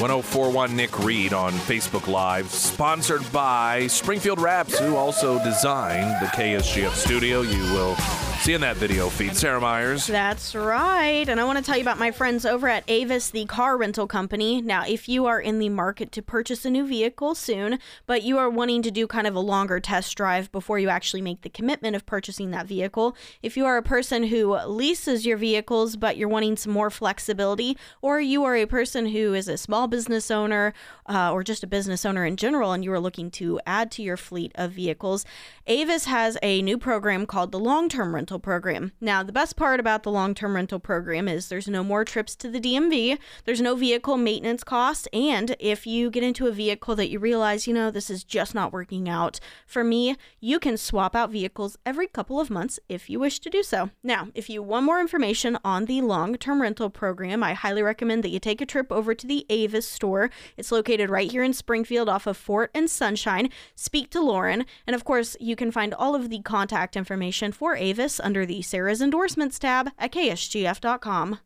1041 0.00 0.76
Nick 0.76 0.98
Reed 0.98 1.32
on 1.32 1.52
Facebook 1.52 2.06
Live, 2.06 2.50
sponsored 2.50 3.22
by 3.32 3.86
Springfield 3.86 4.38
Wraps, 4.38 4.78
who 4.78 4.96
also 4.96 5.42
designed 5.42 6.22
the 6.22 6.30
KSGF 6.30 6.92
studio. 6.92 7.40
You 7.40 7.62
will 7.72 7.96
see 8.38 8.52
in 8.52 8.60
that 8.60 8.76
video 8.76 9.08
feed. 9.08 9.36
Sarah 9.36 9.60
Myers. 9.60 10.06
That's 10.06 10.54
right. 10.54 11.28
And 11.28 11.40
I 11.40 11.44
want 11.44 11.58
to 11.58 11.64
tell 11.64 11.76
you 11.76 11.82
about 11.82 11.98
my 11.98 12.10
friends 12.10 12.44
over 12.44 12.68
at 12.68 12.84
Avis, 12.88 13.30
the 13.30 13.44
car 13.46 13.76
rental 13.76 14.06
company. 14.06 14.60
Now, 14.60 14.84
if 14.86 15.08
you 15.08 15.26
are 15.26 15.40
in 15.40 15.58
the 15.58 15.68
market 15.68 16.12
to 16.12 16.22
purchase 16.22 16.64
a 16.64 16.70
new 16.70 16.86
vehicle 16.86 17.34
soon, 17.34 17.78
but 18.06 18.22
you 18.22 18.36
are 18.38 18.50
wanting 18.50 18.82
to 18.82 18.90
do 18.90 19.06
kind 19.06 19.26
of 19.26 19.34
a 19.34 19.40
longer 19.40 19.80
test 19.80 20.16
drive 20.16 20.50
before 20.52 20.78
you 20.78 20.88
actually 20.88 21.22
make 21.22 21.42
the 21.42 21.48
commitment 21.48 21.96
of 21.96 22.04
purchasing 22.06 22.50
that 22.50 22.66
vehicle, 22.66 23.16
if 23.42 23.56
you 23.56 23.64
are 23.64 23.76
a 23.76 23.82
person 23.82 24.24
who 24.24 24.58
leases 24.66 25.24
your 25.24 25.36
vehicles, 25.36 25.96
but 25.96 26.16
you're 26.16 26.28
wanting 26.28 26.56
some 26.56 26.72
more 26.72 26.90
flexibility, 26.90 27.78
or 28.02 28.20
you 28.20 28.44
are 28.44 28.56
a 28.56 28.66
person 28.66 29.06
who 29.06 29.32
is 29.34 29.48
a 29.48 29.56
small 29.56 29.86
business 29.86 30.30
owner 30.30 30.74
uh, 31.06 31.32
or 31.32 31.42
just 31.42 31.62
a 31.62 31.66
business 31.66 32.04
owner 32.04 32.24
in 32.24 32.36
general 32.36 32.72
and 32.72 32.84
you 32.84 32.92
are 32.92 33.00
looking 33.00 33.30
to 33.30 33.60
add 33.66 33.90
to 33.90 34.02
your 34.02 34.16
fleet 34.16 34.52
of 34.54 34.72
vehicles, 34.72 35.24
Avis 35.66 36.06
has 36.06 36.36
a 36.42 36.62
new 36.62 36.76
program 36.76 37.26
called 37.26 37.52
the 37.52 37.58
long 37.58 37.88
term 37.88 38.14
rental 38.14 38.23
program. 38.26 38.92
Now, 39.00 39.22
the 39.22 39.32
best 39.32 39.56
part 39.56 39.80
about 39.80 40.02
the 40.02 40.10
long 40.10 40.34
term 40.34 40.56
rental 40.56 40.78
program 40.78 41.28
is 41.28 41.48
there's 41.48 41.68
no 41.68 41.84
more 41.84 42.04
trips 42.04 42.34
to 42.36 42.48
the 42.48 42.60
DMV, 42.60 43.18
there's 43.44 43.60
no 43.60 43.74
vehicle 43.74 44.16
maintenance 44.16 44.64
costs, 44.64 45.08
and 45.12 45.56
if 45.58 45.86
you 45.86 46.10
get 46.10 46.22
into 46.22 46.46
a 46.46 46.52
vehicle 46.52 46.96
that 46.96 47.10
you 47.10 47.18
realize, 47.18 47.66
you 47.66 47.74
know, 47.74 47.90
this 47.90 48.10
is 48.10 48.24
just 48.24 48.54
not 48.54 48.72
working 48.72 49.08
out 49.08 49.40
for 49.66 49.84
me, 49.84 50.16
you 50.40 50.58
can 50.58 50.76
swap 50.76 51.14
out 51.14 51.30
vehicles 51.30 51.76
every 51.84 52.06
couple 52.06 52.40
of 52.40 52.50
months 52.50 52.80
if 52.88 53.10
you 53.10 53.20
wish 53.20 53.40
to 53.40 53.50
do 53.50 53.62
so. 53.62 53.90
Now, 54.02 54.28
if 54.34 54.48
you 54.48 54.62
want 54.62 54.86
more 54.86 55.00
information 55.00 55.58
on 55.64 55.84
the 55.84 56.00
long 56.00 56.36
term 56.36 56.62
rental 56.62 56.90
program, 56.90 57.42
I 57.42 57.54
highly 57.54 57.82
recommend 57.82 58.22
that 58.24 58.30
you 58.30 58.40
take 58.40 58.60
a 58.60 58.66
trip 58.66 58.90
over 58.90 59.14
to 59.14 59.26
the 59.26 59.46
Avis 59.50 59.88
store. 59.88 60.30
It's 60.56 60.72
located 60.72 61.10
right 61.10 61.30
here 61.30 61.42
in 61.42 61.52
Springfield 61.52 62.08
off 62.08 62.26
of 62.26 62.36
Fort 62.36 62.70
and 62.74 62.90
Sunshine. 62.90 63.50
Speak 63.74 64.10
to 64.10 64.20
Lauren. 64.20 64.64
And 64.86 64.94
of 64.94 65.04
course, 65.04 65.36
you 65.40 65.56
can 65.56 65.70
find 65.70 65.94
all 65.94 66.14
of 66.14 66.30
the 66.30 66.40
contact 66.40 66.96
information 66.96 67.52
for 67.52 67.76
Avis 67.76 68.13
under 68.20 68.46
the 68.46 68.62
Sarah's 68.62 69.00
Endorsements 69.00 69.58
tab 69.58 69.90
at 69.98 70.12
ksgf.com. 70.12 71.38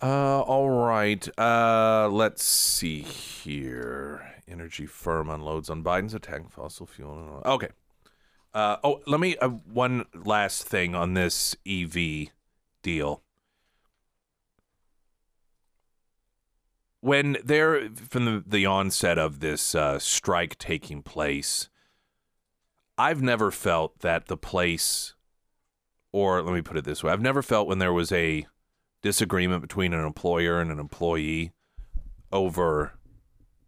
Uh, 0.00 0.40
all 0.42 0.70
right. 0.70 1.28
Uh, 1.38 2.08
let's 2.10 2.44
see 2.44 3.02
here. 3.02 4.34
Energy 4.46 4.86
firm 4.86 5.28
unloads 5.28 5.68
on 5.68 5.82
Biden's 5.82 6.14
attack 6.14 6.50
fossil 6.50 6.86
fuel. 6.86 7.42
Okay. 7.44 7.68
Uh, 8.54 8.76
oh, 8.82 9.00
let 9.06 9.20
me 9.20 9.36
uh, 9.38 9.48
one 9.48 10.04
last 10.14 10.64
thing 10.64 10.94
on 10.94 11.14
this 11.14 11.56
EV 11.66 12.28
deal. 12.82 13.22
When 17.00 17.36
there 17.44 17.88
from 17.90 18.24
the, 18.24 18.44
the 18.46 18.66
onset 18.66 19.18
of 19.18 19.40
this 19.40 19.74
uh, 19.74 19.98
strike 19.98 20.58
taking 20.58 21.02
place, 21.02 21.68
I've 22.98 23.22
never 23.22 23.52
felt 23.52 24.00
that 24.00 24.26
the 24.26 24.36
place, 24.36 25.14
or 26.12 26.42
let 26.42 26.52
me 26.52 26.62
put 26.62 26.76
it 26.76 26.84
this 26.84 27.04
way, 27.04 27.12
I've 27.12 27.22
never 27.22 27.42
felt 27.42 27.68
when 27.68 27.78
there 27.78 27.92
was 27.92 28.10
a 28.10 28.46
disagreement 29.02 29.62
between 29.62 29.92
an 29.92 30.04
employer 30.04 30.60
and 30.60 30.72
an 30.72 30.80
employee 30.80 31.52
over 32.32 32.98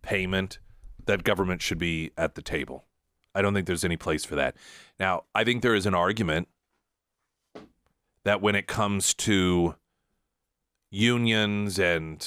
payment 0.02 0.58
that 1.06 1.22
government 1.22 1.62
should 1.62 1.78
be 1.78 2.10
at 2.16 2.34
the 2.34 2.42
table. 2.42 2.84
I 3.34 3.42
don't 3.42 3.54
think 3.54 3.66
there's 3.66 3.84
any 3.84 3.96
place 3.96 4.24
for 4.24 4.34
that. 4.34 4.56
Now, 4.98 5.24
I 5.34 5.44
think 5.44 5.62
there 5.62 5.76
is 5.76 5.86
an 5.86 5.94
argument 5.94 6.48
that 8.24 8.42
when 8.42 8.56
it 8.56 8.66
comes 8.66 9.14
to 9.14 9.76
unions 10.90 11.78
and 11.78 12.26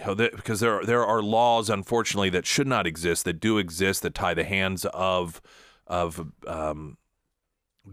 you 0.00 0.06
know, 0.06 0.14
because 0.14 0.60
there 0.60 0.80
are, 0.80 0.84
there 0.84 1.04
are 1.04 1.22
laws, 1.22 1.70
unfortunately, 1.70 2.30
that 2.30 2.46
should 2.46 2.66
not 2.66 2.86
exist, 2.86 3.24
that 3.24 3.40
do 3.40 3.58
exist, 3.58 4.02
that 4.02 4.14
tie 4.14 4.34
the 4.34 4.44
hands 4.44 4.84
of 4.86 5.40
of 5.86 6.30
um, 6.46 6.96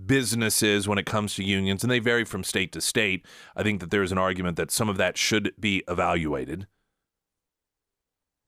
businesses 0.06 0.88
when 0.88 0.98
it 0.98 1.06
comes 1.06 1.36
to 1.36 1.44
unions, 1.44 1.84
and 1.84 1.92
they 1.92 2.00
vary 2.00 2.26
from 2.26 2.44
state 2.44 2.72
to 2.72 2.82
state. 2.82 3.26
I 3.56 3.64
think 3.64 3.80
that 3.80 3.92
there 3.92 4.04
is 4.04 4.12
an 4.12 4.18
argument 4.18 4.58
that 4.58 4.72
some 4.72 4.90
of 4.90 4.98
that 4.98 5.18
should 5.18 5.54
be 5.60 5.84
evaluated. 5.88 6.68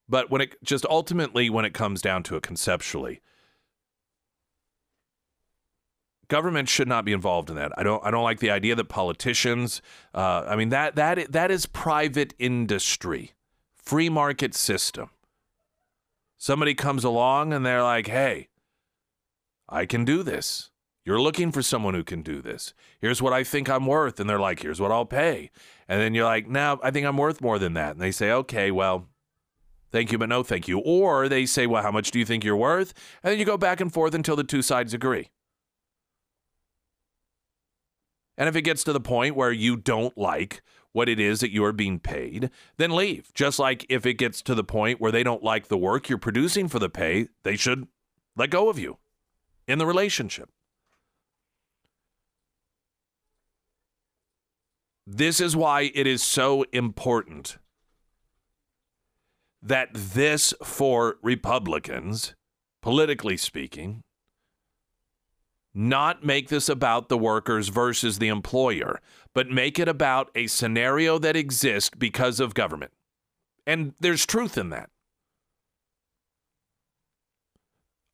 But 0.08 0.30
when 0.30 0.42
it 0.42 0.56
just 0.64 0.86
ultimately, 0.90 1.50
when 1.50 1.66
it 1.66 1.74
comes 1.74 2.02
down 2.02 2.24
to 2.24 2.36
it 2.36 2.44
conceptually, 2.44 3.22
government 6.28 6.70
should 6.70 6.88
not 6.88 7.06
be 7.06 7.12
involved 7.12 7.50
in 7.50 7.56
that. 7.58 7.72
I 7.78 7.84
don't. 7.84 8.04
I 8.06 8.12
don't 8.12 8.24
like 8.24 8.40
the 8.40 8.52
idea 8.52 8.76
that 8.76 8.86
politicians. 8.86 9.82
Uh, 10.14 10.46
I 10.48 10.56
mean 10.56 10.70
that 10.70 10.96
that 10.96 11.32
that 11.32 11.52
is 11.52 11.66
private 11.66 12.34
industry, 12.40 13.34
free 13.90 14.08
market 14.08 14.54
system. 14.54 15.10
Somebody 16.38 16.76
comes 16.76 17.04
along 17.04 17.54
and 17.54 17.66
they're 17.66 17.82
like, 17.82 18.06
"Hey, 18.06 18.50
I 19.68 19.88
can 19.88 20.06
do 20.06 20.22
this. 20.22 20.70
You're 21.04 21.20
looking 21.20 21.52
for 21.52 21.64
someone 21.64 21.96
who 21.96 22.04
can 22.04 22.22
do 22.22 22.40
this. 22.40 22.76
Here's 23.02 23.20
what 23.20 23.34
I 23.34 23.44
think 23.44 23.68
I'm 23.68 23.88
worth," 23.88 24.20
and 24.20 24.30
they're 24.30 24.40
like, 24.40 24.62
"Here's 24.62 24.80
what 24.80 24.92
I'll 24.92 25.08
pay." 25.08 25.50
And 25.88 26.00
then 26.00 26.14
you're 26.14 26.26
like, 26.26 26.48
"No, 26.48 26.80
I 26.84 26.92
think 26.92 27.08
I'm 27.08 27.18
worth 27.18 27.42
more 27.42 27.58
than 27.58 27.74
that." 27.74 27.94
And 27.94 28.02
they 28.02 28.12
say, 28.12 28.32
"Okay, 28.32 28.70
well." 28.70 29.08
Thank 29.92 30.12
you, 30.12 30.20
but 30.20 30.30
no 30.30 30.44
thank 30.44 30.68
you. 30.68 30.78
Or 30.78 31.28
they 31.28 31.48
say, 31.48 31.66
Well, 31.66 31.82
how 31.82 31.90
much 31.90 32.12
do 32.12 32.20
you 32.20 32.26
think 32.26 32.44
you're 32.44 32.56
worth? 32.56 32.94
And 33.24 33.32
then 33.32 33.40
you 33.40 33.46
go 33.46 33.58
back 33.58 33.82
and 33.82 33.92
forth 33.92 34.14
until 34.14 34.36
the 34.36 34.44
two 34.44 34.62
sides 34.62 34.94
agree. 34.94 35.32
And 38.38 38.48
if 38.48 38.56
it 38.56 38.62
gets 38.62 38.84
to 38.84 38.94
the 38.94 39.02
point 39.02 39.36
where 39.36 39.52
you 39.52 39.76
don't 39.76 40.16
like 40.16 40.62
what 40.92 41.10
it 41.10 41.20
is 41.20 41.40
that 41.40 41.52
you 41.52 41.64
are 41.64 41.74
being 41.74 42.00
paid, 42.00 42.50
then 42.78 42.92
leave. 42.92 43.32
Just 43.34 43.60
like 43.60 43.86
if 43.90 44.06
it 44.06 44.16
gets 44.16 44.42
to 44.44 44.56
the 44.56 44.64
point 44.64 45.00
where 45.00 45.12
they 45.12 45.24
don't 45.24 45.44
like 45.44 45.68
the 45.68 45.78
work 45.78 46.10
you're 46.10 46.18
producing 46.18 46.68
for 46.68 46.80
the 46.80 46.90
pay, 46.90 47.28
they 47.44 47.56
should 47.56 47.88
let 48.36 48.50
go 48.50 48.70
of 48.70 48.80
you 48.80 48.98
in 49.68 49.78
the 49.78 49.86
relationship. 49.86 50.50
This 55.06 55.40
is 55.40 55.56
why 55.56 55.92
it 55.96 56.06
is 56.06 56.22
so 56.22 56.64
important 56.72 57.58
that 59.62 59.90
this, 59.94 60.54
for 60.64 61.18
Republicans, 61.22 62.36
politically 62.82 63.36
speaking, 63.36 64.02
not 65.74 66.24
make 66.24 66.50
this 66.50 66.70
about 66.70 67.10
the 67.10 67.18
workers 67.18 67.70
versus 67.70 68.20
the 68.20 68.28
employer, 68.28 69.00
but 69.34 69.50
make 69.50 69.80
it 69.80 69.88
about 69.88 70.30
a 70.36 70.48
scenario 70.48 71.18
that 71.20 71.36
exists 71.36 71.92
because 71.98 72.40
of 72.40 72.54
government. 72.54 72.92
And 73.66 73.94
there's 74.00 74.26
truth 74.26 74.58
in 74.58 74.70
that. 74.70 74.90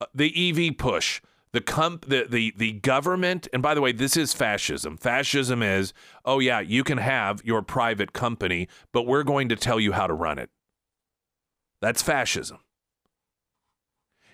Uh, 0.01 0.07
The 0.13 0.69
EV 0.69 0.77
push, 0.77 1.21
the 1.53 1.61
comp, 1.61 2.07
the, 2.07 2.25
the 2.29 2.53
the 2.57 2.73
government, 2.73 3.47
and 3.53 3.63
by 3.63 3.73
the 3.73 3.81
way, 3.81 3.93
this 3.93 4.17
is 4.17 4.33
fascism. 4.33 4.97
Fascism 4.97 5.63
is, 5.63 5.93
oh 6.25 6.39
yeah, 6.39 6.59
you 6.59 6.83
can 6.83 6.97
have 6.97 7.41
your 7.45 7.61
private 7.61 8.11
company, 8.11 8.67
but 8.91 9.03
we're 9.07 9.23
going 9.23 9.47
to 9.49 9.55
tell 9.55 9.79
you 9.79 9.93
how 9.93 10.07
to 10.07 10.13
run 10.13 10.37
it. 10.37 10.49
That's 11.81 12.01
fascism. 12.01 12.59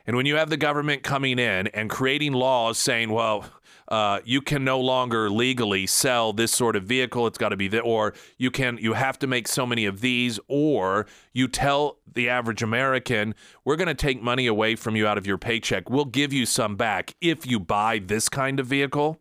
And 0.05 0.15
when 0.15 0.25
you 0.25 0.35
have 0.35 0.49
the 0.49 0.57
government 0.57 1.03
coming 1.03 1.39
in 1.39 1.67
and 1.67 1.89
creating 1.89 2.33
laws 2.33 2.77
saying, 2.77 3.11
well, 3.11 3.45
uh, 3.87 4.21
you 4.23 4.41
can 4.41 4.63
no 4.63 4.79
longer 4.79 5.29
legally 5.29 5.85
sell 5.85 6.31
this 6.31 6.51
sort 6.51 6.75
of 6.75 6.83
vehicle, 6.83 7.27
it's 7.27 7.37
got 7.37 7.49
to 7.49 7.57
be 7.57 7.67
the, 7.67 7.81
or 7.81 8.13
you 8.37 8.49
can, 8.49 8.77
you 8.77 8.93
have 8.93 9.19
to 9.19 9.27
make 9.27 9.47
so 9.47 9.65
many 9.65 9.85
of 9.85 9.99
these, 9.99 10.39
or 10.47 11.05
you 11.33 11.47
tell 11.47 11.97
the 12.13 12.29
average 12.29 12.63
American, 12.63 13.35
we're 13.65 13.75
going 13.75 13.87
to 13.87 13.93
take 13.93 14.21
money 14.21 14.47
away 14.47 14.75
from 14.75 14.95
you 14.95 15.05
out 15.05 15.17
of 15.17 15.27
your 15.27 15.37
paycheck. 15.37 15.89
We'll 15.89 16.05
give 16.05 16.31
you 16.31 16.45
some 16.45 16.77
back 16.77 17.15
if 17.19 17.45
you 17.45 17.59
buy 17.59 17.99
this 17.99 18.29
kind 18.29 18.59
of 18.61 18.67
vehicle. 18.67 19.19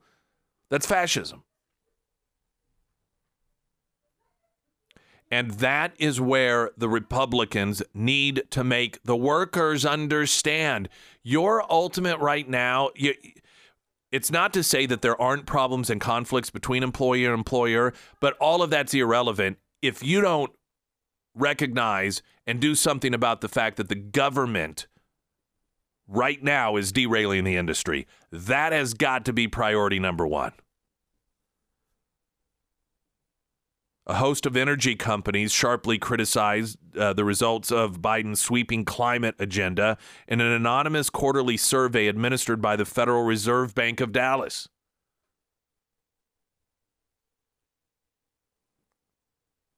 That's 0.70 0.86
fascism. 0.86 1.42
And 5.30 5.52
that 5.52 5.92
is 5.98 6.20
where 6.20 6.70
the 6.76 6.88
Republicans 6.88 7.82
need 7.94 8.42
to 8.50 8.64
make 8.64 9.02
the 9.04 9.16
workers 9.16 9.86
understand 9.86 10.88
your 11.22 11.70
ultimate 11.70 12.18
right 12.18 12.48
now. 12.48 12.90
You, 12.96 13.14
it's 14.10 14.32
not 14.32 14.52
to 14.54 14.64
say 14.64 14.86
that 14.86 15.02
there 15.02 15.20
aren't 15.20 15.46
problems 15.46 15.88
and 15.88 16.00
conflicts 16.00 16.50
between 16.50 16.82
employer 16.82 17.26
and 17.26 17.34
employer, 17.34 17.92
but 18.18 18.36
all 18.38 18.62
of 18.62 18.70
that's 18.70 18.92
irrelevant 18.92 19.58
if 19.82 20.02
you 20.02 20.20
don't 20.20 20.50
recognize 21.34 22.22
and 22.46 22.60
do 22.60 22.74
something 22.74 23.14
about 23.14 23.40
the 23.40 23.48
fact 23.48 23.76
that 23.76 23.88
the 23.88 23.94
government 23.94 24.88
right 26.08 26.42
now 26.42 26.74
is 26.76 26.90
derailing 26.90 27.44
the 27.44 27.56
industry. 27.56 28.06
That 28.32 28.72
has 28.72 28.94
got 28.94 29.24
to 29.26 29.32
be 29.32 29.46
priority 29.46 30.00
number 30.00 30.26
one. 30.26 30.52
A 34.06 34.14
host 34.14 34.46
of 34.46 34.56
energy 34.56 34.96
companies 34.96 35.52
sharply 35.52 35.98
criticized 35.98 36.78
uh, 36.96 37.12
the 37.12 37.24
results 37.24 37.70
of 37.70 38.00
Biden's 38.00 38.40
sweeping 38.40 38.84
climate 38.84 39.36
agenda 39.38 39.98
in 40.26 40.40
an 40.40 40.50
anonymous 40.50 41.10
quarterly 41.10 41.56
survey 41.56 42.08
administered 42.08 42.60
by 42.60 42.76
the 42.76 42.84
Federal 42.84 43.22
Reserve 43.22 43.74
Bank 43.74 44.00
of 44.00 44.12
Dallas. 44.12 44.68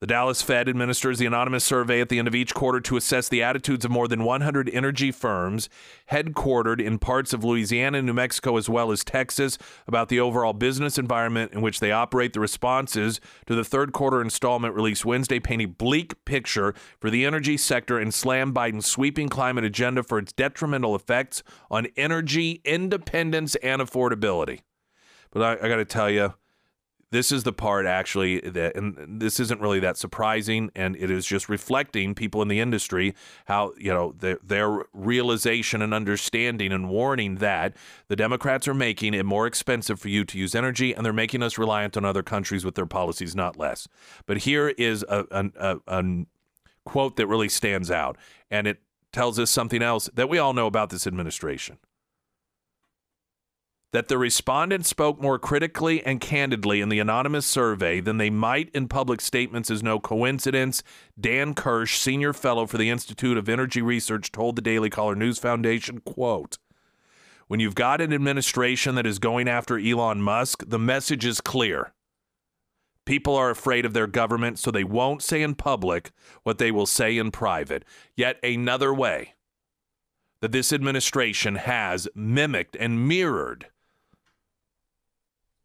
The 0.02 0.08
Dallas 0.08 0.42
Fed 0.42 0.68
administers 0.68 1.20
the 1.20 1.26
anonymous 1.26 1.62
survey 1.62 2.00
at 2.00 2.08
the 2.08 2.18
end 2.18 2.26
of 2.26 2.34
each 2.34 2.54
quarter 2.54 2.80
to 2.80 2.96
assess 2.96 3.28
the 3.28 3.40
attitudes 3.40 3.84
of 3.84 3.92
more 3.92 4.08
than 4.08 4.24
100 4.24 4.68
energy 4.70 5.12
firms 5.12 5.68
headquartered 6.10 6.80
in 6.84 6.98
parts 6.98 7.32
of 7.32 7.44
Louisiana 7.44 7.98
and 7.98 8.08
New 8.08 8.12
Mexico 8.12 8.56
as 8.56 8.68
well 8.68 8.90
as 8.90 9.04
Texas 9.04 9.58
about 9.86 10.08
the 10.08 10.18
overall 10.18 10.54
business 10.54 10.98
environment 10.98 11.52
in 11.52 11.62
which 11.62 11.78
they 11.78 11.92
operate. 11.92 12.32
The 12.32 12.40
responses 12.40 13.20
to 13.46 13.54
the 13.54 13.62
third 13.62 13.92
quarter 13.92 14.20
installment 14.20 14.74
released 14.74 15.04
Wednesday 15.04 15.38
paint 15.38 15.62
a 15.62 15.66
bleak 15.66 16.24
picture 16.24 16.74
for 16.98 17.08
the 17.08 17.24
energy 17.24 17.56
sector 17.56 17.96
and 17.96 18.12
slam 18.12 18.52
Biden's 18.52 18.86
sweeping 18.86 19.28
climate 19.28 19.62
agenda 19.62 20.02
for 20.02 20.18
its 20.18 20.32
detrimental 20.32 20.96
effects 20.96 21.44
on 21.70 21.86
energy 21.96 22.60
independence 22.64 23.54
and 23.62 23.80
affordability. 23.80 24.62
But 25.30 25.42
I, 25.62 25.64
I 25.64 25.68
got 25.68 25.76
to 25.76 25.84
tell 25.84 26.10
you, 26.10 26.34
this 27.12 27.30
is 27.30 27.44
the 27.44 27.52
part 27.52 27.84
actually 27.84 28.40
that, 28.40 28.74
and 28.74 29.20
this 29.20 29.38
isn't 29.38 29.60
really 29.60 29.78
that 29.80 29.98
surprising, 29.98 30.70
and 30.74 30.96
it 30.96 31.10
is 31.10 31.26
just 31.26 31.46
reflecting 31.46 32.14
people 32.14 32.40
in 32.40 32.48
the 32.48 32.58
industry 32.58 33.14
how 33.44 33.74
you 33.76 33.92
know 33.92 34.14
their, 34.18 34.38
their 34.42 34.84
realization 34.94 35.82
and 35.82 35.92
understanding 35.92 36.72
and 36.72 36.88
warning 36.88 37.36
that 37.36 37.76
the 38.08 38.16
Democrats 38.16 38.66
are 38.66 38.74
making 38.74 39.12
it 39.12 39.26
more 39.26 39.46
expensive 39.46 40.00
for 40.00 40.08
you 40.08 40.24
to 40.24 40.38
use 40.38 40.54
energy, 40.54 40.94
and 40.94 41.04
they're 41.04 41.12
making 41.12 41.42
us 41.42 41.58
reliant 41.58 41.98
on 41.98 42.04
other 42.06 42.22
countries 42.22 42.64
with 42.64 42.76
their 42.76 42.86
policies, 42.86 43.36
not 43.36 43.58
less. 43.58 43.86
But 44.24 44.38
here 44.38 44.70
is 44.70 45.04
a, 45.06 45.26
a, 45.30 45.50
a, 45.60 45.78
a 45.86 46.26
quote 46.86 47.16
that 47.16 47.26
really 47.26 47.50
stands 47.50 47.90
out, 47.90 48.16
and 48.50 48.66
it 48.66 48.80
tells 49.12 49.38
us 49.38 49.50
something 49.50 49.82
else 49.82 50.08
that 50.14 50.30
we 50.30 50.38
all 50.38 50.54
know 50.54 50.66
about 50.66 50.88
this 50.88 51.06
administration 51.06 51.76
that 53.92 54.08
the 54.08 54.16
respondents 54.16 54.88
spoke 54.88 55.20
more 55.20 55.38
critically 55.38 56.04
and 56.04 56.20
candidly 56.20 56.80
in 56.80 56.88
the 56.88 56.98
anonymous 56.98 57.44
survey 57.44 58.00
than 58.00 58.16
they 58.16 58.30
might 58.30 58.70
in 58.70 58.88
public 58.88 59.20
statements 59.20 59.70
is 59.70 59.82
no 59.82 60.00
coincidence. 60.00 60.82
Dan 61.20 61.54
Kirsch, 61.54 61.98
senior 61.98 62.32
fellow 62.32 62.66
for 62.66 62.78
the 62.78 62.88
Institute 62.88 63.36
of 63.36 63.50
Energy 63.50 63.82
Research, 63.82 64.32
told 64.32 64.56
the 64.56 64.62
Daily 64.62 64.88
Caller 64.88 65.14
News 65.14 65.38
Foundation, 65.38 66.00
quote, 66.00 66.58
when 67.48 67.60
you've 67.60 67.74
got 67.74 68.00
an 68.00 68.14
administration 68.14 68.94
that 68.94 69.06
is 69.06 69.18
going 69.18 69.46
after 69.46 69.78
Elon 69.78 70.22
Musk, 70.22 70.64
the 70.66 70.78
message 70.78 71.26
is 71.26 71.42
clear. 71.42 71.92
People 73.04 73.36
are 73.36 73.50
afraid 73.50 73.84
of 73.84 73.92
their 73.92 74.06
government, 74.06 74.58
so 74.58 74.70
they 74.70 74.84
won't 74.84 75.22
say 75.22 75.42
in 75.42 75.54
public 75.54 76.12
what 76.44 76.56
they 76.56 76.70
will 76.70 76.86
say 76.86 77.18
in 77.18 77.30
private. 77.30 77.84
Yet 78.16 78.38
another 78.42 78.94
way 78.94 79.34
that 80.40 80.52
this 80.52 80.72
administration 80.72 81.56
has 81.56 82.08
mimicked 82.14 82.74
and 82.76 83.06
mirrored 83.06 83.66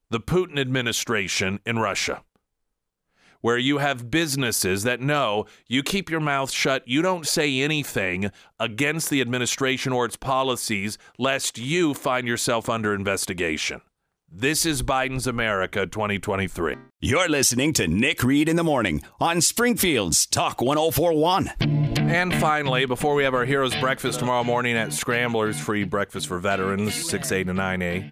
the 0.09 0.19
Putin 0.19 0.57
administration 0.59 1.59
in 1.65 1.79
Russia, 1.79 2.23
where 3.41 3.57
you 3.57 3.79
have 3.79 4.09
businesses 4.09 4.83
that 4.83 5.01
know 5.01 5.45
you 5.67 5.83
keep 5.83 6.09
your 6.09 6.19
mouth 6.19 6.51
shut, 6.51 6.87
you 6.87 7.01
don't 7.01 7.27
say 7.27 7.59
anything 7.59 8.31
against 8.59 9.09
the 9.09 9.21
administration 9.21 9.91
or 9.91 10.05
its 10.05 10.15
policies, 10.15 10.97
lest 11.17 11.57
you 11.57 11.93
find 11.93 12.27
yourself 12.27 12.69
under 12.69 12.93
investigation. 12.93 13.81
This 14.29 14.65
is 14.65 14.83
Biden's 14.83 15.25
America 15.25 15.85
2023. 15.85 16.75
You're 16.99 17.29
listening 17.29 17.71
to 17.73 17.87
Nick 17.87 18.23
Reed 18.23 18.49
in 18.49 18.57
the 18.57 18.63
Morning 18.63 19.01
on 19.21 19.39
Springfield's 19.39 20.25
Talk 20.25 20.61
1041. 20.61 21.51
And 22.09 22.33
finally, 22.35 22.85
before 22.85 23.15
we 23.15 23.23
have 23.23 23.33
our 23.33 23.45
Heroes 23.45 23.73
Breakfast 23.75 24.19
tomorrow 24.19 24.43
morning 24.43 24.75
at 24.75 24.91
Scramblers, 24.91 25.57
free 25.57 25.85
breakfast 25.85 26.27
for 26.27 26.39
veterans, 26.39 26.91
6A 26.91 27.45
to 27.45 27.53
9A 27.53 28.11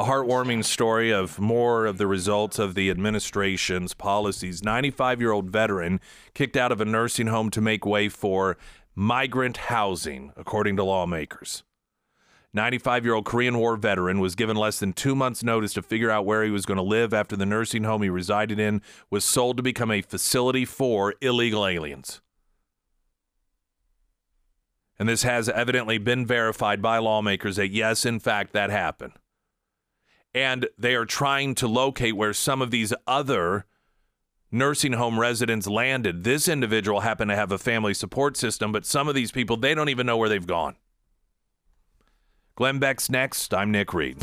a 0.00 0.04
heartwarming 0.04 0.64
story 0.64 1.10
of 1.10 1.38
more 1.38 1.84
of 1.84 1.98
the 1.98 2.06
results 2.06 2.58
of 2.58 2.74
the 2.74 2.88
administration's 2.88 3.92
policies. 3.92 4.64
95 4.64 5.20
year 5.20 5.30
old 5.30 5.50
veteran 5.50 6.00
kicked 6.32 6.56
out 6.56 6.72
of 6.72 6.80
a 6.80 6.86
nursing 6.86 7.26
home 7.26 7.50
to 7.50 7.60
make 7.60 7.84
way 7.84 8.08
for 8.08 8.56
migrant 8.94 9.58
housing, 9.58 10.32
according 10.38 10.74
to 10.74 10.84
lawmakers. 10.84 11.64
95 12.54 13.04
year 13.04 13.12
old 13.12 13.26
Korean 13.26 13.58
War 13.58 13.76
veteran 13.76 14.20
was 14.20 14.34
given 14.34 14.56
less 14.56 14.78
than 14.78 14.94
two 14.94 15.14
months' 15.14 15.42
notice 15.42 15.74
to 15.74 15.82
figure 15.82 16.10
out 16.10 16.24
where 16.24 16.44
he 16.44 16.50
was 16.50 16.64
going 16.64 16.78
to 16.78 16.82
live 16.82 17.12
after 17.12 17.36
the 17.36 17.44
nursing 17.44 17.84
home 17.84 18.00
he 18.00 18.08
resided 18.08 18.58
in 18.58 18.80
was 19.10 19.22
sold 19.22 19.58
to 19.58 19.62
become 19.62 19.90
a 19.90 20.00
facility 20.00 20.64
for 20.64 21.14
illegal 21.20 21.66
aliens. 21.66 22.22
And 24.98 25.06
this 25.06 25.24
has 25.24 25.50
evidently 25.50 25.98
been 25.98 26.24
verified 26.24 26.80
by 26.80 26.96
lawmakers 26.96 27.56
that, 27.56 27.68
yes, 27.68 28.06
in 28.06 28.18
fact, 28.18 28.54
that 28.54 28.70
happened 28.70 29.19
and 30.34 30.68
they 30.78 30.94
are 30.94 31.06
trying 31.06 31.54
to 31.56 31.66
locate 31.66 32.16
where 32.16 32.32
some 32.32 32.62
of 32.62 32.70
these 32.70 32.92
other 33.06 33.66
nursing 34.50 34.94
home 34.94 35.18
residents 35.18 35.66
landed. 35.66 36.24
This 36.24 36.48
individual 36.48 37.00
happened 37.00 37.30
to 37.30 37.36
have 37.36 37.52
a 37.52 37.58
family 37.58 37.94
support 37.94 38.36
system, 38.36 38.72
but 38.72 38.86
some 38.86 39.08
of 39.08 39.14
these 39.14 39.32
people, 39.32 39.56
they 39.56 39.74
don't 39.74 39.88
even 39.88 40.06
know 40.06 40.16
where 40.16 40.28
they've 40.28 40.46
gone. 40.46 40.76
Glenn 42.56 42.78
Beck's 42.78 43.08
next. 43.08 43.54
I'm 43.54 43.70
Nick 43.70 43.94
Reed. 43.94 44.18